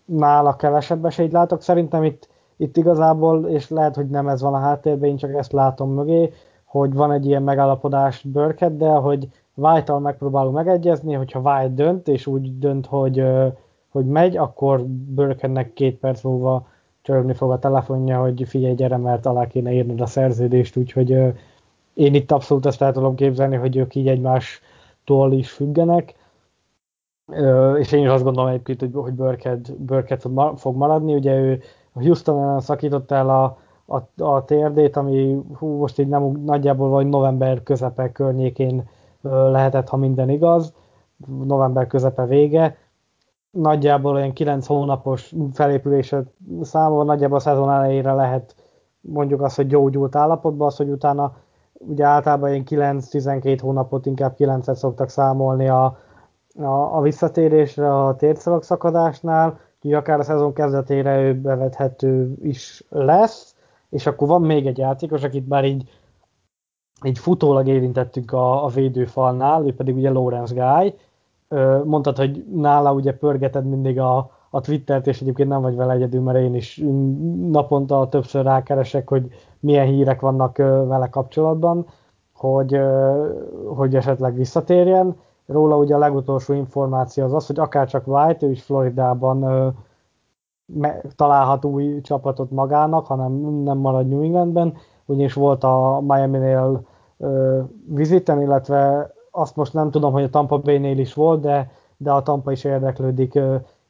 [0.04, 4.58] nála kevesebb esélyt látok, szerintem itt, itt igazából, és lehet, hogy nem ez van a
[4.58, 6.32] háttérben, én csak ezt látom mögé,
[6.64, 8.26] hogy van egy ilyen megállapodás
[8.72, 13.24] de hogy White-tal megpróbálunk megegyezni, hogyha White dönt, és úgy dönt, hogy,
[13.88, 16.66] hogy megy, akkor Burkennek két perc múlva
[17.10, 21.10] csörögni fog a telefonja, hogy figyelj, gyere, mert alá kéne írnod a szerződést, úgyhogy
[21.94, 26.14] én itt abszolút ezt el tudom képzelni, hogy ők így egymástól is függenek,
[27.78, 31.60] és én is azt gondolom egyébként, hogy, hogy Burkett, Burkett fog maradni, ugye ő
[31.92, 37.06] a Houston szakította el a, a, a térdét, ami hú, most így nem nagyjából vagy
[37.06, 38.88] november közepe környékén
[39.22, 40.74] lehetett, ha minden igaz,
[41.44, 42.76] november közepe vége,
[43.50, 46.22] nagyjából olyan 9 hónapos felépülése
[46.62, 48.54] számol, nagyjából a szezon elejére lehet
[49.00, 51.36] mondjuk azt, hogy gyógyult állapotban, az, hogy utána
[51.72, 55.98] ugye általában ilyen 9-12 hónapot, inkább 9-et szoktak számolni a,
[56.58, 63.54] a, a visszatérésre a térszalak szakadásnál, úgyhogy akár a szezon kezdetére ő bevethető is lesz,
[63.90, 65.90] és akkor van még egy játékos, akit már így,
[67.04, 70.94] így futólag érintettük a, a védőfalnál, ő pedig ugye Lawrence Guy,
[71.84, 76.20] mondtad, hogy nála ugye pörgeted mindig a, a Twittert, és egyébként nem vagy vele egyedül,
[76.20, 76.82] mert én is
[77.50, 79.28] naponta többször rákeresek, hogy
[79.60, 81.86] milyen hírek vannak vele kapcsolatban,
[82.34, 82.80] hogy,
[83.74, 85.16] hogy esetleg visszatérjen.
[85.46, 89.74] Róla ugye a legutolsó információ az az, hogy akár csak White, ő is Floridában
[91.16, 93.32] találhat új csapatot magának, hanem
[93.62, 94.74] nem marad New Englandben,
[95.04, 96.82] ugyanis volt a Miami-nél
[97.86, 102.22] viziten, illetve azt most nem tudom, hogy a Tampa Bay-nél is volt, de, de a
[102.22, 103.38] Tampa is érdeklődik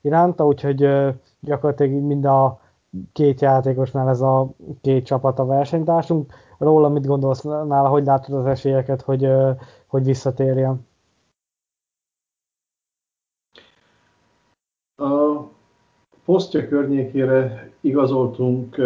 [0.01, 0.89] iránta, úgyhogy
[1.41, 2.61] gyakorlatilag mind a
[3.13, 4.51] két játékosnál ez a
[4.81, 6.33] két csapat a versenytársunk.
[6.59, 9.29] Róla mit gondolsz nála, hogy látod az esélyeket, hogy,
[9.87, 10.89] hogy visszatérjen?
[14.97, 15.41] A
[16.25, 18.77] posztja környékére igazoltunk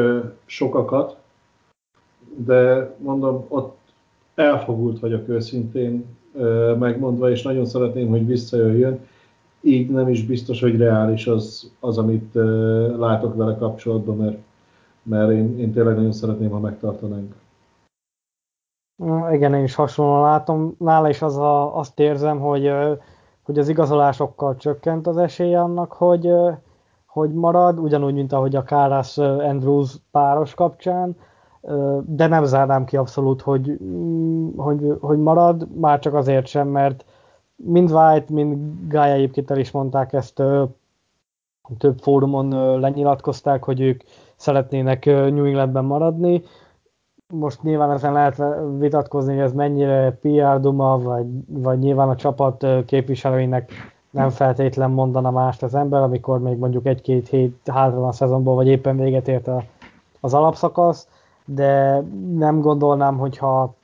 [0.45, 1.17] sokakat,
[2.37, 3.79] de mondom, ott
[4.35, 6.17] elfogult vagyok őszintén
[6.79, 8.99] megmondva, és nagyon szeretném, hogy visszajöjjön.
[9.61, 12.35] Így nem is biztos, hogy reális az, az amit
[12.97, 14.37] látok vele kapcsolatban, mert,
[15.03, 17.35] mert én, én tényleg nagyon szeretném, ha megtartanánk.
[19.33, 20.75] Igen, én is hasonlóan látom.
[20.79, 22.73] Nála is az a, azt érzem, hogy,
[23.43, 26.31] hogy az igazolásokkal csökkent az esélye annak, hogy,
[27.07, 31.17] hogy marad, ugyanúgy, mint ahogy a Kárász Andrews páros kapcsán
[32.05, 37.05] de nem zárnám ki abszolút, hogy, mm, hogy, hogy marad, már csak azért sem, mert
[37.57, 38.57] mind White, mind
[38.89, 40.43] Guy egyébként el is mondták ezt,
[41.79, 44.03] több fórumon lenyilatkozták, hogy ők
[44.37, 46.43] szeretnének New Englandben maradni.
[47.29, 48.43] Most nyilván ezen lehet
[48.79, 53.73] vitatkozni, hogy ez mennyire PR duma, vagy, vagy nyilván a csapat képviselőinek
[54.11, 58.55] nem feltétlen mondana mást az ember, amikor még mondjuk egy-két hét hátra van a szezonból,
[58.55, 59.65] vagy éppen véget ért a,
[60.21, 61.09] az alapszakasz
[61.47, 62.01] de
[62.35, 63.75] nem gondolnám, hogyha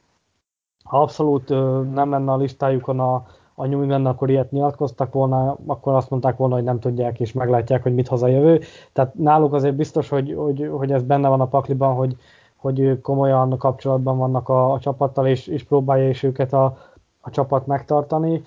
[0.85, 1.49] ha abszolút
[1.95, 6.37] nem lenne a listájukon a, a New England, akkor ilyet nyilatkoztak volna, akkor azt mondták
[6.37, 8.61] volna, hogy nem tudják és meglátják, hogy mit hoz a jövő.
[8.93, 12.17] Tehát náluk azért biztos, hogy, hogy, hogy ez benne van a pakliban, hogy,
[12.57, 16.77] hogy ők komolyan kapcsolatban vannak a, a csapattal, és, és próbálja is őket a,
[17.21, 18.43] a csapat megtartani.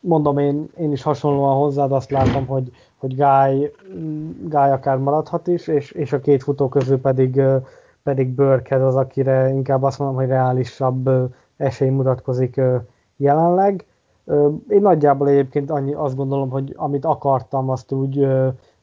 [0.00, 3.72] Mondom, én, én is hasonlóan hozzád azt látom, hogy, hogy Guy,
[4.42, 7.42] Guy akár maradhat is, és, és a két futó közül pedig
[8.08, 11.10] pedig Burkhead az, akire inkább azt mondom, hogy reálisabb
[11.56, 12.60] esély mutatkozik
[13.16, 13.86] jelenleg.
[14.68, 18.26] Én nagyjából egyébként annyi, azt gondolom, hogy amit akartam, azt úgy,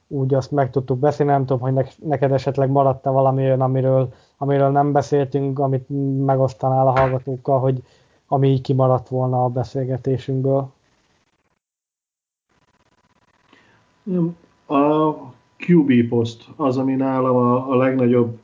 [0.08, 1.32] úgy azt meg tudtuk beszélni.
[1.32, 5.86] Nem tudom, hogy neked esetleg maradt-e valami olyan, amiről, amiről nem beszéltünk, amit
[6.26, 7.84] megosztanál a hallgatókkal, hogy
[8.28, 10.70] ami így kimaradt volna a beszélgetésünkből.
[14.68, 15.12] A
[15.68, 18.44] QB poszt az, ami nálam a, a legnagyobb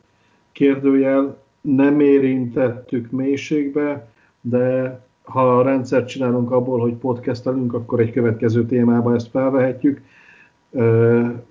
[0.61, 4.07] kérdőjel, nem érintettük mélységbe,
[4.41, 10.01] de ha a rendszert csinálunk abból, hogy podcastelünk, akkor egy következő témába ezt felvehetjük,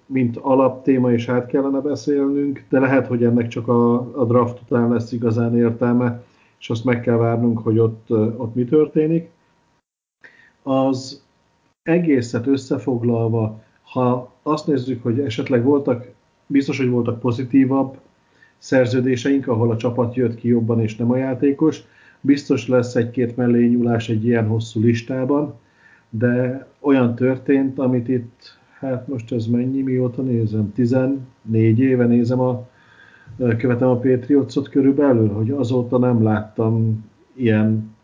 [0.07, 4.89] mint alaptéma, és át kellene beszélnünk, de lehet, hogy ennek csak a, a draft után
[4.89, 6.23] lesz igazán értelme,
[6.59, 9.31] és azt meg kell várnunk, hogy ott, ott mi történik.
[10.63, 11.25] Az
[11.83, 16.07] egészet összefoglalva Ha azt nézzük, hogy esetleg voltak,
[16.47, 17.97] biztos, hogy voltak pozitívabb
[18.61, 21.83] szerződéseink, ahol a csapat jött ki jobban és nem a játékos,
[22.21, 25.55] biztos lesz egy-két mellényúlás egy ilyen hosszú listában,
[26.11, 32.69] de olyan történt, amit itt, hát most ez mennyi, mióta nézem, 14 éve nézem a
[33.59, 37.05] követem a Patriotsot körülbelül, hogy azóta nem láttam
[37.35, 37.95] ilyen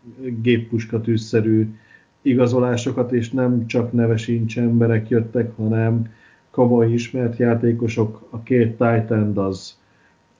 [0.41, 1.75] géppuska tűzszerű
[2.21, 6.07] igazolásokat, és nem csak neves emberek jöttek, hanem
[6.51, 8.27] komoly ismert játékosok.
[8.29, 9.77] A két Titan az,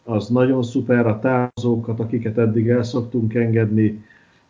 [0.08, 4.04] az nagyon szuper, a távozókat, akiket eddig el szoktunk engedni,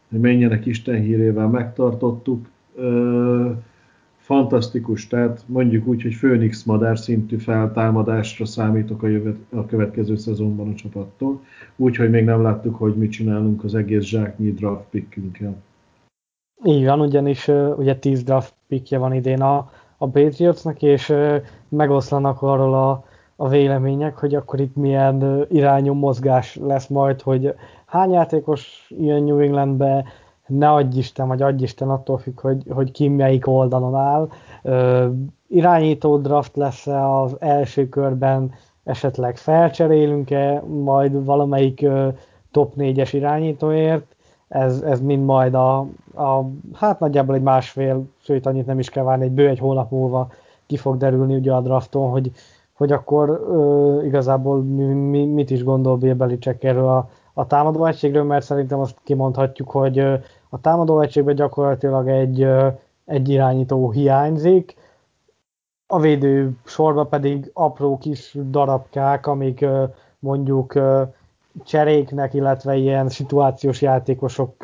[0.10, 2.48] hogy menjenek Isten hírével megtartottuk
[4.18, 10.70] fantasztikus, tehát mondjuk úgy, hogy Főnix madár szintű feltámadásra számítok a, jövet, a következő szezonban
[10.70, 11.44] a csapattól,
[11.76, 15.56] úgyhogy még nem láttuk, hogy mit csinálunk az egész zsáknyi draft pickünkkel.
[16.64, 17.48] Így van, ugyanis
[17.78, 21.14] ugye 10 draft pickje van idén a, a Patriotsnak, és
[21.70, 23.04] megoszlanak arról a,
[23.40, 27.54] a vélemények, hogy akkor itt milyen irányú mozgás lesz majd, hogy
[27.86, 30.06] hány játékos jön New Englandbe,
[30.48, 34.30] ne adj Isten, vagy adj Isten, attól függ, hogy, hogy ki melyik oldalon áll.
[35.48, 38.54] Irányító draft lesz-e az első körben,
[38.84, 41.86] esetleg felcserélünk-e majd valamelyik
[42.52, 44.16] top 4-es irányítóért,
[44.48, 45.78] ez, ez mind majd a,
[46.16, 49.92] a, hát nagyjából egy másfél, sőt annyit nem is kell várni, egy bő egy hónap
[49.92, 50.30] múlva
[50.66, 52.32] ki fog derülni ugye a drafton, hogy,
[52.78, 57.86] hogy akkor ö, igazából mi, mi, mit is gondol Bill Belichick erről a, a támadó
[57.86, 60.00] egységről, mert szerintem azt kimondhatjuk, hogy
[60.50, 62.48] a támadó egységben gyakorlatilag egy,
[63.06, 64.76] egy irányító hiányzik,
[65.88, 69.66] a védő sorba pedig apró kis darabkák, amik
[70.20, 70.80] mondjuk
[71.64, 74.64] cseréknek, illetve ilyen szituációs játékosok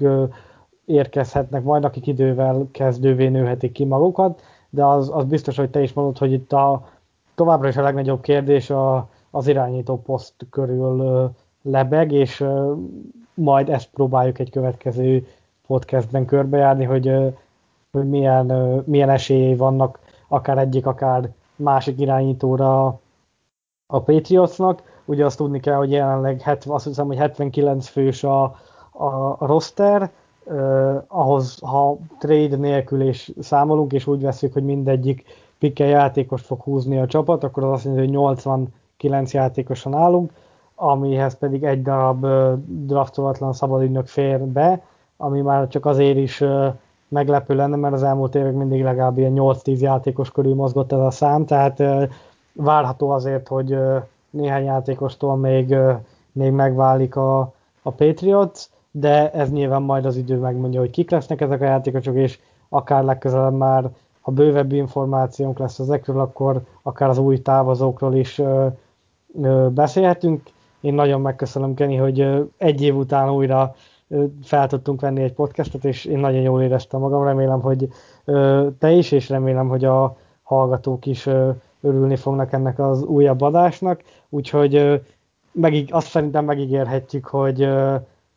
[0.86, 5.94] érkezhetnek majd, akik idővel kezdővé nőhetik ki magukat, de az, az biztos, hogy te is
[5.94, 6.88] mondod, hogy itt a
[7.36, 11.30] továbbra is a legnagyobb kérdés a, az irányító poszt körül
[11.62, 12.46] lebeg, és
[13.34, 15.28] majd ezt próbáljuk egy következő
[15.68, 17.12] podcastben körbejárni, hogy,
[17.92, 18.46] hogy milyen,
[18.86, 22.86] milyen esélyei vannak akár egyik, akár másik irányítóra
[23.88, 25.02] a Patriotsnak.
[25.06, 28.44] Ugye azt tudni kell, hogy jelenleg 70, azt hiszem, hogy 79 fős a,
[28.92, 30.12] a roster,
[30.48, 35.24] eh, ahhoz, ha trade nélkül és számolunk, és úgy veszük, hogy mindegyik
[35.64, 40.32] pikkel játékost fog húzni a csapat, akkor az azt jelenti, hogy 89 játékosan állunk,
[40.76, 42.26] amihez pedig egy darab
[42.66, 44.82] draftolatlan szabadügynök fér be,
[45.18, 46.44] ami már csak azért is
[47.08, 51.12] meglepő lenne, mert az elmúlt évek mindig legalább ilyen 8-10 játékos körül mozgott ez a
[51.12, 51.84] szám, tehát
[52.54, 53.78] várható azért, hogy
[54.30, 55.76] néhány játékostól még,
[56.32, 57.40] még megválik a,
[57.82, 62.16] a Patriots, de ez nyilván majd az idő megmondja, hogy kik lesznek ezek a játékosok,
[62.16, 63.90] és akár legközelebb már,
[64.24, 68.68] ha bővebb információnk lesz ezekről, akkor akár az új távozókról is ö,
[69.42, 70.42] ö, beszélhetünk.
[70.82, 73.76] Én nagyon megköszönöm, Kenny, hogy egy év után újra
[74.44, 77.88] fel tudtunk venni egy podcastot, és én nagyon jól éreztem magam, remélem, hogy
[78.80, 81.30] te is, és remélem, hogy a hallgatók is
[81.82, 85.02] örülni fognak ennek az újabb adásnak, úgyhogy
[85.52, 87.70] meg, azt szerintem megígérhetjük, hogy,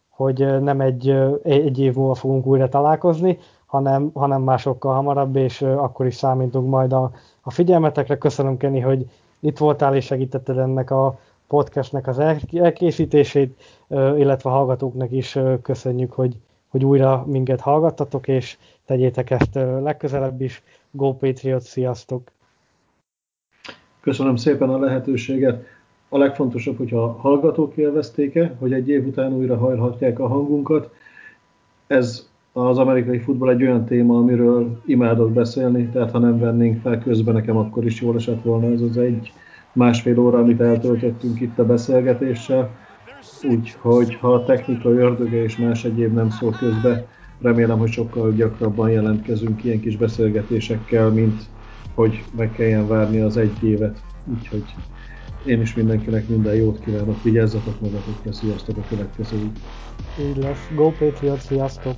[0.08, 3.38] hogy nem egy, egy év múlva fogunk újra találkozni,
[3.76, 8.18] hanem, hanem már hamarabb, és akkor is számítunk majd a, a figyelmetekre.
[8.18, 9.06] Köszönöm, Kenny, hogy
[9.40, 12.18] itt voltál és segítetted ennek a podcastnek az
[12.52, 16.36] elkészítését, illetve a hallgatóknak is köszönjük, hogy,
[16.68, 20.62] hogy újra minket hallgattatok, és tegyétek ezt legközelebb is.
[20.90, 22.30] Go Patriot, sziasztok!
[24.00, 25.64] Köszönöm szépen a lehetőséget.
[26.08, 30.90] A legfontosabb, hogyha a hallgatók élvezték-e, hogy egy év után újra hajlhatják a hangunkat.
[31.86, 32.28] Ez
[32.58, 37.34] az amerikai futball egy olyan téma, amiről imádok beszélni, tehát ha nem vennénk fel közben,
[37.34, 39.32] nekem akkor is jól esett volna ez az egy
[39.72, 42.70] másfél óra, amit eltöltöttünk itt a beszélgetéssel.
[43.42, 47.06] Úgyhogy ha a technika ördöge és más egyéb nem szól közbe,
[47.40, 51.42] remélem, hogy sokkal gyakrabban jelentkezünk ilyen kis beszélgetésekkel, mint
[51.94, 53.98] hogy meg kelljen várni az egy évet.
[54.36, 54.64] Úgyhogy
[55.46, 59.36] én is mindenkinek minden jót kívánok, vigyázzatok magatokra, sziasztok a következő.
[60.20, 60.70] Így lesz.
[60.74, 61.96] Go Patriots, sziasztok!